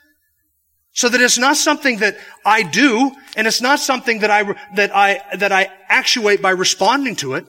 So 0.94 1.08
that 1.08 1.22
it's 1.22 1.38
not 1.38 1.56
something 1.56 2.00
that 2.00 2.18
I 2.46 2.64
do, 2.64 3.12
and 3.38 3.48
it's 3.48 3.62
not 3.62 3.80
something 3.80 4.20
that 4.20 4.30
I, 4.30 4.44
that 4.76 4.94
I, 4.94 5.22
that 5.38 5.54
I 5.54 5.70
actuate 5.88 6.42
by 6.42 6.50
responding 6.50 7.16
to 7.18 7.36
it. 7.36 7.46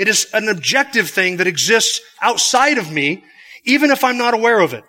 It 0.00 0.08
is 0.08 0.30
an 0.32 0.48
objective 0.48 1.10
thing 1.10 1.36
that 1.36 1.46
exists 1.46 2.00
outside 2.22 2.78
of 2.78 2.90
me, 2.90 3.22
even 3.64 3.90
if 3.90 4.02
I'm 4.02 4.16
not 4.16 4.32
aware 4.32 4.60
of 4.60 4.72
it. 4.72 4.82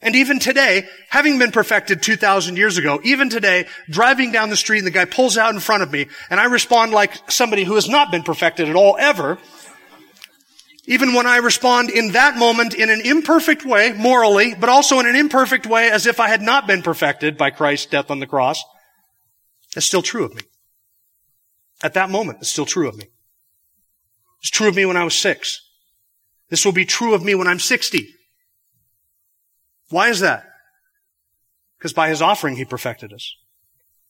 And 0.00 0.14
even 0.14 0.38
today, 0.38 0.86
having 1.08 1.40
been 1.40 1.50
perfected 1.50 2.04
2,000 2.04 2.56
years 2.56 2.78
ago, 2.78 3.00
even 3.02 3.30
today, 3.30 3.66
driving 3.90 4.30
down 4.30 4.48
the 4.48 4.56
street 4.56 4.78
and 4.78 4.86
the 4.86 4.92
guy 4.92 5.06
pulls 5.06 5.36
out 5.36 5.52
in 5.52 5.58
front 5.58 5.82
of 5.82 5.90
me 5.90 6.06
and 6.30 6.38
I 6.38 6.44
respond 6.44 6.92
like 6.92 7.28
somebody 7.28 7.64
who 7.64 7.74
has 7.74 7.88
not 7.88 8.12
been 8.12 8.22
perfected 8.22 8.68
at 8.68 8.76
all 8.76 8.96
ever, 8.96 9.38
even 10.86 11.14
when 11.14 11.26
I 11.26 11.38
respond 11.38 11.90
in 11.90 12.12
that 12.12 12.36
moment 12.36 12.74
in 12.74 12.90
an 12.90 13.00
imperfect 13.00 13.66
way, 13.66 13.92
morally, 13.92 14.54
but 14.54 14.68
also 14.68 15.00
in 15.00 15.06
an 15.08 15.16
imperfect 15.16 15.66
way 15.66 15.90
as 15.90 16.06
if 16.06 16.20
I 16.20 16.28
had 16.28 16.42
not 16.42 16.68
been 16.68 16.82
perfected 16.82 17.36
by 17.36 17.50
Christ's 17.50 17.86
death 17.86 18.08
on 18.08 18.20
the 18.20 18.26
cross, 18.28 18.62
it's 19.76 19.86
still 19.86 20.00
true 20.00 20.24
of 20.24 20.32
me. 20.36 20.42
At 21.82 21.94
that 21.94 22.08
moment, 22.08 22.38
it's 22.40 22.50
still 22.50 22.66
true 22.66 22.86
of 22.86 22.96
me. 22.96 23.06
It's 24.40 24.50
true 24.50 24.68
of 24.68 24.76
me 24.76 24.86
when 24.86 24.96
I 24.96 25.04
was 25.04 25.14
six. 25.14 25.60
This 26.50 26.64
will 26.64 26.72
be 26.72 26.84
true 26.84 27.14
of 27.14 27.24
me 27.24 27.34
when 27.34 27.48
I'm 27.48 27.58
60. 27.58 28.08
Why 29.90 30.08
is 30.08 30.20
that? 30.20 30.44
Because 31.78 31.92
by 31.92 32.08
his 32.08 32.22
offering, 32.22 32.56
he 32.56 32.64
perfected 32.64 33.12
us. 33.12 33.34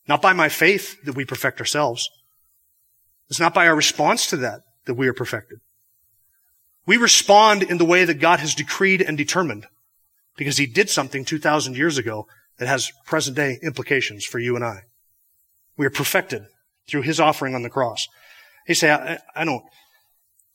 Not 0.07 0.23
by 0.23 0.33
my 0.33 0.49
faith 0.49 1.03
that 1.05 1.15
we 1.15 1.25
perfect 1.25 1.61
ourselves. 1.61 2.09
It's 3.29 3.41
not 3.41 3.55
by 3.55 3.67
our 3.67 3.77
response 3.77 4.27
to 4.29 4.37
that 4.39 4.61
that 4.87 4.95
we 4.95 5.07
are 5.07 5.13
perfected. 5.13 5.59
We 6.87 6.97
respond 6.97 7.63
in 7.63 7.77
the 7.77 7.85
way 7.85 8.07
that 8.07 8.15
God 8.15 8.41
has 8.41 8.55
decreed 8.55 9.03
and 9.03 9.19
determined 9.19 9.67
because 10.39 10.57
he 10.57 10.67
did 10.67 10.89
something 10.89 11.25
2,000 11.25 11.77
years 11.77 11.99
ago 11.99 12.27
that 12.59 12.69
has 12.69 12.91
present 13.05 13.37
day 13.37 13.59
implications 13.63 14.25
for 14.25 14.39
you 14.39 14.57
and 14.57 14.65
I. 14.65 14.85
We 15.77 15.85
are 15.85 15.91
perfected 15.91 16.47
through 16.89 17.03
his 17.03 17.21
offering 17.21 17.55
on 17.55 17.63
the 17.63 17.69
cross. 17.69 18.07
He 18.67 18.73
say, 18.73 18.91
I, 18.91 19.19
I 19.37 19.45
don't, 19.45 19.63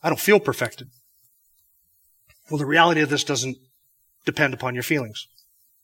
I 0.03 0.09
don't 0.09 0.19
feel 0.19 0.39
perfected. 0.39 0.89
Well, 2.49 2.57
the 2.57 2.65
reality 2.65 3.01
of 3.01 3.09
this 3.09 3.23
doesn't 3.23 3.57
depend 4.25 4.53
upon 4.53 4.73
your 4.73 4.83
feelings. 4.83 5.27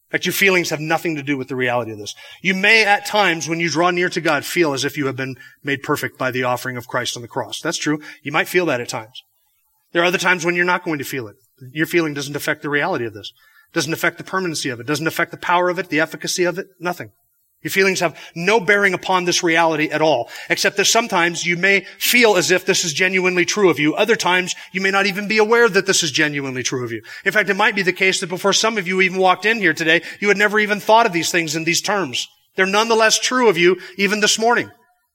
In 0.10 0.12
fact, 0.12 0.26
your 0.26 0.34
feelings 0.34 0.72
have 0.72 0.80
nothing 0.80 1.16
to 1.16 1.24
do 1.24 1.38
with 1.38 1.50
the 1.50 1.56
reality 1.56 1.92
of 1.92 2.00
this. 2.00 2.16
You 2.42 2.56
may 2.56 2.84
at 2.84 3.06
times, 3.06 3.48
when 3.48 3.60
you 3.60 3.70
draw 3.70 3.92
near 3.92 4.10
to 4.10 4.22
God, 4.22 4.44
feel 4.44 4.74
as 4.74 4.84
if 4.84 4.98
you 4.98 5.06
have 5.06 5.16
been 5.16 5.36
made 5.64 5.84
perfect 5.84 6.18
by 6.18 6.32
the 6.32 6.44
offering 6.44 6.78
of 6.78 6.88
Christ 6.88 7.16
on 7.16 7.22
the 7.22 7.28
cross. 7.28 7.62
That's 7.62 7.78
true. 7.78 8.02
You 8.24 8.32
might 8.32 8.48
feel 8.48 8.66
that 8.66 8.82
at 8.82 8.90
times. 8.90 9.22
There 9.92 10.02
are 10.02 10.06
other 10.06 10.18
times 10.18 10.46
when 10.46 10.56
you're 10.56 10.66
not 10.66 10.84
going 10.84 10.98
to 10.98 11.06
feel 11.06 11.28
it. 11.28 11.36
Your 11.74 11.86
feeling 11.86 12.14
doesn't 12.14 12.36
affect 12.36 12.64
the 12.64 12.70
reality 12.70 13.06
of 13.06 13.14
this. 13.14 13.32
Doesn't 13.72 13.94
affect 13.94 14.18
the 14.18 14.24
permanency 14.24 14.70
of 14.70 14.80
it. 14.80 14.88
Doesn't 14.88 15.08
affect 15.08 15.32
the 15.32 15.38
power 15.38 15.70
of 15.70 15.78
it, 15.78 15.90
the 15.90 16.00
efficacy 16.00 16.44
of 16.44 16.58
it. 16.58 16.68
Nothing. 16.80 17.12
Your 17.62 17.72
feelings 17.72 18.00
have 18.00 18.18
no 18.36 18.62
bearing 18.62 18.94
upon 18.94 19.26
this 19.26 19.44
reality 19.44 19.90
at 19.90 20.02
all, 20.02 20.30
except 20.50 20.78
that 20.78 20.86
sometimes 20.86 21.46
you 21.46 21.58
may 21.58 21.82
feel 21.98 22.38
as 22.38 22.52
if 22.52 22.66
this 22.66 22.86
is 22.86 22.94
genuinely 22.94 23.44
true 23.44 23.70
of 23.70 23.80
you. 23.80 23.96
Other 23.96 24.16
times, 24.16 24.56
you 24.72 24.80
may 24.80 24.92
not 24.92 25.08
even 25.08 25.28
be 25.28 25.40
aware 25.40 25.68
that 25.68 25.86
this 25.86 26.02
is 26.02 26.12
genuinely 26.12 26.64
true 26.64 26.86
of 26.86 26.92
you. 26.94 27.02
In 27.26 27.34
fact, 27.34 27.50
it 27.50 27.58
might 27.58 27.76
be 27.76 27.82
the 27.82 27.92
case 27.92 28.22
that 28.22 28.30
before 28.30 28.54
some 28.54 28.78
of 28.78 28.88
you 28.88 29.02
even 29.02 29.20
walked 29.20 29.46
in 29.46 29.58
here 29.58 29.74
today, 29.74 30.04
you 30.22 30.30
had 30.30 30.38
never 30.38 30.58
even 30.58 30.80
thought 30.80 31.06
of 31.06 31.12
these 31.12 31.32
things 31.32 31.56
in 31.58 31.66
these 31.66 31.82
terms. 31.82 32.30
They're 32.56 32.66
nonetheless 32.66 33.20
true 33.20 33.50
of 33.50 33.58
you 33.58 33.78
even 33.98 34.22
this 34.22 34.40
morning, 34.40 34.72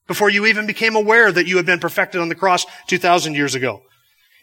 before 0.07 0.29
you 0.29 0.45
even 0.45 0.67
became 0.67 0.95
aware 0.95 1.31
that 1.31 1.47
you 1.47 1.57
had 1.57 1.65
been 1.65 1.79
perfected 1.79 2.21
on 2.21 2.29
the 2.29 2.35
cross 2.35 2.65
2,000 2.87 3.33
years 3.33 3.55
ago. 3.55 3.81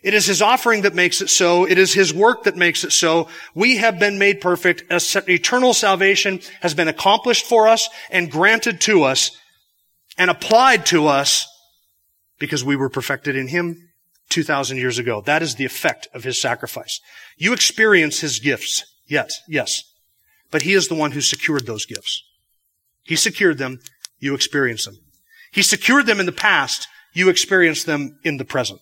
It 0.03 0.15
is 0.15 0.27
His 0.27 0.43
offering 0.43 0.83
that 0.83 0.95
makes 0.95 1.21
it 1.21 1.31
so. 1.31 1.65
It 1.65 1.79
is 1.79 1.95
His 1.95 2.13
work 2.13 2.45
that 2.45 2.57
makes 2.57 2.85
it 2.85 2.93
so. 2.93 3.29
We 3.55 3.77
have 3.77 3.99
been 3.99 4.19
made 4.19 4.41
perfect. 4.41 4.85
As 4.91 5.17
eternal 5.29 5.75
salvation 5.75 6.41
has 6.61 6.75
been 6.75 6.89
accomplished 6.89 7.47
for 7.47 7.69
us 7.69 7.89
and 8.11 8.31
granted 8.31 8.81
to 8.83 9.05
us 9.05 9.31
and 10.19 10.31
applied 10.31 10.87
to 10.87 11.07
us 11.07 11.47
because 12.39 12.65
we 12.65 12.77
were 12.77 12.89
perfected 12.89 13.37
in 13.37 13.49
Him 13.49 13.91
2,000 14.31 14.77
years 14.77 14.99
ago. 14.99 15.21
That 15.21 15.43
is 15.43 15.55
the 15.55 15.65
effect 15.65 16.09
of 16.13 16.25
His 16.25 16.41
sacrifice. 16.41 17.01
You 17.37 17.53
experience 17.53 18.21
His 18.21 18.41
gifts. 18.41 18.85
Yes, 19.07 19.41
yes. 19.49 19.85
But 20.51 20.63
He 20.63 20.73
is 20.73 20.89
the 20.89 20.97
one 20.97 21.13
who 21.13 21.21
secured 21.21 21.67
those 21.67 21.87
gifts. 21.87 22.23
He 23.05 23.15
secured 23.15 23.59
them. 23.59 23.79
You 24.19 24.35
experience 24.35 24.85
them. 24.85 24.99
He 25.53 25.63
secured 25.63 26.07
them 26.07 26.19
in 26.19 26.27
the 26.27 26.33
past. 26.33 26.89
You 27.13 27.29
experience 27.29 27.85
them 27.85 28.19
in 28.25 28.39
the 28.39 28.45
present. 28.45 28.81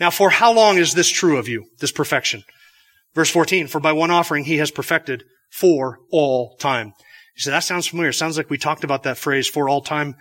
Now, 0.00 0.10
for 0.10 0.30
how 0.30 0.52
long 0.52 0.78
is 0.78 0.94
this 0.94 1.10
true 1.10 1.36
of 1.36 1.46
you, 1.46 1.66
this 1.78 1.92
perfection? 1.92 2.42
Verse 3.14 3.30
14, 3.30 3.66
for 3.66 3.80
by 3.80 3.92
one 3.92 4.10
offering 4.10 4.44
he 4.44 4.56
has 4.56 4.70
perfected 4.70 5.24
for 5.50 6.00
all 6.10 6.56
time. 6.56 6.94
You 7.36 7.42
say, 7.42 7.50
that 7.50 7.60
sounds 7.60 7.86
familiar. 7.86 8.12
Sounds 8.12 8.36
like 8.38 8.48
we 8.48 8.58
talked 8.58 8.82
about 8.82 9.02
that 9.02 9.18
phrase 9.18 9.46
for 9.46 9.68
all 9.68 9.82
time 9.82 10.16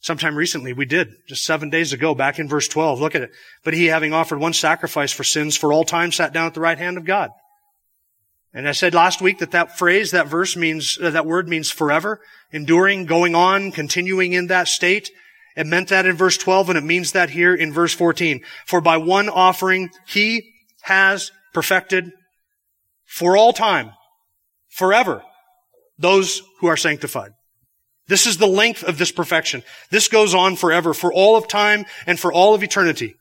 sometime 0.00 0.36
recently. 0.36 0.72
We 0.72 0.84
did, 0.84 1.08
just 1.26 1.44
seven 1.44 1.68
days 1.68 1.92
ago, 1.92 2.14
back 2.14 2.38
in 2.38 2.48
verse 2.48 2.68
12. 2.68 3.00
Look 3.00 3.14
at 3.14 3.22
it. 3.22 3.32
But 3.64 3.74
he, 3.74 3.86
having 3.86 4.12
offered 4.12 4.38
one 4.38 4.52
sacrifice 4.52 5.12
for 5.12 5.24
sins 5.24 5.56
for 5.56 5.72
all 5.72 5.84
time, 5.84 6.12
sat 6.12 6.32
down 6.32 6.46
at 6.46 6.54
the 6.54 6.60
right 6.60 6.78
hand 6.78 6.96
of 6.96 7.04
God. 7.04 7.30
And 8.52 8.68
I 8.68 8.72
said 8.72 8.94
last 8.94 9.20
week 9.20 9.38
that 9.38 9.50
that 9.50 9.76
phrase, 9.76 10.12
that 10.12 10.28
verse 10.28 10.56
means, 10.56 10.96
uh, 11.02 11.10
that 11.10 11.26
word 11.26 11.48
means 11.48 11.70
forever, 11.70 12.20
enduring, 12.52 13.06
going 13.06 13.34
on, 13.34 13.72
continuing 13.72 14.32
in 14.32 14.46
that 14.46 14.68
state. 14.68 15.10
It 15.56 15.66
meant 15.66 15.88
that 15.88 16.06
in 16.06 16.16
verse 16.16 16.36
12 16.36 16.70
and 16.70 16.78
it 16.78 16.84
means 16.84 17.12
that 17.12 17.30
here 17.30 17.54
in 17.54 17.72
verse 17.72 17.94
14. 17.94 18.40
For 18.66 18.80
by 18.80 18.96
one 18.96 19.28
offering, 19.28 19.90
he 20.06 20.52
has 20.82 21.30
perfected 21.52 22.10
for 23.06 23.36
all 23.36 23.52
time, 23.52 23.92
forever, 24.68 25.22
those 25.98 26.42
who 26.60 26.66
are 26.66 26.76
sanctified. 26.76 27.30
This 28.06 28.26
is 28.26 28.36
the 28.36 28.46
length 28.46 28.82
of 28.82 28.98
this 28.98 29.12
perfection. 29.12 29.62
This 29.90 30.08
goes 30.08 30.34
on 30.34 30.56
forever, 30.56 30.92
for 30.92 31.12
all 31.12 31.36
of 31.36 31.48
time 31.48 31.86
and 32.06 32.18
for 32.18 32.32
all 32.32 32.54
of 32.54 32.62
eternity. 32.62 33.14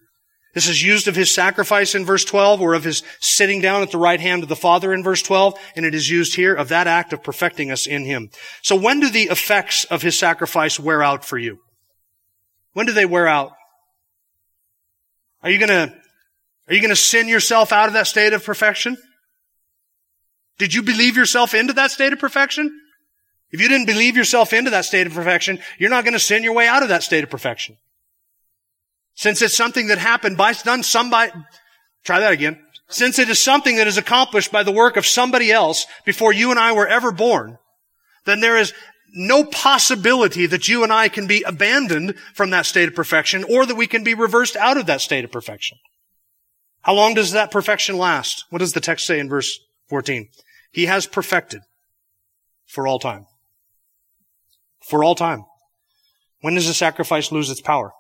This 0.54 0.68
is 0.68 0.84
used 0.84 1.08
of 1.08 1.16
his 1.16 1.34
sacrifice 1.34 1.96
in 1.96 2.06
verse 2.06 2.26
12 2.26 2.62
or 2.62 2.74
of 2.74 2.84
his 2.84 3.02
sitting 3.20 3.62
down 3.62 3.82
at 3.82 3.92
the 3.92 3.98
right 3.98 4.20
hand 4.20 4.44
of 4.44 4.50
the 4.50 4.56
Father 4.56 4.94
in 4.94 5.04
verse 5.04 5.22
12, 5.22 5.58
and 5.76 5.86
it 5.86 5.96
is 5.96 6.10
used 6.10 6.36
here 6.36 6.54
of 6.54 6.70
that 6.70 6.86
act 6.86 7.12
of 7.12 7.24
perfecting 7.24 7.72
us 7.72 7.88
in 7.88 8.06
him. 8.06 8.30
So 8.62 8.76
when 8.76 9.00
do 9.00 9.10
the 9.10 9.24
effects 9.24 9.86
of 9.86 10.02
his 10.02 10.18
sacrifice 10.18 10.80
wear 10.80 11.02
out 11.02 11.26
for 11.26 11.38
you? 11.38 11.60
When 12.74 12.86
do 12.86 12.92
they 12.92 13.06
wear 13.06 13.28
out? 13.28 13.54
Are 15.42 15.50
you 15.50 15.60
gonna, 15.60 15.94
are 16.68 16.74
you 16.74 16.82
gonna 16.82 16.96
sin 16.96 17.28
yourself 17.28 17.72
out 17.72 17.88
of 17.88 17.94
that 17.94 18.08
state 18.08 18.34
of 18.34 18.44
perfection? 18.44 18.98
Did 20.58 20.74
you 20.74 20.84
believe 20.84 21.18
yourself 21.18 21.54
into 21.54 21.74
that 21.74 21.92
state 21.92 22.14
of 22.14 22.20
perfection? 22.20 22.80
If 23.52 23.62
you 23.62 23.70
didn't 23.70 23.86
believe 23.86 24.18
yourself 24.18 24.52
into 24.52 24.72
that 24.72 24.86
state 24.86 25.06
of 25.06 25.14
perfection, 25.14 25.60
you're 25.78 25.90
not 25.90 26.04
going 26.04 26.14
to 26.14 26.20
sin 26.20 26.44
your 26.44 26.54
way 26.54 26.68
out 26.68 26.82
of 26.82 26.90
that 26.90 27.04
state 27.04 27.24
of 27.24 27.30
perfection. 27.30 27.78
Since 29.14 29.44
it's 29.44 29.56
something 29.56 29.88
that 29.88 30.00
happened 30.00 30.38
by, 30.38 30.54
done 30.54 30.82
somebody, 30.82 31.32
try 32.04 32.20
that 32.20 32.34
again. 32.34 32.60
Since 32.88 33.20
it 33.20 33.30
is 33.30 33.42
something 33.42 33.76
that 33.78 33.88
is 33.88 33.98
accomplished 33.98 34.52
by 34.52 34.64
the 34.64 34.72
work 34.72 34.98
of 34.98 35.06
somebody 35.06 35.52
else 35.52 35.86
before 36.04 36.34
you 36.34 36.50
and 36.50 36.60
I 36.60 36.72
were 36.72 36.88
ever 36.88 37.12
born, 37.12 37.60
then 38.26 38.40
there 38.40 38.58
is 38.58 38.74
no 39.14 39.44
possibility 39.44 40.46
that 40.46 40.68
you 40.68 40.84
and 40.84 40.92
I 40.92 41.08
can 41.08 41.28
be 41.28 41.44
abandoned 41.44 42.16
from 42.34 42.50
that 42.50 42.66
state 42.66 42.90
of 42.90 42.96
perfection 42.96 43.44
or 43.44 43.66
that 43.66 43.76
we 43.76 43.88
can 43.88 44.04
be 44.04 44.14
reversed 44.14 44.56
out 44.56 44.78
of 44.78 44.88
that 44.88 45.02
state 45.02 45.24
of 45.24 45.32
perfection. 45.32 45.78
How 46.82 46.94
long 46.94 47.14
does 47.14 47.32
that 47.32 47.52
perfection 47.52 47.98
last? 47.98 48.46
What 48.50 48.60
does 48.60 48.74
the 48.74 48.82
text 48.82 49.06
say 49.06 49.20
in 49.20 49.30
verse 49.30 49.60
14? 49.90 50.28
He 50.72 50.88
has 50.88 51.08
perfected 51.08 51.62
for 52.66 52.88
all 52.88 53.00
time 53.00 53.26
for 54.84 55.04
all 55.04 55.16
time. 55.16 55.46
When 56.42 56.56
does 56.56 56.68
the 56.68 56.74
sacrifice 56.74 57.32
lose 57.32 57.50
its 57.50 57.62
power? 57.62 57.94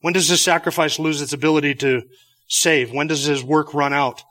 When 0.00 0.12
does 0.12 0.28
this 0.28 0.42
sacrifice 0.42 0.98
lose 0.98 1.22
its 1.22 1.32
ability 1.32 1.76
to 1.76 2.02
save? 2.46 2.92
When 2.92 3.06
does 3.06 3.24
his 3.24 3.42
work 3.42 3.72
run 3.72 3.94
out? 3.94 4.22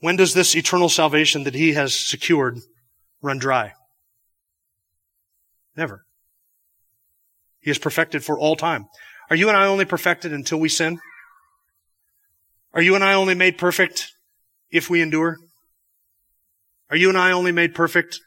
When 0.00 0.16
does 0.16 0.32
this 0.32 0.56
eternal 0.56 0.88
salvation 0.88 1.44
that 1.44 1.54
he 1.54 1.74
has 1.74 1.94
secured 1.94 2.58
run 3.20 3.38
dry? 3.38 3.72
Never. 5.76 6.04
He 7.60 7.70
is 7.70 7.78
perfected 7.78 8.24
for 8.24 8.38
all 8.38 8.56
time. 8.56 8.86
Are 9.28 9.36
you 9.36 9.48
and 9.48 9.56
I 9.56 9.66
only 9.66 9.84
perfected 9.84 10.32
until 10.32 10.58
we 10.58 10.68
sin? 10.68 10.98
Are 12.72 12.82
you 12.82 12.94
and 12.94 13.04
I 13.04 13.14
only 13.14 13.34
made 13.34 13.58
perfect 13.58 14.12
if 14.70 14.88
we 14.88 15.02
endure? 15.02 15.36
Are 16.90 16.96
you 16.96 17.08
and 17.08 17.18
I 17.18 17.32
only 17.32 17.52
made 17.52 17.74
perfect 17.74 18.20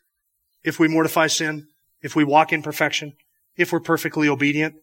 if 0.63 0.79
we 0.79 0.87
mortify 0.87 1.27
sin? 1.27 1.67
if 2.01 2.15
we 2.15 2.23
walk 2.23 2.53
in 2.53 2.61
perfection, 2.61 3.13
if 3.55 3.71
we're 3.71 3.79
perfectly 3.79 4.27
obedient? 4.27 4.75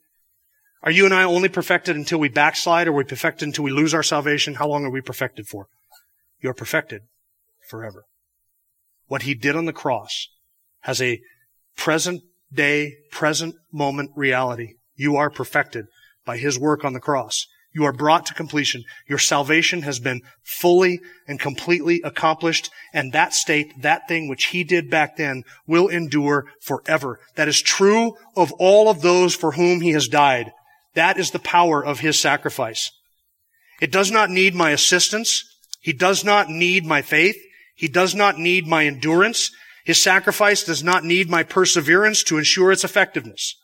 Are 0.83 0.91
you 0.91 1.05
and 1.05 1.15
I 1.15 1.25
only 1.25 1.49
perfected 1.49 1.97
until 1.97 2.19
we 2.19 2.29
backslide 2.29 2.87
or 2.87 2.93
we 2.93 3.05
perfected 3.05 3.49
until 3.49 3.65
we 3.65 3.71
lose 3.71 3.95
our 3.95 4.03
salvation? 4.03 4.55
How 4.55 4.69
long 4.69 4.85
are 4.85 4.91
we 4.91 5.01
perfected 5.01 5.47
for? 5.47 5.67
You're 6.41 6.55
perfected 6.55 7.03
forever. 7.69 8.05
What 9.07 9.23
he 9.23 9.35
did 9.35 9.57
on 9.57 9.65
the 9.65 9.73
cross 9.73 10.29
has 10.81 11.01
a 11.01 11.21
present 11.77 12.23
day, 12.53 12.95
present 13.11 13.55
moment 13.73 14.11
reality. 14.17 14.75
You 14.95 15.17
are 15.17 15.31
perfected 15.31 15.87
by 16.25 16.39
his 16.39 16.59
work 16.59 16.85
on 16.85 16.93
the 16.93 17.01
cross. 17.01 17.47
You 17.77 17.85
are 17.85 17.93
brought 17.93 18.25
to 18.27 18.35
completion. 18.35 18.85
Your 19.07 19.19
salvation 19.19 19.83
has 19.83 20.01
been 20.01 20.23
fully 20.43 20.99
and 21.29 21.39
completely 21.39 22.01
accomplished. 22.03 22.71
And 22.95 23.13
that 23.13 23.35
state, 23.35 23.83
that 23.83 24.09
thing 24.09 24.29
which 24.29 24.47
he 24.47 24.65
did 24.65 24.89
back 24.89 25.19
then 25.19 25.43
will 25.67 25.89
endure 25.89 26.47
forever. 26.63 27.21
That 27.35 27.49
is 27.49 27.61
true 27.61 28.17
of 28.35 28.51
all 28.53 28.89
of 28.89 29.03
those 29.03 29.35
for 29.35 29.53
whom 29.53 29.83
he 29.83 29.91
has 29.91 30.09
died. 30.09 30.53
That 30.95 31.19
is 31.19 31.33
the 31.33 31.39
power 31.39 31.85
of 31.85 32.01
his 32.01 32.19
sacrifice. 32.19 32.91
It 33.79 33.93
does 33.93 34.11
not 34.11 34.31
need 34.31 34.55
my 34.55 34.71
assistance. 34.71 35.45
He 35.83 35.93
does 35.93 36.25
not 36.25 36.49
need 36.49 36.87
my 36.87 37.03
faith. 37.03 37.37
He 37.75 37.89
does 37.89 38.15
not 38.15 38.39
need 38.39 38.67
my 38.67 38.87
endurance. 38.87 39.51
His 39.87 40.03
sacrifice 40.03 40.64
does 40.64 40.83
not 40.83 41.05
need 41.05 41.31
my 41.31 41.44
perseverance 41.44 42.25
to 42.25 42.38
ensure 42.38 42.72
its 42.72 42.83
effectiveness. 42.83 43.55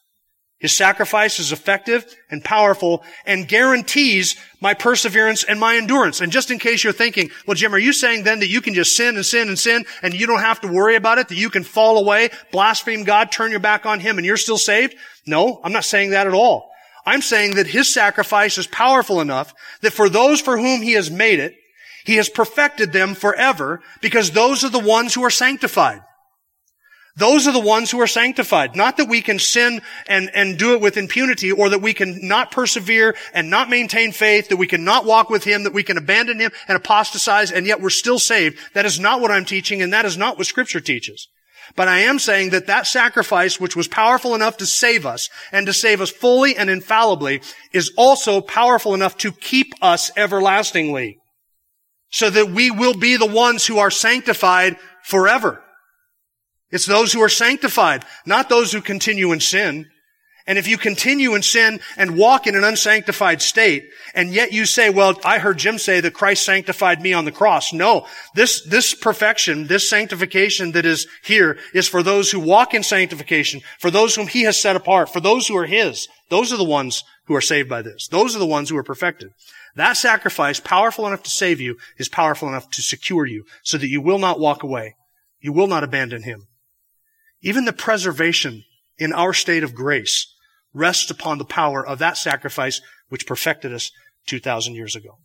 His 0.61 0.76
sacrifice 0.76 1.40
is 1.40 1.50
effective 1.50 2.06
and 2.30 2.44
powerful 2.44 3.02
and 3.26 3.48
guarantees 3.48 4.37
my 4.61 4.72
perseverance 4.72 5.42
and 5.42 5.58
my 5.58 5.74
endurance. 5.74 6.20
And 6.20 6.30
just 6.30 6.52
in 6.52 6.61
case 6.61 6.85
you're 6.85 6.92
thinking, 6.92 7.30
well, 7.44 7.56
Jim, 7.56 7.74
are 7.74 7.78
you 7.78 7.92
saying 7.92 8.22
then 8.22 8.38
that 8.38 8.46
you 8.46 8.61
can 8.61 8.72
just 8.72 8.94
sin 8.94 9.16
and 9.16 9.26
sin 9.26 9.48
and 9.48 9.58
sin 9.58 9.85
and 10.00 10.14
you 10.14 10.28
don't 10.28 10.38
have 10.38 10.61
to 10.61 10.68
worry 10.68 10.94
about 10.94 11.18
it, 11.18 11.26
that 11.26 11.35
you 11.35 11.50
can 11.50 11.64
fall 11.64 11.98
away, 11.98 12.30
blaspheme 12.52 13.02
God, 13.02 13.32
turn 13.32 13.50
your 13.50 13.58
back 13.58 13.85
on 13.85 13.98
Him 13.98 14.16
and 14.16 14.24
you're 14.24 14.37
still 14.37 14.58
saved? 14.58 14.94
No, 15.26 15.61
I'm 15.64 15.72
not 15.72 15.85
saying 15.85 16.11
that 16.11 16.28
at 16.28 16.35
all. 16.35 16.70
I'm 17.04 17.22
saying 17.22 17.56
that 17.56 17.66
His 17.66 17.92
sacrifice 17.92 18.58
is 18.58 18.68
powerful 18.68 19.20
enough 19.20 19.52
that 19.80 19.92
for 19.92 20.08
those 20.08 20.40
for 20.40 20.56
whom 20.56 20.82
He 20.82 20.92
has 20.92 21.11
made 21.11 21.40
it, 21.40 21.56
He 22.04 22.14
has 22.14 22.28
perfected 22.28 22.92
them 22.92 23.16
forever 23.16 23.82
because 24.00 24.30
those 24.30 24.62
are 24.62 24.70
the 24.70 24.78
ones 24.78 25.14
who 25.14 25.24
are 25.24 25.30
sanctified. 25.30 26.02
Those 27.16 27.46
are 27.46 27.53
the 27.53 27.61
ones 27.61 27.90
who 27.90 28.01
are 28.01 28.07
sanctified. 28.07 28.75
Not 28.75 28.96
that 28.96 29.09
we 29.09 29.20
can 29.20 29.38
sin 29.38 29.83
and, 30.07 30.31
and 30.35 30.59
do 30.59 30.72
it 30.72 30.81
with 30.81 30.96
impunity 30.96 31.53
or 31.53 31.68
that 31.68 31.83
we 31.83 31.92
can 31.92 32.27
not 32.27 32.51
persevere 32.51 33.14
and 33.35 33.51
not 33.51 33.68
maintain 33.68 34.12
faith, 34.12 34.48
that 34.48 34.57
we 34.57 34.66
can 34.66 34.85
not 34.85 35.05
walk 35.05 35.29
with 35.29 35.44
Him, 35.44 35.64
that 35.64 35.75
we 35.75 35.83
can 35.83 35.98
abandon 35.98 36.40
Him 36.40 36.53
and 36.68 36.77
apostatize 36.77 37.53
and 37.53 37.66
yet 37.66 37.83
we're 37.83 37.90
still 37.90 38.18
saved. 38.18 38.59
That 38.75 38.87
is 38.87 38.98
not 38.98 39.20
what 39.20 39.31
I'm 39.31 39.44
teaching 39.44 39.83
and 39.83 39.92
that 39.92 40.07
is 40.07 40.16
not 40.16 40.38
what 40.38 40.46
Scripture 40.46 40.81
teaches. 40.81 41.29
But 41.77 41.88
I 41.88 42.01
am 42.01 42.18
saying 42.18 42.51
that 42.51 42.66
that 42.66 42.87
sacrifice, 42.87 43.61
which 43.61 43.77
was 43.77 43.88
powerful 43.88 44.35
enough 44.35 44.57
to 44.59 44.66
save 44.66 45.05
us 45.05 45.29
and 45.53 45.66
to 45.66 45.72
save 45.72 46.01
us 46.01 46.11
fully 46.11 46.57
and 46.57 46.68
infallibly, 46.68 47.42
is 47.72 47.92
also 47.96 48.40
powerful 48.40 48.94
enough 48.94 49.16
to 49.18 49.33
keep 49.33 49.72
us 49.83 50.11
everlastingly. 50.16 51.18
So 52.11 52.29
that 52.29 52.51
we 52.51 52.70
will 52.70 52.94
be 52.94 53.16
the 53.16 53.27
ones 53.27 53.66
who 53.66 53.79
are 53.79 53.90
sanctified 53.90 54.77
forever. 55.03 55.62
It's 56.72 56.87
those 56.87 57.12
who 57.12 57.22
are 57.22 57.28
sanctified, 57.28 58.04
not 58.26 58.48
those 58.48 58.72
who 58.72 58.80
continue 58.80 59.30
in 59.32 59.40
sin. 59.40 59.88
And 60.44 60.58
if 60.58 60.66
you 60.66 60.76
continue 60.76 61.37
in 61.37 61.42
sin 61.42 61.78
and 61.96 62.16
walk 62.16 62.48
in 62.48 62.56
an 62.56 62.64
unsanctified 62.64 63.40
state, 63.40 63.88
and 64.12 64.35
yet 64.35 64.52
you 64.52 64.66
say, 64.66 64.90
well, 64.90 65.16
I 65.24 65.38
heard 65.38 65.58
Jim 65.58 65.78
say 65.78 66.00
that 66.00 66.14
Christ 66.14 66.44
sanctified 66.44 67.00
me 67.00 67.12
on 67.12 67.24
the 67.24 67.30
cross. 67.30 67.72
No, 67.72 68.06
this, 68.35 68.61
this 68.62 68.92
perfection, 68.92 69.68
this 69.68 69.88
sanctification 69.88 70.72
that 70.72 70.85
is 70.85 71.06
here 71.22 71.58
is 71.72 71.87
for 71.87 72.02
those 72.02 72.32
who 72.32 72.40
walk 72.40 72.74
in 72.74 72.82
sanctification, 72.82 73.61
for 73.78 73.90
those 73.90 74.16
whom 74.16 74.26
he 74.26 74.42
has 74.42 74.61
set 74.61 74.74
apart, 74.74 75.12
for 75.12 75.20
those 75.20 75.46
who 75.46 75.56
are 75.56 75.66
his. 75.66 76.08
Those 76.28 76.52
are 76.52 76.58
the 76.58 76.64
ones 76.64 77.04
who 77.26 77.37
are 77.37 77.40
saved 77.40 77.68
by 77.68 77.82
this. 77.82 78.08
Those 78.08 78.35
are 78.35 78.40
the 78.40 78.46
ones 78.46 78.68
who 78.68 78.77
are 78.77 78.83
perfected. 78.83 79.31
That 79.77 79.96
sacrifice, 79.96 80.58
powerful 80.58 81.06
enough 81.06 81.23
to 81.23 81.31
save 81.31 81.60
you, 81.60 81.79
is 81.98 82.08
powerful 82.08 82.48
enough 82.48 82.68
to 82.70 82.83
secure 82.83 83.27
you 83.27 83.44
so 83.62 83.79
that 83.79 83.88
you 83.88 84.00
will 84.00 84.18
not 84.18 84.40
walk 84.40 84.64
away. 84.64 84.96
You 85.40 85.52
will 85.52 85.68
not 85.68 85.85
abandon 85.85 86.25
him. 86.25 86.48
Even 87.43 87.65
the 87.65 87.73
preservation 87.73 88.65
in 88.99 89.13
our 89.13 89.33
state 89.33 89.65
of 89.65 89.75
grace 89.75 90.33
rests 90.73 91.11
upon 91.11 91.38
the 91.38 91.45
power 91.45 91.85
of 91.85 91.99
that 91.99 92.17
sacrifice 92.17 92.81
which 93.09 93.27
perfected 93.27 93.73
us 93.73 93.90
2,000 94.27 94.75
years 94.75 94.97
ago. 94.97 95.19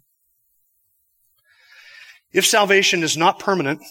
If 2.34 2.45
salvation 2.45 3.03
is 3.03 3.15
not 3.15 3.39
permanent, 3.39 3.82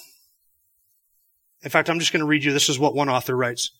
in 1.62 1.70
fact, 1.70 1.88
I'm 1.88 1.98
just 1.98 2.12
going 2.12 2.20
to 2.20 2.26
read 2.26 2.44
you, 2.44 2.52
this 2.52 2.68
is 2.68 2.78
what 2.78 2.94
one 2.94 3.08
author 3.08 3.36
writes. 3.36 3.70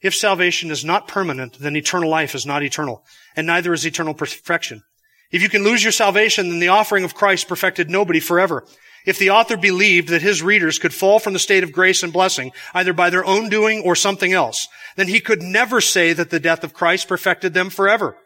If 0.00 0.14
salvation 0.14 0.70
is 0.70 0.84
not 0.84 1.06
permanent, 1.06 1.58
then 1.60 1.76
eternal 1.76 2.10
life 2.10 2.34
is 2.34 2.44
not 2.44 2.64
eternal, 2.64 3.04
and 3.36 3.46
neither 3.46 3.72
is 3.72 3.86
eternal 3.86 4.14
perfection. 4.14 4.82
If 5.30 5.42
you 5.42 5.48
can 5.48 5.62
lose 5.62 5.82
your 5.82 5.92
salvation, 5.92 6.48
then 6.48 6.58
the 6.58 6.68
offering 6.68 7.04
of 7.04 7.14
Christ 7.14 7.48
perfected 7.48 7.88
nobody 7.88 8.18
forever. 8.18 8.66
If 9.04 9.18
the 9.18 9.30
author 9.30 9.56
believed 9.56 10.08
that 10.08 10.22
his 10.22 10.42
readers 10.42 10.78
could 10.78 10.94
fall 10.94 11.18
from 11.18 11.32
the 11.32 11.38
state 11.38 11.64
of 11.64 11.72
grace 11.72 12.02
and 12.02 12.12
blessing, 12.12 12.52
either 12.74 12.92
by 12.92 13.10
their 13.10 13.24
own 13.24 13.48
doing 13.48 13.82
or 13.82 13.96
something 13.96 14.32
else, 14.32 14.68
then 14.96 15.08
he 15.08 15.20
could 15.20 15.42
never 15.42 15.80
say 15.80 16.12
that 16.12 16.30
the 16.30 16.40
death 16.40 16.64
of 16.64 16.74
Christ 16.74 17.08
perfected 17.08 17.54
them 17.54 17.70
forever. 17.70 18.16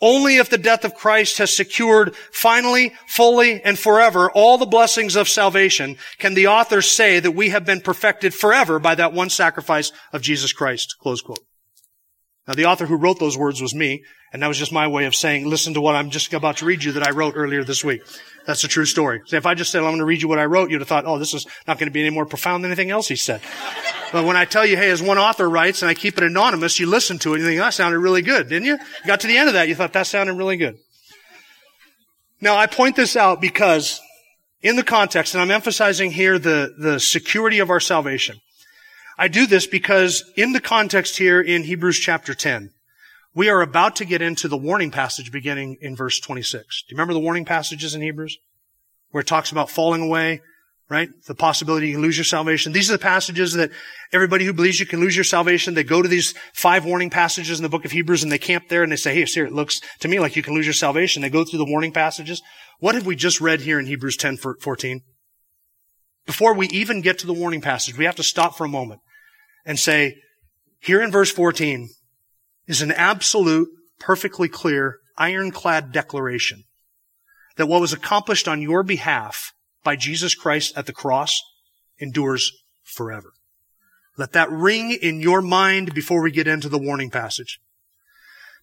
Only 0.00 0.36
if 0.36 0.50
the 0.50 0.58
death 0.58 0.84
of 0.84 0.94
Christ 0.94 1.38
has 1.38 1.56
secured 1.56 2.14
finally, 2.30 2.92
fully, 3.06 3.62
and 3.62 3.78
forever 3.78 4.30
all 4.30 4.58
the 4.58 4.66
blessings 4.66 5.16
of 5.16 5.28
salvation 5.28 5.96
can 6.18 6.34
the 6.34 6.48
author 6.48 6.82
say 6.82 7.18
that 7.18 7.30
we 7.30 7.48
have 7.48 7.64
been 7.64 7.80
perfected 7.80 8.34
forever 8.34 8.78
by 8.78 8.94
that 8.94 9.14
one 9.14 9.30
sacrifice 9.30 9.92
of 10.12 10.20
Jesus 10.22 10.52
Christ. 10.52 10.96
Close 11.00 11.22
quote. 11.22 11.40
Now 12.46 12.54
the 12.54 12.66
author 12.66 12.86
who 12.86 12.96
wrote 12.96 13.18
those 13.18 13.36
words 13.36 13.60
was 13.60 13.74
me, 13.74 14.04
and 14.32 14.42
that 14.42 14.48
was 14.48 14.58
just 14.58 14.72
my 14.72 14.86
way 14.86 15.06
of 15.06 15.14
saying, 15.14 15.46
listen 15.46 15.74
to 15.74 15.80
what 15.80 15.96
I'm 15.96 16.10
just 16.10 16.32
about 16.32 16.58
to 16.58 16.64
read 16.64 16.84
you 16.84 16.92
that 16.92 17.06
I 17.06 17.10
wrote 17.10 17.34
earlier 17.36 17.64
this 17.64 17.84
week. 17.84 18.02
That's 18.46 18.62
a 18.62 18.68
true 18.68 18.84
story. 18.84 19.22
So 19.26 19.36
if 19.36 19.46
I 19.46 19.54
just 19.54 19.72
said, 19.72 19.78
I'm 19.78 19.90
going 19.90 19.98
to 19.98 20.04
read 20.04 20.22
you 20.22 20.28
what 20.28 20.38
I 20.38 20.44
wrote, 20.44 20.70
you'd 20.70 20.80
have 20.80 20.88
thought, 20.88 21.04
oh, 21.06 21.18
this 21.18 21.34
is 21.34 21.46
not 21.66 21.78
going 21.78 21.88
to 21.88 21.92
be 21.92 22.00
any 22.00 22.10
more 22.10 22.26
profound 22.26 22.62
than 22.62 22.70
anything 22.70 22.90
else 22.90 23.08
he 23.08 23.16
said. 23.16 23.40
but 24.12 24.24
when 24.24 24.36
I 24.36 24.44
tell 24.44 24.64
you, 24.64 24.76
hey, 24.76 24.90
as 24.90 25.02
one 25.02 25.18
author 25.18 25.50
writes 25.50 25.82
and 25.82 25.90
I 25.90 25.94
keep 25.94 26.16
it 26.18 26.24
anonymous, 26.24 26.78
you 26.78 26.86
listen 26.86 27.18
to 27.20 27.32
it 27.32 27.36
and 27.36 27.42
you 27.42 27.48
think, 27.48 27.60
that 27.60 27.74
sounded 27.74 27.98
really 27.98 28.22
good, 28.22 28.48
didn't 28.48 28.66
you? 28.66 28.74
You 28.74 29.06
got 29.06 29.20
to 29.20 29.26
the 29.26 29.36
end 29.36 29.48
of 29.48 29.54
that, 29.54 29.68
you 29.68 29.74
thought 29.74 29.92
that 29.94 30.06
sounded 30.06 30.34
really 30.34 30.56
good. 30.56 30.76
Now 32.40 32.56
I 32.56 32.66
point 32.66 32.94
this 32.94 33.16
out 33.16 33.40
because 33.40 34.00
in 34.62 34.76
the 34.76 34.84
context, 34.84 35.34
and 35.34 35.42
I'm 35.42 35.50
emphasizing 35.50 36.10
here 36.10 36.38
the, 36.38 36.74
the 36.78 37.00
security 37.00 37.58
of 37.58 37.70
our 37.70 37.80
salvation. 37.80 38.38
I 39.18 39.28
do 39.28 39.46
this 39.46 39.66
because 39.66 40.24
in 40.36 40.52
the 40.52 40.60
context 40.60 41.16
here 41.16 41.40
in 41.40 41.64
Hebrews 41.64 41.98
chapter 41.98 42.34
10, 42.34 42.70
we 43.34 43.48
are 43.48 43.62
about 43.62 43.96
to 43.96 44.04
get 44.04 44.22
into 44.22 44.48
the 44.48 44.56
warning 44.56 44.90
passage 44.90 45.32
beginning 45.32 45.78
in 45.80 45.96
verse 45.96 46.20
26. 46.20 46.82
Do 46.82 46.92
you 46.92 46.96
remember 46.96 47.14
the 47.14 47.20
warning 47.20 47.44
passages 47.44 47.94
in 47.94 48.02
Hebrews? 48.02 48.38
Where 49.10 49.22
it 49.22 49.26
talks 49.26 49.50
about 49.50 49.70
falling 49.70 50.02
away, 50.02 50.42
right? 50.90 51.08
The 51.26 51.34
possibility 51.34 51.88
you 51.88 51.94
can 51.94 52.02
lose 52.02 52.16
your 52.18 52.24
salvation. 52.24 52.72
These 52.72 52.90
are 52.90 52.94
the 52.94 52.98
passages 52.98 53.54
that 53.54 53.70
everybody 54.12 54.44
who 54.44 54.52
believes 54.52 54.80
you 54.80 54.86
can 54.86 55.00
lose 55.00 55.16
your 55.16 55.24
salvation, 55.24 55.74
they 55.74 55.84
go 55.84 56.02
to 56.02 56.08
these 56.08 56.34
five 56.52 56.84
warning 56.84 57.10
passages 57.10 57.58
in 57.58 57.62
the 57.62 57.68
book 57.70 57.84
of 57.84 57.92
Hebrews 57.92 58.22
and 58.22 58.30
they 58.30 58.38
camp 58.38 58.68
there 58.68 58.82
and 58.82 58.92
they 58.92 58.96
say, 58.96 59.14
hey, 59.14 59.24
here, 59.24 59.46
it 59.46 59.52
looks 59.52 59.80
to 60.00 60.08
me 60.08 60.20
like 60.20 60.36
you 60.36 60.42
can 60.42 60.54
lose 60.54 60.66
your 60.66 60.74
salvation. 60.74 61.22
They 61.22 61.30
go 61.30 61.44
through 61.44 61.58
the 61.58 61.70
warning 61.70 61.92
passages. 61.92 62.42
What 62.80 62.94
have 62.94 63.06
we 63.06 63.16
just 63.16 63.40
read 63.40 63.62
here 63.62 63.78
in 63.78 63.86
Hebrews 63.86 64.18
10, 64.18 64.36
14? 64.36 65.00
Before 66.26 66.54
we 66.54 66.66
even 66.68 67.00
get 67.00 67.18
to 67.20 67.26
the 67.26 67.32
warning 67.32 67.60
passage, 67.60 67.96
we 67.96 68.04
have 68.04 68.16
to 68.16 68.22
stop 68.22 68.56
for 68.56 68.64
a 68.64 68.68
moment 68.68 69.00
and 69.64 69.78
say, 69.78 70.16
here 70.80 71.00
in 71.02 71.10
verse 71.10 71.30
14 71.30 71.88
is 72.66 72.82
an 72.82 72.92
absolute, 72.92 73.68
perfectly 73.98 74.48
clear, 74.48 74.98
ironclad 75.16 75.92
declaration 75.92 76.64
that 77.56 77.66
what 77.66 77.80
was 77.80 77.92
accomplished 77.92 78.48
on 78.48 78.60
your 78.60 78.82
behalf 78.82 79.52
by 79.82 79.96
Jesus 79.96 80.34
Christ 80.34 80.76
at 80.76 80.86
the 80.86 80.92
cross 80.92 81.40
endures 81.98 82.52
forever. 82.82 83.32
Let 84.18 84.32
that 84.32 84.50
ring 84.50 84.92
in 84.92 85.20
your 85.20 85.42
mind 85.42 85.94
before 85.94 86.22
we 86.22 86.30
get 86.30 86.46
into 86.46 86.68
the 86.68 86.78
warning 86.78 87.10
passage. 87.10 87.58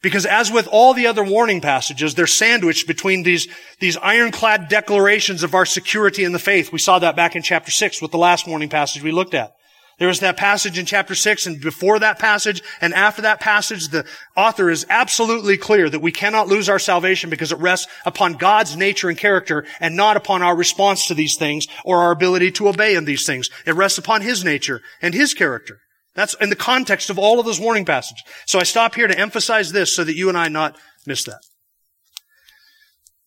Because 0.03 0.25
as 0.25 0.51
with 0.51 0.67
all 0.67 0.93
the 0.93 1.07
other 1.07 1.23
warning 1.23 1.61
passages, 1.61 2.13
they're 2.13 2.27
sandwiched 2.27 2.87
between 2.87 3.23
these, 3.23 3.47
these 3.79 3.97
ironclad 3.97 4.67
declarations 4.67 5.43
of 5.43 5.55
our 5.55 5.65
security 5.65 6.25
in 6.25 6.33
the 6.33 6.39
faith. 6.39 6.73
We 6.73 6.77
saw 6.77 6.99
that 6.99 7.15
back 7.15 7.37
in 7.37 7.41
chapter 7.41 7.71
6 7.71 8.01
with 8.01 8.11
the 8.11 8.17
last 8.17 8.45
warning 8.45 8.67
passage 8.67 9.01
we 9.01 9.13
looked 9.13 9.33
at. 9.33 9.55
There 9.99 10.09
was 10.09 10.19
that 10.19 10.35
passage 10.35 10.77
in 10.77 10.85
chapter 10.85 11.15
6 11.15 11.45
and 11.47 11.61
before 11.61 11.99
that 11.99 12.19
passage 12.19 12.61
and 12.81 12.93
after 12.93 13.21
that 13.21 13.39
passage, 13.39 13.87
the 13.89 14.05
author 14.35 14.69
is 14.69 14.85
absolutely 14.89 15.55
clear 15.55 15.89
that 15.89 16.01
we 16.01 16.11
cannot 16.11 16.49
lose 16.49 16.67
our 16.67 16.79
salvation 16.79 17.29
because 17.29 17.53
it 17.53 17.59
rests 17.59 17.87
upon 18.05 18.33
God's 18.33 18.75
nature 18.75 19.07
and 19.07 19.17
character 19.17 19.65
and 19.79 19.95
not 19.95 20.17
upon 20.17 20.41
our 20.41 20.55
response 20.55 21.07
to 21.07 21.13
these 21.13 21.37
things 21.37 21.67
or 21.85 21.99
our 21.99 22.11
ability 22.11 22.51
to 22.53 22.67
obey 22.67 22.95
in 22.95 23.05
these 23.05 23.25
things. 23.25 23.49
It 23.65 23.75
rests 23.75 23.99
upon 23.99 24.21
His 24.21 24.43
nature 24.43 24.81
and 25.01 25.13
His 25.13 25.33
character. 25.33 25.79
That's 26.15 26.35
in 26.35 26.49
the 26.49 26.55
context 26.55 27.09
of 27.09 27.17
all 27.17 27.39
of 27.39 27.45
those 27.45 27.59
warning 27.59 27.85
passages. 27.85 28.23
So 28.45 28.59
I 28.59 28.63
stop 28.63 28.95
here 28.95 29.07
to 29.07 29.17
emphasize 29.17 29.71
this 29.71 29.95
so 29.95 30.03
that 30.03 30.15
you 30.15 30.29
and 30.29 30.37
I 30.37 30.47
not 30.47 30.77
miss 31.05 31.23
that. 31.23 31.41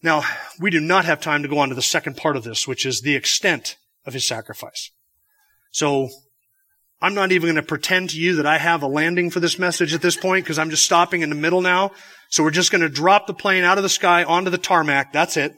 Now, 0.02 0.22
we 0.60 0.70
do 0.70 0.78
not 0.78 1.04
have 1.04 1.20
time 1.20 1.42
to 1.42 1.48
go 1.48 1.58
on 1.58 1.70
to 1.70 1.74
the 1.74 1.82
second 1.82 2.16
part 2.16 2.36
of 2.36 2.44
this, 2.44 2.68
which 2.68 2.86
is 2.86 3.00
the 3.00 3.16
extent 3.16 3.76
of 4.04 4.12
his 4.12 4.24
sacrifice. 4.24 4.90
So 5.72 6.08
I'm 7.02 7.14
not 7.14 7.32
even 7.32 7.48
going 7.48 7.56
to 7.56 7.62
pretend 7.62 8.10
to 8.10 8.20
you 8.20 8.36
that 8.36 8.46
I 8.46 8.58
have 8.58 8.82
a 8.82 8.86
landing 8.86 9.30
for 9.30 9.40
this 9.40 9.58
message 9.58 9.92
at 9.92 10.02
this 10.02 10.16
point 10.16 10.44
because 10.44 10.58
I'm 10.58 10.70
just 10.70 10.84
stopping 10.84 11.22
in 11.22 11.28
the 11.28 11.34
middle 11.34 11.60
now. 11.60 11.90
So 12.30 12.42
we're 12.42 12.50
just 12.50 12.70
going 12.70 12.82
to 12.82 12.88
drop 12.88 13.26
the 13.26 13.34
plane 13.34 13.64
out 13.64 13.78
of 13.78 13.82
the 13.82 13.88
sky 13.88 14.24
onto 14.24 14.50
the 14.50 14.58
tarmac. 14.58 15.12
That's 15.12 15.36
it. 15.36 15.54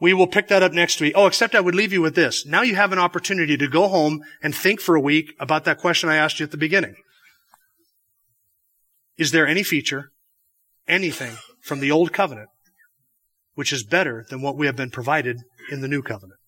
We 0.00 0.12
will 0.12 0.26
pick 0.26 0.48
that 0.48 0.62
up 0.62 0.72
next 0.72 1.00
week. 1.00 1.14
Oh, 1.16 1.26
except 1.26 1.54
I 1.54 1.60
would 1.60 1.74
leave 1.74 1.92
you 1.92 2.02
with 2.02 2.14
this. 2.14 2.44
Now 2.44 2.62
you 2.62 2.74
have 2.76 2.92
an 2.92 2.98
opportunity 2.98 3.56
to 3.56 3.68
go 3.68 3.88
home 3.88 4.22
and 4.42 4.54
think 4.54 4.80
for 4.80 4.94
a 4.94 5.00
week 5.00 5.34
about 5.40 5.64
that 5.64 5.78
question 5.78 6.08
I 6.08 6.16
asked 6.16 6.38
you 6.38 6.44
at 6.44 6.50
the 6.50 6.56
beginning. 6.56 6.96
Is 9.16 9.30
there 9.30 9.46
any 9.46 9.62
feature, 9.62 10.12
anything 10.86 11.36
from 11.62 11.80
the 11.80 11.90
old 11.90 12.12
covenant, 12.12 12.50
which 13.54 13.72
is 13.72 13.82
better 13.82 14.26
than 14.28 14.42
what 14.42 14.56
we 14.56 14.66
have 14.66 14.76
been 14.76 14.90
provided 14.90 15.38
in 15.70 15.80
the 15.80 15.88
new 15.88 16.02
covenant? 16.02 16.38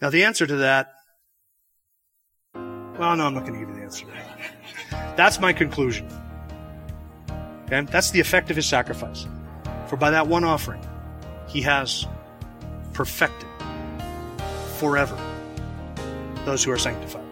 Now 0.00 0.10
the 0.10 0.24
answer 0.24 0.46
to 0.46 0.56
that 0.56 0.88
well, 3.00 3.16
no, 3.16 3.24
I'm 3.24 3.32
not 3.32 3.46
going 3.46 3.54
to 3.54 3.60
give 3.60 3.70
you 3.70 3.76
the 3.76 3.80
answer. 3.80 4.04
That's 5.16 5.40
my 5.40 5.54
conclusion. 5.54 6.06
Okay? 7.64 7.80
That's 7.90 8.10
the 8.10 8.20
effect 8.20 8.50
of 8.50 8.56
his 8.56 8.66
sacrifice. 8.66 9.26
For 9.86 9.96
by 9.96 10.10
that 10.10 10.26
one 10.26 10.44
offering, 10.44 10.86
he 11.50 11.62
has 11.62 12.06
perfected 12.92 13.48
forever 14.76 15.16
those 16.44 16.62
who 16.64 16.70
are 16.70 16.78
sanctified, 16.78 17.24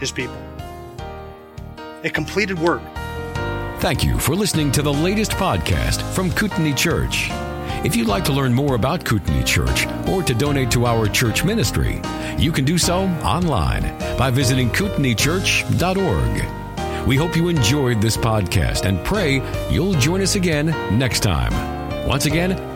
his 0.00 0.10
people. 0.10 0.36
A 2.04 2.10
completed 2.10 2.58
work. 2.58 2.82
Thank 3.80 4.04
you 4.04 4.18
for 4.18 4.34
listening 4.34 4.72
to 4.72 4.82
the 4.82 4.92
latest 4.92 5.30
podcast 5.32 6.02
from 6.14 6.30
Kootenai 6.32 6.72
Church. 6.72 7.28
If 7.84 7.94
you'd 7.94 8.08
like 8.08 8.24
to 8.24 8.32
learn 8.32 8.54
more 8.54 8.74
about 8.74 9.04
Kootenai 9.04 9.42
Church 9.42 9.86
or 10.08 10.22
to 10.22 10.34
donate 10.34 10.70
to 10.72 10.86
our 10.86 11.06
church 11.06 11.44
ministry, 11.44 12.00
you 12.38 12.52
can 12.52 12.64
do 12.64 12.78
so 12.78 13.02
online 13.22 13.82
by 14.16 14.30
visiting 14.30 14.70
kootenaichurch.org. 14.70 17.06
We 17.06 17.16
hope 17.16 17.36
you 17.36 17.48
enjoyed 17.48 18.00
this 18.00 18.16
podcast 18.16 18.86
and 18.86 19.04
pray 19.04 19.42
you'll 19.70 19.94
join 19.94 20.22
us 20.22 20.34
again 20.34 20.66
next 20.98 21.20
time. 21.20 21.52
Once 22.08 22.26
again, 22.26 22.75